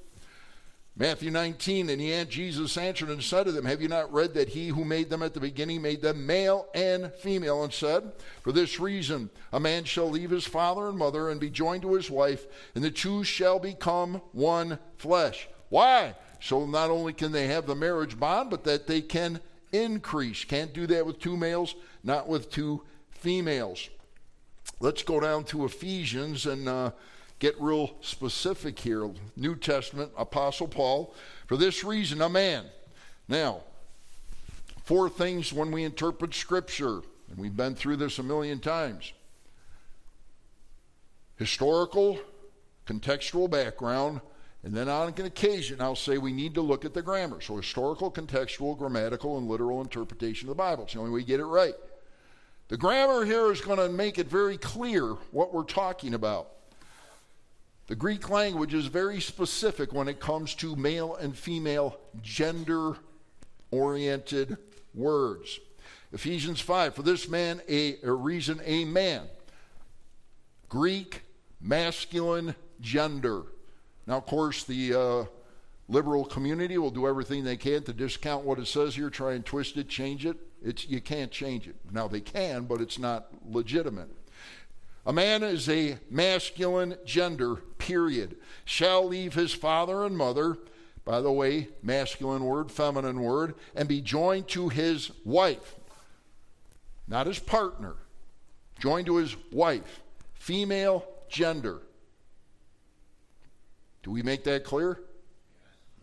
Matthew 0.97 1.29
19, 1.29 1.89
and 1.89 1.99
he, 1.99 2.23
Jesus 2.23 2.77
answered 2.77 3.09
and 3.09 3.21
said 3.21 3.45
to 3.45 3.51
them, 3.51 3.65
Have 3.65 3.81
you 3.81 3.89
not 3.89 4.13
read 4.13 4.33
that 4.35 4.47
he 4.47 4.69
who 4.69 4.85
made 4.85 5.09
them 5.09 5.21
at 5.23 5.33
the 5.33 5.41
beginning 5.41 5.81
made 5.81 6.01
them 6.01 6.25
male 6.25 6.67
and 6.73 7.11
female? 7.15 7.65
And 7.65 7.73
said, 7.73 8.13
For 8.43 8.53
this 8.53 8.79
reason, 8.79 9.29
a 9.51 9.59
man 9.59 9.83
shall 9.83 10.09
leave 10.09 10.29
his 10.29 10.45
father 10.45 10.87
and 10.87 10.97
mother 10.97 11.29
and 11.29 11.39
be 11.39 11.49
joined 11.49 11.81
to 11.81 11.95
his 11.95 12.09
wife, 12.09 12.45
and 12.75 12.83
the 12.83 12.91
two 12.91 13.25
shall 13.25 13.59
become 13.59 14.21
one 14.31 14.79
flesh. 14.97 15.49
Why? 15.67 16.15
So 16.39 16.65
not 16.65 16.89
only 16.89 17.11
can 17.11 17.33
they 17.33 17.47
have 17.47 17.67
the 17.67 17.75
marriage 17.75 18.17
bond, 18.17 18.49
but 18.49 18.63
that 18.63 18.87
they 18.87 19.01
can 19.01 19.41
increase. 19.73 20.45
Can't 20.45 20.73
do 20.73 20.87
that 20.87 21.05
with 21.05 21.19
two 21.19 21.35
males, 21.35 21.75
not 22.05 22.29
with 22.29 22.49
two 22.49 22.83
females. 23.09 23.89
Let's 24.79 25.03
go 25.03 25.19
down 25.19 25.43
to 25.45 25.65
Ephesians 25.65 26.45
and. 26.45 26.69
Uh, 26.69 26.91
get 27.39 27.59
real 27.59 27.95
specific 28.01 28.79
here. 28.79 29.09
New 29.35 29.55
Testament, 29.55 30.11
Apostle 30.17 30.67
Paul. 30.67 31.13
For 31.47 31.57
this 31.57 31.83
reason, 31.83 32.21
a 32.21 32.29
man. 32.29 32.65
Now, 33.27 33.61
four 34.83 35.09
things 35.09 35.51
when 35.51 35.71
we 35.71 35.83
interpret 35.83 36.33
Scripture, 36.33 37.01
and 37.29 37.37
we've 37.37 37.55
been 37.55 37.75
through 37.75 37.97
this 37.97 38.19
a 38.19 38.23
million 38.23 38.59
times 38.59 39.13
historical, 41.37 42.17
contextual 42.87 43.49
background, 43.49 44.21
and 44.63 44.73
then 44.73 44.89
on 44.89 45.13
an 45.15 45.25
occasion, 45.25 45.81
I'll 45.81 45.95
say 45.95 46.17
we 46.17 46.31
need 46.31 46.55
to 46.55 46.61
look 46.61 46.85
at 46.85 46.93
the 46.93 47.01
grammar. 47.01 47.39
So, 47.41 47.57
historical, 47.57 48.09
contextual, 48.09 48.77
grammatical, 48.77 49.37
and 49.37 49.47
literal 49.47 49.81
interpretation 49.81 50.49
of 50.49 50.55
the 50.55 50.57
Bible. 50.57 50.85
It's 50.85 50.93
the 50.93 50.99
only 50.99 51.11
way 51.11 51.19
you 51.19 51.25
get 51.25 51.39
it 51.39 51.45
right. 51.45 51.75
The 52.69 52.77
grammar 52.77 53.25
here 53.25 53.51
is 53.51 53.61
going 53.61 53.77
to 53.77 53.89
make 53.89 54.17
it 54.17 54.27
very 54.27 54.57
clear 54.57 55.05
what 55.31 55.53
we're 55.53 55.63
talking 55.63 56.15
about. 56.15 56.54
The 57.87 57.95
Greek 57.95 58.29
language 58.29 58.73
is 58.73 58.87
very 58.87 59.21
specific 59.21 59.93
when 59.93 60.07
it 60.07 60.19
comes 60.19 60.55
to 60.55 60.75
male 60.75 61.15
and 61.15 61.37
female 61.37 61.99
gender 62.21 62.97
oriented 63.69 64.57
words. 64.95 65.59
Ephesians 66.11 66.59
5, 66.59 66.95
for 66.95 67.03
this 67.03 67.29
man, 67.29 67.61
a, 67.69 67.97
a 68.01 68.11
reason, 68.11 68.59
a 68.63 68.85
man. 68.85 69.27
Greek, 70.67 71.21
masculine 71.61 72.55
gender. 72.81 73.43
Now, 74.07 74.17
of 74.17 74.25
course, 74.25 74.63
the 74.63 74.93
uh, 74.93 75.25
liberal 75.87 76.25
community 76.25 76.79
will 76.79 76.89
do 76.89 77.07
everything 77.07 77.43
they 77.43 77.57
can 77.57 77.83
to 77.83 77.93
discount 77.93 78.45
what 78.45 78.57
it 78.57 78.67
says 78.67 78.95
here, 78.95 79.11
try 79.11 79.33
and 79.33 79.45
twist 79.45 79.77
it, 79.77 79.89
change 79.89 80.25
it. 80.25 80.37
It's, 80.63 80.87
you 80.87 81.01
can't 81.01 81.31
change 81.31 81.67
it. 81.67 81.75
Now, 81.91 82.07
they 82.07 82.21
can, 82.21 82.63
but 82.63 82.81
it's 82.81 82.97
not 82.97 83.27
legitimate. 83.47 84.09
A 85.05 85.13
man 85.13 85.43
is 85.43 85.69
a 85.69 85.99
masculine 86.09 86.97
gender, 87.05 87.57
period. 87.77 88.37
Shall 88.65 89.07
leave 89.07 89.35
his 89.35 89.53
father 89.53 90.03
and 90.03 90.17
mother, 90.17 90.57
by 91.03 91.21
the 91.21 91.31
way, 91.31 91.69
masculine 91.83 92.43
word, 92.43 92.71
feminine 92.71 93.21
word, 93.21 93.53
and 93.75 93.87
be 93.87 94.01
joined 94.01 94.47
to 94.49 94.69
his 94.69 95.11
wife, 95.23 95.75
not 97.07 97.27
his 97.27 97.37
partner, 97.37 97.95
joined 98.79 99.05
to 99.05 99.17
his 99.17 99.35
wife, 99.51 100.01
female 100.33 101.05
gender. 101.29 101.81
Do 104.01 104.09
we 104.09 104.23
make 104.23 104.43
that 104.45 104.63
clear? 104.63 104.99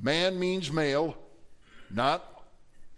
Man 0.00 0.38
means 0.38 0.70
male, 0.70 1.16
not, 1.90 2.44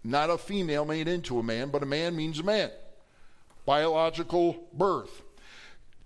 not 0.03 0.29
a 0.29 0.37
female 0.37 0.85
made 0.85 1.07
into 1.07 1.39
a 1.39 1.43
man, 1.43 1.69
but 1.69 1.81
a 1.81 1.87
man 1.87 2.15
means 2.15 2.39
a 2.39 2.43
man. 2.43 2.69
Biological 3.65 4.67
birth. 4.73 5.23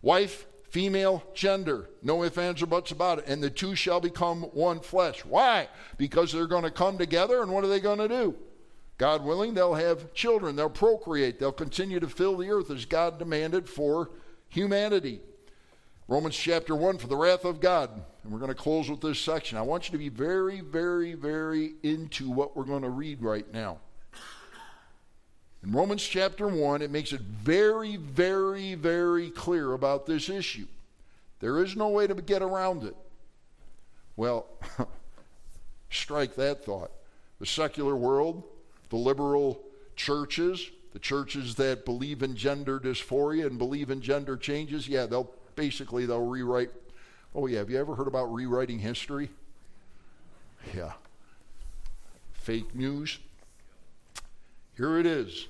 Wife, 0.02 0.46
female, 0.70 1.24
gender. 1.34 1.90
No 2.02 2.24
ifs, 2.24 2.38
ands, 2.38 2.62
or 2.62 2.68
buts 2.68 2.92
about 2.92 3.20
it. 3.20 3.28
And 3.28 3.44
the 3.44 3.50
two 3.50 3.76
shall 3.76 4.00
become 4.00 4.44
one 4.54 4.80
flesh. 4.80 5.26
Why? 5.26 5.68
Because 5.98 6.32
they're 6.32 6.48
going 6.48 6.64
to 6.64 6.72
come 6.72 6.98
together, 6.98 7.42
and 7.42 7.52
what 7.52 7.64
are 7.64 7.68
they 7.68 7.80
going 7.80 8.00
to 8.00 8.08
do? 8.08 8.36
God 8.98 9.24
willing, 9.24 9.54
they'll 9.54 9.76
have 9.76 10.14
children. 10.14 10.56
They'll 10.56 10.70
procreate. 10.70 11.40
They'll 11.40 11.52
continue 11.54 12.00
to 12.02 12.08
fill 12.08 12.36
the 12.38 12.50
earth 12.50 12.70
as 12.70 12.86
God 12.86 13.18
demanded 13.18 13.70
for 13.70 14.12
humanity. 14.50 15.22
Romans 16.08 16.36
chapter 16.36 16.76
1 16.76 16.98
for 16.98 17.08
the 17.08 17.16
wrath 17.16 17.46
of 17.46 17.62
God. 17.62 17.92
And 18.24 18.34
we're 18.34 18.40
going 18.40 18.50
to 18.50 18.56
close 18.56 18.90
with 18.90 19.00
this 19.00 19.20
section. 19.20 19.58
I 19.58 19.62
want 19.62 19.88
you 19.88 19.94
to 19.94 19.98
be 19.98 20.10
very, 20.10 20.60
very, 20.60 21.14
very 21.14 21.76
into 21.84 22.30
what 22.30 22.58
we're 22.58 22.64
going 22.66 22.82
to 22.82 22.90
read 22.90 23.22
right 23.22 23.52
now. 23.54 23.80
In 25.64 25.74
Romans 25.74 26.04
chapter 26.04 26.48
1, 26.48 26.82
it 26.82 26.92
makes 26.92 27.12
it 27.12 27.22
very, 27.22 27.98
very, 27.98 28.76
very 28.76 29.30
clear 29.30 29.74
about 29.74 30.06
this 30.06 30.30
issue. 30.30 30.68
There 31.40 31.64
is 31.64 31.76
no 31.76 31.90
way 31.90 32.08
to 32.08 32.16
get 32.16 32.42
around 32.42 32.84
it. 32.84 32.96
Well, 34.16 34.48
strike 35.90 36.36
that 36.36 36.64
thought. 36.64 36.92
The 37.40 37.46
secular 37.46 37.96
world, 37.96 38.44
the 38.90 38.98
liberal 38.98 39.62
churches, 39.96 40.70
the 40.94 41.00
churches 41.00 41.56
that 41.56 41.86
believe 41.86 42.24
in 42.24 42.36
gender 42.36 42.80
dysphoria 42.80 43.46
and 43.46 43.58
believe 43.58 43.90
in 43.90 44.02
gender 44.02 44.36
changes, 44.38 44.88
yeah, 44.88 45.06
they'll 45.06 45.32
basically 45.56 46.06
they'll 46.06 46.26
rewrite. 46.26 46.72
Oh 47.36 47.48
yeah, 47.48 47.60
have 47.60 47.70
you 47.70 47.78
ever 47.78 47.96
heard 47.96 48.08
about 48.08 48.34
rewriting 48.34 48.80
history? 48.80 49.30
Yeah. 50.76 50.94
Fake 52.34 52.74
news. 52.74 53.20
Here 54.80 54.98
it 54.98 55.06
is. 55.06 55.48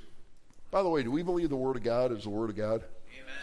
By 0.71 0.81
the 0.81 0.89
way, 0.89 1.03
do 1.03 1.11
we 1.11 1.21
believe 1.21 1.49
the 1.49 1.55
Word 1.55 1.75
of 1.75 1.83
God 1.83 2.11
is 2.11 2.23
the 2.23 2.31
Word 2.31 2.49
of 2.49 2.55
God? 2.55 2.83
Amen. 3.13 3.35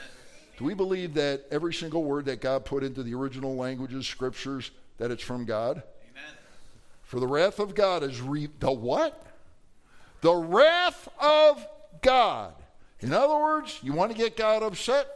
Do 0.59 0.65
we 0.65 0.75
believe 0.75 1.15
that 1.15 1.45
every 1.53 1.73
single 1.73 2.03
word 2.03 2.25
that 2.25 2.41
God 2.41 2.65
put 2.65 2.83
into 2.83 3.05
the 3.05 3.15
original 3.15 3.55
languages, 3.55 4.05
scriptures, 4.05 4.73
that 4.99 5.13
it's 5.13 5.23
from 5.23 5.45
God? 5.45 5.85
Amen. 6.11 6.35
For 7.05 7.21
the 7.21 7.29
wrath 7.29 7.61
of 7.61 7.77
God 7.77 8.03
is 8.03 8.21
re- 8.21 8.49
the 8.59 8.73
what? 8.73 9.25
The 10.23 10.35
wrath 10.35 11.09
of 11.21 11.65
God. 12.03 12.53
In 12.99 13.13
other 13.13 13.37
words, 13.37 13.79
you 13.81 13.93
want 13.93 14.11
to 14.11 14.19
get 14.19 14.37
God 14.37 14.65
upset? 14.65 15.07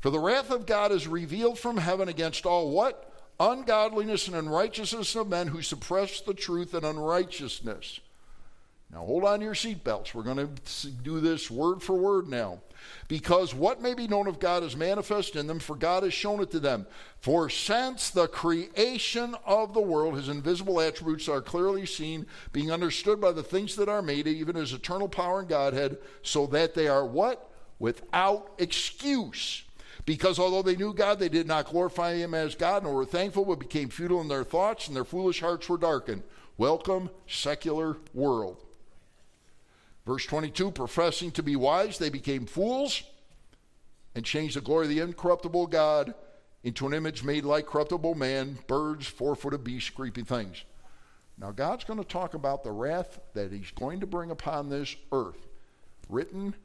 For 0.00 0.08
the 0.08 0.18
wrath 0.18 0.50
of 0.50 0.64
God 0.64 0.92
is 0.92 1.06
revealed 1.06 1.58
from 1.58 1.76
heaven 1.76 2.08
against 2.08 2.46
all 2.46 2.70
what? 2.70 3.06
ungodliness 3.40 4.26
and 4.28 4.36
unrighteousness 4.36 5.16
of 5.16 5.26
men 5.28 5.48
who 5.48 5.62
suppress 5.62 6.20
the 6.20 6.34
truth 6.34 6.74
and 6.74 6.84
unrighteousness. 6.84 8.00
Now 8.92 9.04
hold 9.04 9.24
on 9.24 9.38
to 9.38 9.44
your 9.44 9.54
seatbelts. 9.54 10.14
We're 10.14 10.24
going 10.24 10.36
to 10.36 10.88
do 11.02 11.20
this 11.20 11.50
word 11.50 11.82
for 11.82 11.94
word 11.94 12.28
now. 12.28 12.60
Because 13.06 13.54
what 13.54 13.80
may 13.80 13.94
be 13.94 14.08
known 14.08 14.26
of 14.26 14.40
God 14.40 14.64
is 14.64 14.76
manifest 14.76 15.36
in 15.36 15.46
them, 15.46 15.60
for 15.60 15.76
God 15.76 16.02
has 16.02 16.14
shown 16.14 16.40
it 16.40 16.50
to 16.50 16.60
them. 16.60 16.86
For 17.20 17.48
since 17.48 18.10
the 18.10 18.26
creation 18.26 19.36
of 19.44 19.74
the 19.74 19.80
world, 19.80 20.16
his 20.16 20.28
invisible 20.28 20.80
attributes 20.80 21.28
are 21.28 21.42
clearly 21.42 21.86
seen, 21.86 22.26
being 22.52 22.72
understood 22.72 23.20
by 23.20 23.32
the 23.32 23.42
things 23.42 23.76
that 23.76 23.88
are 23.88 24.02
made, 24.02 24.26
even 24.26 24.56
his 24.56 24.72
eternal 24.72 25.08
power 25.08 25.40
and 25.40 25.48
Godhead, 25.48 25.98
so 26.22 26.46
that 26.48 26.74
they 26.74 26.88
are 26.88 27.06
what? 27.06 27.50
Without 27.78 28.52
excuse. 28.58 29.62
Because 30.06 30.38
although 30.38 30.62
they 30.62 30.76
knew 30.76 30.94
God, 30.94 31.18
they 31.18 31.28
did 31.28 31.46
not 31.46 31.66
glorify 31.66 32.14
him 32.14 32.34
as 32.34 32.54
God, 32.54 32.82
nor 32.82 32.94
were 32.94 33.04
thankful, 33.04 33.44
but 33.44 33.60
became 33.60 33.90
futile 33.90 34.20
in 34.20 34.28
their 34.28 34.44
thoughts, 34.44 34.88
and 34.88 34.96
their 34.96 35.04
foolish 35.04 35.40
hearts 35.40 35.68
were 35.68 35.78
darkened. 35.78 36.22
Welcome, 36.56 37.10
secular 37.26 37.98
world. 38.14 38.56
Verse 40.10 40.26
22 40.26 40.72
professing 40.72 41.30
to 41.30 41.42
be 41.44 41.54
wise, 41.54 41.96
they 41.96 42.08
became 42.08 42.44
fools 42.44 43.04
and 44.16 44.24
changed 44.24 44.56
the 44.56 44.60
glory 44.60 44.86
of 44.86 44.88
the 44.88 44.98
incorruptible 44.98 45.68
God 45.68 46.14
into 46.64 46.84
an 46.88 46.94
image 46.94 47.22
made 47.22 47.44
like 47.44 47.66
corruptible 47.66 48.16
man, 48.16 48.58
birds, 48.66 49.06
four 49.06 49.36
footed 49.36 49.62
beasts, 49.62 49.88
creeping 49.90 50.24
things. 50.24 50.64
Now, 51.38 51.52
God's 51.52 51.84
going 51.84 52.00
to 52.00 52.04
talk 52.04 52.34
about 52.34 52.64
the 52.64 52.72
wrath 52.72 53.20
that 53.34 53.52
He's 53.52 53.70
going 53.70 54.00
to 54.00 54.06
bring 54.08 54.32
upon 54.32 54.68
this 54.68 54.96
earth, 55.12 55.46
written 56.08 56.56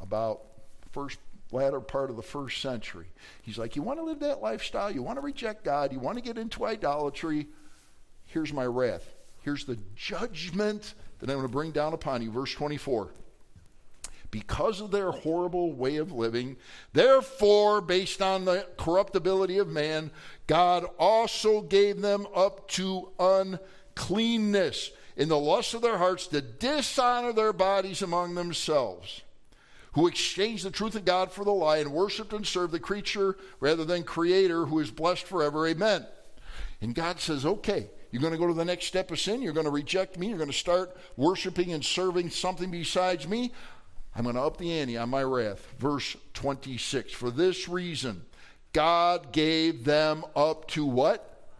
about 0.00 0.40
first 0.90 1.20
latter 1.52 1.78
part 1.78 2.10
of 2.10 2.16
the 2.16 2.22
first 2.24 2.60
century. 2.60 3.06
He's 3.42 3.56
like, 3.56 3.76
You 3.76 3.82
want 3.82 4.00
to 4.00 4.04
live 4.04 4.18
that 4.18 4.42
lifestyle? 4.42 4.90
You 4.90 5.04
want 5.04 5.18
to 5.18 5.24
reject 5.24 5.62
God? 5.62 5.92
You 5.92 6.00
want 6.00 6.18
to 6.18 6.24
get 6.24 6.36
into 6.36 6.66
idolatry? 6.66 7.46
Here's 8.24 8.52
my 8.52 8.66
wrath. 8.66 9.14
Here's 9.42 9.64
the 9.64 9.78
judgment 9.94 10.94
that 11.18 11.28
I'm 11.28 11.36
going 11.36 11.46
to 11.46 11.52
bring 11.52 11.70
down 11.72 11.92
upon 11.92 12.22
you. 12.22 12.30
Verse 12.30 12.52
24. 12.52 13.10
Because 14.30 14.82
of 14.82 14.90
their 14.90 15.10
horrible 15.10 15.72
way 15.72 15.96
of 15.96 16.12
living, 16.12 16.56
therefore, 16.92 17.80
based 17.80 18.20
on 18.20 18.44
the 18.44 18.66
corruptibility 18.76 19.56
of 19.56 19.68
man, 19.68 20.10
God 20.46 20.84
also 20.98 21.62
gave 21.62 22.02
them 22.02 22.26
up 22.34 22.68
to 22.68 23.08
uncleanness 23.18 24.90
in 25.16 25.28
the 25.28 25.38
lust 25.38 25.72
of 25.72 25.80
their 25.80 25.96
hearts 25.96 26.26
to 26.28 26.42
dishonor 26.42 27.32
their 27.32 27.54
bodies 27.54 28.02
among 28.02 28.34
themselves, 28.34 29.22
who 29.92 30.06
exchanged 30.06 30.64
the 30.64 30.70
truth 30.70 30.94
of 30.94 31.06
God 31.06 31.32
for 31.32 31.44
the 31.44 31.50
lie 31.50 31.78
and 31.78 31.92
worshiped 31.92 32.34
and 32.34 32.46
served 32.46 32.72
the 32.72 32.78
creature 32.78 33.36
rather 33.60 33.84
than 33.86 34.04
Creator, 34.04 34.66
who 34.66 34.78
is 34.78 34.90
blessed 34.90 35.24
forever. 35.24 35.66
Amen. 35.66 36.06
And 36.82 36.94
God 36.94 37.18
says, 37.18 37.46
okay, 37.46 37.88
you're 38.10 38.22
going 38.22 38.32
to 38.32 38.38
go 38.38 38.46
to 38.46 38.54
the 38.54 38.64
next 38.64 38.86
step 38.86 39.10
of 39.10 39.20
sin. 39.20 39.42
You're 39.42 39.52
going 39.52 39.66
to 39.66 39.70
reject 39.70 40.18
me. 40.18 40.28
You're 40.28 40.38
going 40.38 40.50
to 40.50 40.56
start 40.56 40.96
worshiping 41.16 41.72
and 41.72 41.84
serving 41.84 42.30
something 42.30 42.70
besides 42.70 43.28
me. 43.28 43.52
I'm 44.16 44.24
going 44.24 44.36
to 44.36 44.42
up 44.42 44.56
the 44.56 44.72
ante 44.72 44.96
on 44.96 45.10
my 45.10 45.22
wrath. 45.22 45.74
Verse 45.78 46.16
26. 46.34 47.12
For 47.12 47.30
this 47.30 47.68
reason, 47.68 48.22
God 48.72 49.32
gave 49.32 49.84
them 49.84 50.24
up 50.34 50.68
to 50.68 50.84
what? 50.84 51.50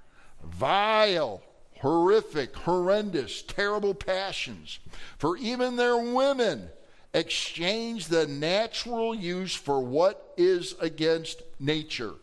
Vile, 0.42 1.42
horrific, 1.80 2.56
horrendous, 2.56 3.42
terrible 3.42 3.94
passions. 3.94 4.78
For 5.18 5.36
even 5.36 5.76
their 5.76 5.98
women 5.98 6.70
exchange 7.14 8.06
the 8.06 8.26
natural 8.26 9.14
use 9.14 9.54
for 9.54 9.80
what 9.80 10.32
is 10.36 10.74
against 10.80 11.42
nature. 11.60 12.14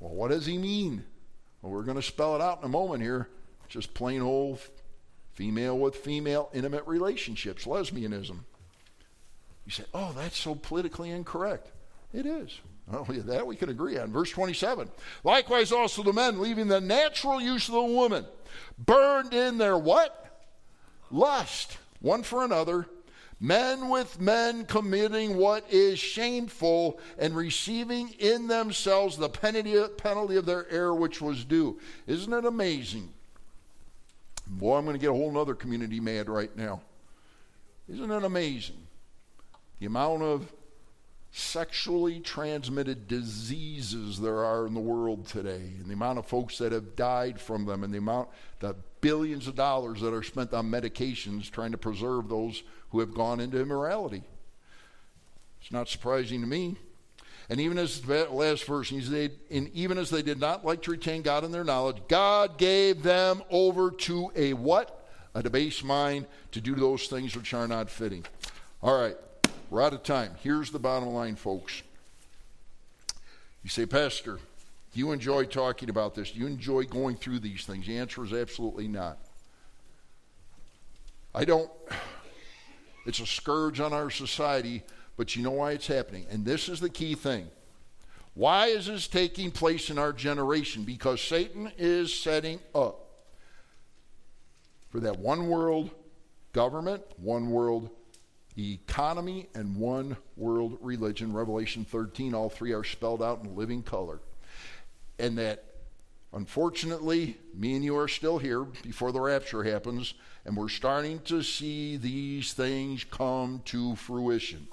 Well, 0.00 0.14
what 0.14 0.30
does 0.30 0.46
he 0.46 0.58
mean? 0.58 1.04
Well, 1.62 1.72
we're 1.72 1.82
going 1.82 1.96
to 1.96 2.02
spell 2.02 2.34
it 2.34 2.42
out 2.42 2.60
in 2.60 2.64
a 2.64 2.68
moment 2.68 3.02
here. 3.02 3.28
Just 3.68 3.94
plain 3.94 4.22
old 4.22 4.60
female 5.32 5.78
with 5.78 5.96
female 5.96 6.50
intimate 6.52 6.86
relationships, 6.86 7.64
lesbianism. 7.64 8.40
You 9.66 9.72
say, 9.72 9.84
oh, 9.92 10.12
that's 10.16 10.38
so 10.38 10.54
politically 10.54 11.10
incorrect. 11.10 11.70
It 12.12 12.26
is. 12.26 12.58
Well, 12.90 13.06
yeah, 13.12 13.22
that 13.26 13.46
we 13.46 13.56
can 13.56 13.68
agree 13.68 13.98
on. 13.98 14.10
Verse 14.10 14.30
27. 14.30 14.90
Likewise, 15.24 15.72
also 15.72 16.02
the 16.02 16.12
men, 16.12 16.40
leaving 16.40 16.68
the 16.68 16.80
natural 16.80 17.40
use 17.40 17.68
of 17.68 17.74
the 17.74 17.82
woman, 17.82 18.24
burned 18.78 19.34
in 19.34 19.58
their 19.58 19.76
what? 19.76 20.42
Lust, 21.10 21.78
one 22.00 22.22
for 22.22 22.44
another, 22.44 22.86
men 23.40 23.88
with 23.88 24.20
men 24.20 24.64
committing 24.64 25.36
what 25.36 25.64
is 25.70 25.98
shameful 25.98 26.98
and 27.18 27.36
receiving 27.36 28.10
in 28.18 28.46
themselves 28.48 29.16
the 29.16 29.28
penalty 29.28 30.36
of 30.36 30.46
their 30.46 30.70
error 30.70 30.94
which 30.94 31.20
was 31.20 31.44
due. 31.44 31.78
Isn't 32.06 32.32
it 32.32 32.44
amazing? 32.44 33.10
Boy, 34.46 34.76
I'm 34.76 34.84
going 34.84 34.96
to 34.96 35.00
get 35.00 35.10
a 35.10 35.14
whole 35.14 35.36
other 35.38 35.54
community 35.54 36.00
mad 36.00 36.28
right 36.28 36.54
now. 36.56 36.80
Isn't 37.88 38.10
it 38.10 38.24
amazing? 38.24 38.86
The 39.78 39.86
amount 39.86 40.22
of 40.22 40.52
sexually 41.30 42.20
transmitted 42.20 43.06
diseases 43.06 44.20
there 44.20 44.44
are 44.44 44.66
in 44.66 44.74
the 44.74 44.80
world 44.80 45.26
today, 45.26 45.72
and 45.78 45.86
the 45.86 45.94
amount 45.94 46.18
of 46.18 46.26
folks 46.26 46.58
that 46.58 46.72
have 46.72 46.96
died 46.96 47.40
from 47.40 47.66
them, 47.66 47.84
and 47.84 47.92
the 47.92 47.98
amount, 47.98 48.28
the 48.60 48.74
billions 49.00 49.46
of 49.46 49.54
dollars 49.54 50.00
that 50.00 50.14
are 50.14 50.22
spent 50.22 50.52
on 50.52 50.70
medications 50.70 51.50
trying 51.50 51.72
to 51.72 51.78
preserve 51.78 52.28
those 52.28 52.62
who 52.90 53.00
have 53.00 53.14
gone 53.14 53.40
into 53.40 53.60
immorality. 53.60 54.22
It's 55.60 55.72
not 55.72 55.88
surprising 55.88 56.40
to 56.40 56.46
me. 56.46 56.76
And 57.50 57.60
even 57.60 57.78
as 57.78 58.02
the 58.02 58.28
last 58.30 58.64
verse, 58.64 58.90
and, 58.90 59.02
said, 59.02 59.32
and 59.50 59.70
even 59.72 59.96
as 59.96 60.10
they 60.10 60.22
did 60.22 60.38
not 60.38 60.64
like 60.64 60.82
to 60.82 60.90
retain 60.90 61.22
God 61.22 61.44
in 61.44 61.52
their 61.52 61.64
knowledge, 61.64 61.96
God 62.08 62.58
gave 62.58 63.02
them 63.02 63.42
over 63.50 63.90
to 63.90 64.30
a 64.36 64.52
what? 64.52 65.06
A 65.34 65.42
debased 65.42 65.84
mind 65.84 66.26
to 66.52 66.60
do 66.60 66.74
those 66.74 67.06
things 67.06 67.36
which 67.36 67.54
are 67.54 67.68
not 67.68 67.88
fitting. 67.88 68.24
All 68.82 69.00
right, 69.00 69.16
we're 69.70 69.82
out 69.82 69.92
of 69.92 70.02
time. 70.02 70.32
Here's 70.42 70.70
the 70.70 70.78
bottom 70.78 71.10
line, 71.10 71.36
folks. 71.36 71.82
You 73.62 73.70
say, 73.70 73.86
Pastor, 73.86 74.38
do 74.92 74.98
you 74.98 75.12
enjoy 75.12 75.44
talking 75.44 75.90
about 75.90 76.14
this? 76.14 76.30
Do 76.30 76.38
you 76.38 76.46
enjoy 76.46 76.84
going 76.84 77.16
through 77.16 77.40
these 77.40 77.64
things? 77.64 77.86
The 77.86 77.98
answer 77.98 78.24
is 78.24 78.32
absolutely 78.32 78.88
not. 78.88 79.18
I 81.34 81.44
don't. 81.44 81.70
It's 83.06 83.20
a 83.20 83.26
scourge 83.26 83.80
on 83.80 83.92
our 83.92 84.10
society, 84.10 84.82
but 85.16 85.36
you 85.36 85.42
know 85.42 85.50
why 85.50 85.72
it's 85.72 85.86
happening. 85.86 86.26
And 86.30 86.44
this 86.44 86.68
is 86.68 86.80
the 86.80 86.88
key 86.88 87.14
thing. 87.14 87.48
Why 88.34 88.66
is 88.66 88.86
this 88.86 89.08
taking 89.08 89.50
place 89.50 89.90
in 89.90 89.98
our 89.98 90.12
generation? 90.12 90.84
Because 90.84 91.20
Satan 91.20 91.72
is 91.76 92.14
setting 92.14 92.60
up 92.74 93.00
for 94.90 95.00
that 95.00 95.18
one 95.18 95.48
world 95.48 95.90
government, 96.52 97.02
one 97.16 97.50
world 97.50 97.90
economy, 98.58 99.48
and 99.54 99.76
one 99.76 100.16
world 100.36 100.78
religion. 100.80 101.32
Revelation 101.32 101.84
13, 101.84 102.34
all 102.34 102.48
three 102.48 102.72
are 102.72 102.84
spelled 102.84 103.22
out 103.22 103.42
in 103.42 103.56
living 103.56 103.82
color. 103.82 104.20
And 105.18 105.38
that, 105.38 105.64
unfortunately, 106.32 107.36
me 107.54 107.74
and 107.74 107.84
you 107.84 107.96
are 107.96 108.08
still 108.08 108.38
here 108.38 108.64
before 108.82 109.12
the 109.12 109.20
rapture 109.20 109.62
happens, 109.62 110.14
and 110.44 110.56
we're 110.56 110.68
starting 110.68 111.20
to 111.20 111.42
see 111.42 111.96
these 111.96 112.52
things 112.52 113.04
come 113.04 113.62
to 113.66 113.94
fruition. 113.96 114.66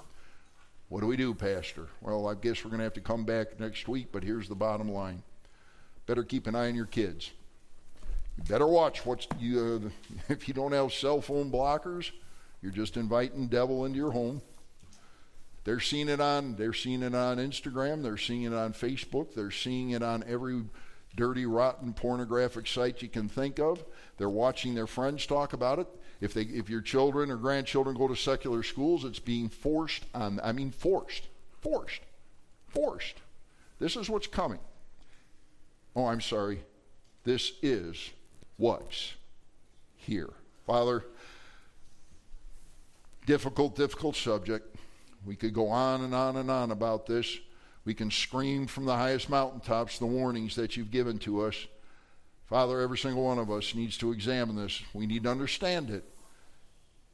What 0.88 1.00
do 1.00 1.06
we 1.06 1.16
do, 1.16 1.34
Pastor? 1.34 1.88
Well, 2.00 2.28
I 2.28 2.34
guess 2.34 2.64
we're 2.64 2.70
going 2.70 2.78
to 2.78 2.84
have 2.84 2.94
to 2.94 3.00
come 3.00 3.24
back 3.24 3.58
next 3.58 3.88
week, 3.88 4.08
but 4.12 4.22
here's 4.22 4.48
the 4.48 4.54
bottom 4.54 4.88
line. 4.88 5.22
Better 6.06 6.22
keep 6.22 6.46
an 6.46 6.54
eye 6.54 6.68
on 6.68 6.76
your 6.76 6.86
kids. 6.86 7.32
You 8.38 8.44
better 8.44 8.66
watch 8.66 9.04
what 9.04 9.26
you, 9.40 9.90
uh, 10.08 10.12
if 10.28 10.46
you 10.46 10.54
don't 10.54 10.72
have 10.72 10.92
cell 10.92 11.20
phone 11.20 11.50
blockers, 11.50 12.12
you're 12.66 12.74
just 12.74 12.96
inviting 12.96 13.46
devil 13.46 13.84
into 13.84 13.96
your 13.96 14.10
home. 14.10 14.42
They're 15.62 15.78
seeing 15.78 16.08
it 16.08 16.20
on 16.20 16.56
they're 16.56 16.72
seeing 16.72 17.04
it 17.04 17.14
on 17.14 17.36
Instagram, 17.36 18.02
they're 18.02 18.16
seeing 18.16 18.42
it 18.42 18.52
on 18.52 18.72
Facebook, 18.72 19.34
they're 19.36 19.52
seeing 19.52 19.90
it 19.90 20.02
on 20.02 20.24
every 20.26 20.64
dirty, 21.14 21.46
rotten, 21.46 21.94
pornographic 21.94 22.66
site 22.66 23.02
you 23.02 23.08
can 23.08 23.28
think 23.28 23.60
of. 23.60 23.84
They're 24.18 24.28
watching 24.28 24.74
their 24.74 24.88
friends 24.88 25.26
talk 25.26 25.52
about 25.52 25.78
it. 25.78 25.86
If 26.20 26.34
they, 26.34 26.42
if 26.42 26.68
your 26.68 26.80
children 26.80 27.30
or 27.30 27.36
grandchildren 27.36 27.96
go 27.96 28.08
to 28.08 28.16
secular 28.16 28.64
schools, 28.64 29.04
it's 29.04 29.20
being 29.20 29.48
forced 29.48 30.04
on. 30.12 30.40
I 30.42 30.50
mean, 30.50 30.72
forced, 30.72 31.28
forced, 31.60 32.00
forced. 32.66 33.14
This 33.78 33.94
is 33.94 34.10
what's 34.10 34.26
coming. 34.26 34.58
Oh, 35.94 36.06
I'm 36.06 36.20
sorry. 36.20 36.64
This 37.22 37.52
is 37.62 38.10
what's 38.56 39.14
here. 39.94 40.30
Father, 40.66 41.04
difficult, 43.26 43.76
difficult 43.76 44.16
subject. 44.16 44.74
We 45.24 45.36
could 45.36 45.52
go 45.52 45.68
on 45.68 46.02
and 46.02 46.14
on 46.14 46.36
and 46.36 46.50
on 46.50 46.70
about 46.70 47.06
this. 47.06 47.38
We 47.84 47.94
can 47.94 48.10
scream 48.10 48.66
from 48.66 48.84
the 48.84 48.96
highest 48.96 49.28
mountaintops 49.28 49.98
the 49.98 50.06
warnings 50.06 50.56
that 50.56 50.76
you've 50.76 50.90
given 50.90 51.18
to 51.20 51.42
us. 51.42 51.66
Father, 52.48 52.80
every 52.80 52.98
single 52.98 53.24
one 53.24 53.38
of 53.38 53.50
us 53.50 53.74
needs 53.74 53.98
to 53.98 54.12
examine 54.12 54.56
this. 54.56 54.82
We 54.94 55.06
need 55.06 55.24
to 55.24 55.30
understand 55.30 55.90
it. 55.90 56.04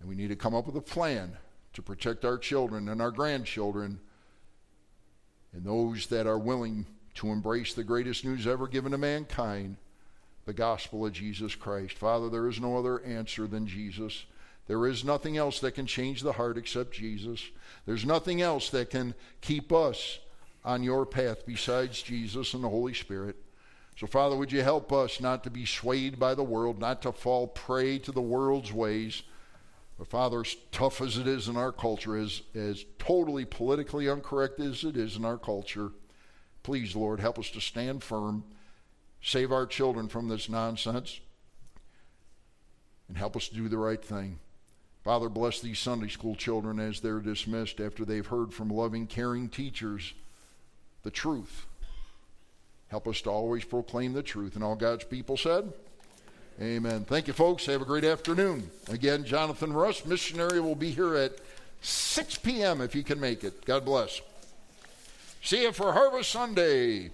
And 0.00 0.08
we 0.08 0.14
need 0.14 0.28
to 0.28 0.36
come 0.36 0.54
up 0.54 0.66
with 0.66 0.76
a 0.76 0.80
plan 0.80 1.36
to 1.72 1.82
protect 1.82 2.24
our 2.24 2.36
children 2.36 2.88
and 2.88 3.00
our 3.00 3.10
grandchildren 3.10 4.00
and 5.52 5.64
those 5.64 6.06
that 6.06 6.26
are 6.26 6.38
willing 6.38 6.86
to 7.14 7.28
embrace 7.28 7.74
the 7.74 7.84
greatest 7.84 8.24
news 8.24 8.46
ever 8.46 8.66
given 8.66 8.92
to 8.92 8.98
mankind 8.98 9.76
the 10.44 10.52
gospel 10.52 11.06
of 11.06 11.12
Jesus 11.12 11.54
Christ. 11.54 11.96
Father, 11.96 12.28
there 12.28 12.48
is 12.48 12.60
no 12.60 12.76
other 12.76 13.02
answer 13.04 13.46
than 13.46 13.66
Jesus. 13.66 14.24
There 14.68 14.86
is 14.86 15.04
nothing 15.04 15.36
else 15.36 15.60
that 15.60 15.72
can 15.74 15.86
change 15.86 16.22
the 16.22 16.32
heart 16.32 16.56
except 16.56 16.92
Jesus. 16.92 17.42
There's 17.84 18.04
nothing 18.04 18.40
else 18.40 18.70
that 18.70 18.90
can 18.90 19.14
keep 19.40 19.72
us 19.72 20.18
on 20.64 20.82
your 20.82 21.04
path 21.04 21.44
besides 21.44 22.02
Jesus 22.02 22.54
and 22.54 22.62
the 22.62 22.68
Holy 22.68 22.94
Spirit. 22.94 23.36
So, 23.98 24.06
Father, 24.06 24.36
would 24.36 24.52
you 24.52 24.62
help 24.62 24.92
us 24.92 25.20
not 25.20 25.44
to 25.44 25.50
be 25.50 25.66
swayed 25.66 26.18
by 26.18 26.34
the 26.34 26.42
world, 26.42 26.78
not 26.78 27.02
to 27.02 27.12
fall 27.12 27.46
prey 27.46 27.98
to 27.98 28.12
the 28.12 28.22
world's 28.22 28.72
ways? 28.72 29.22
But, 29.98 30.08
Father, 30.08 30.40
as 30.40 30.56
tough 30.70 31.00
as 31.00 31.18
it 31.18 31.26
is 31.26 31.48
in 31.48 31.56
our 31.56 31.72
culture, 31.72 32.16
as, 32.16 32.42
as 32.54 32.84
totally 32.98 33.44
politically 33.44 34.08
incorrect 34.08 34.60
as 34.60 34.84
it 34.84 34.96
is 34.96 35.16
in 35.16 35.24
our 35.24 35.38
culture, 35.38 35.90
please, 36.62 36.96
Lord, 36.96 37.20
help 37.20 37.38
us 37.38 37.50
to 37.50 37.60
stand 37.60 38.02
firm, 38.02 38.44
save 39.20 39.52
our 39.52 39.66
children 39.66 40.08
from 40.08 40.28
this 40.28 40.48
nonsense, 40.48 41.20
and 43.08 43.18
help 43.18 43.36
us 43.36 43.48
do 43.48 43.68
the 43.68 43.78
right 43.78 44.02
thing. 44.02 44.38
Father, 45.04 45.28
bless 45.28 45.60
these 45.60 45.78
Sunday 45.78 46.08
school 46.08 46.36
children 46.36 46.78
as 46.78 47.00
they're 47.00 47.18
dismissed 47.18 47.80
after 47.80 48.04
they've 48.04 48.26
heard 48.26 48.52
from 48.52 48.68
loving, 48.68 49.06
caring 49.06 49.48
teachers 49.48 50.14
the 51.02 51.10
truth. 51.10 51.66
Help 52.88 53.08
us 53.08 53.20
to 53.22 53.30
always 53.30 53.64
proclaim 53.64 54.12
the 54.12 54.22
truth. 54.22 54.54
And 54.54 54.62
all 54.62 54.76
God's 54.76 55.04
people 55.04 55.36
said, 55.36 55.72
Amen. 56.60 57.04
Thank 57.04 57.26
you, 57.26 57.32
folks. 57.32 57.66
Have 57.66 57.82
a 57.82 57.86
great 57.86 58.04
afternoon. 58.04 58.70
Again, 58.90 59.24
Jonathan 59.24 59.72
Russ, 59.72 60.04
missionary, 60.04 60.60
will 60.60 60.74
be 60.74 60.90
here 60.90 61.16
at 61.16 61.32
6 61.80 62.38
p.m. 62.38 62.80
if 62.80 62.94
you 62.94 63.02
can 63.02 63.18
make 63.18 63.42
it. 63.42 63.64
God 63.64 63.84
bless. 63.84 64.20
See 65.42 65.62
you 65.62 65.72
for 65.72 65.92
Harvest 65.92 66.30
Sunday. 66.30 67.10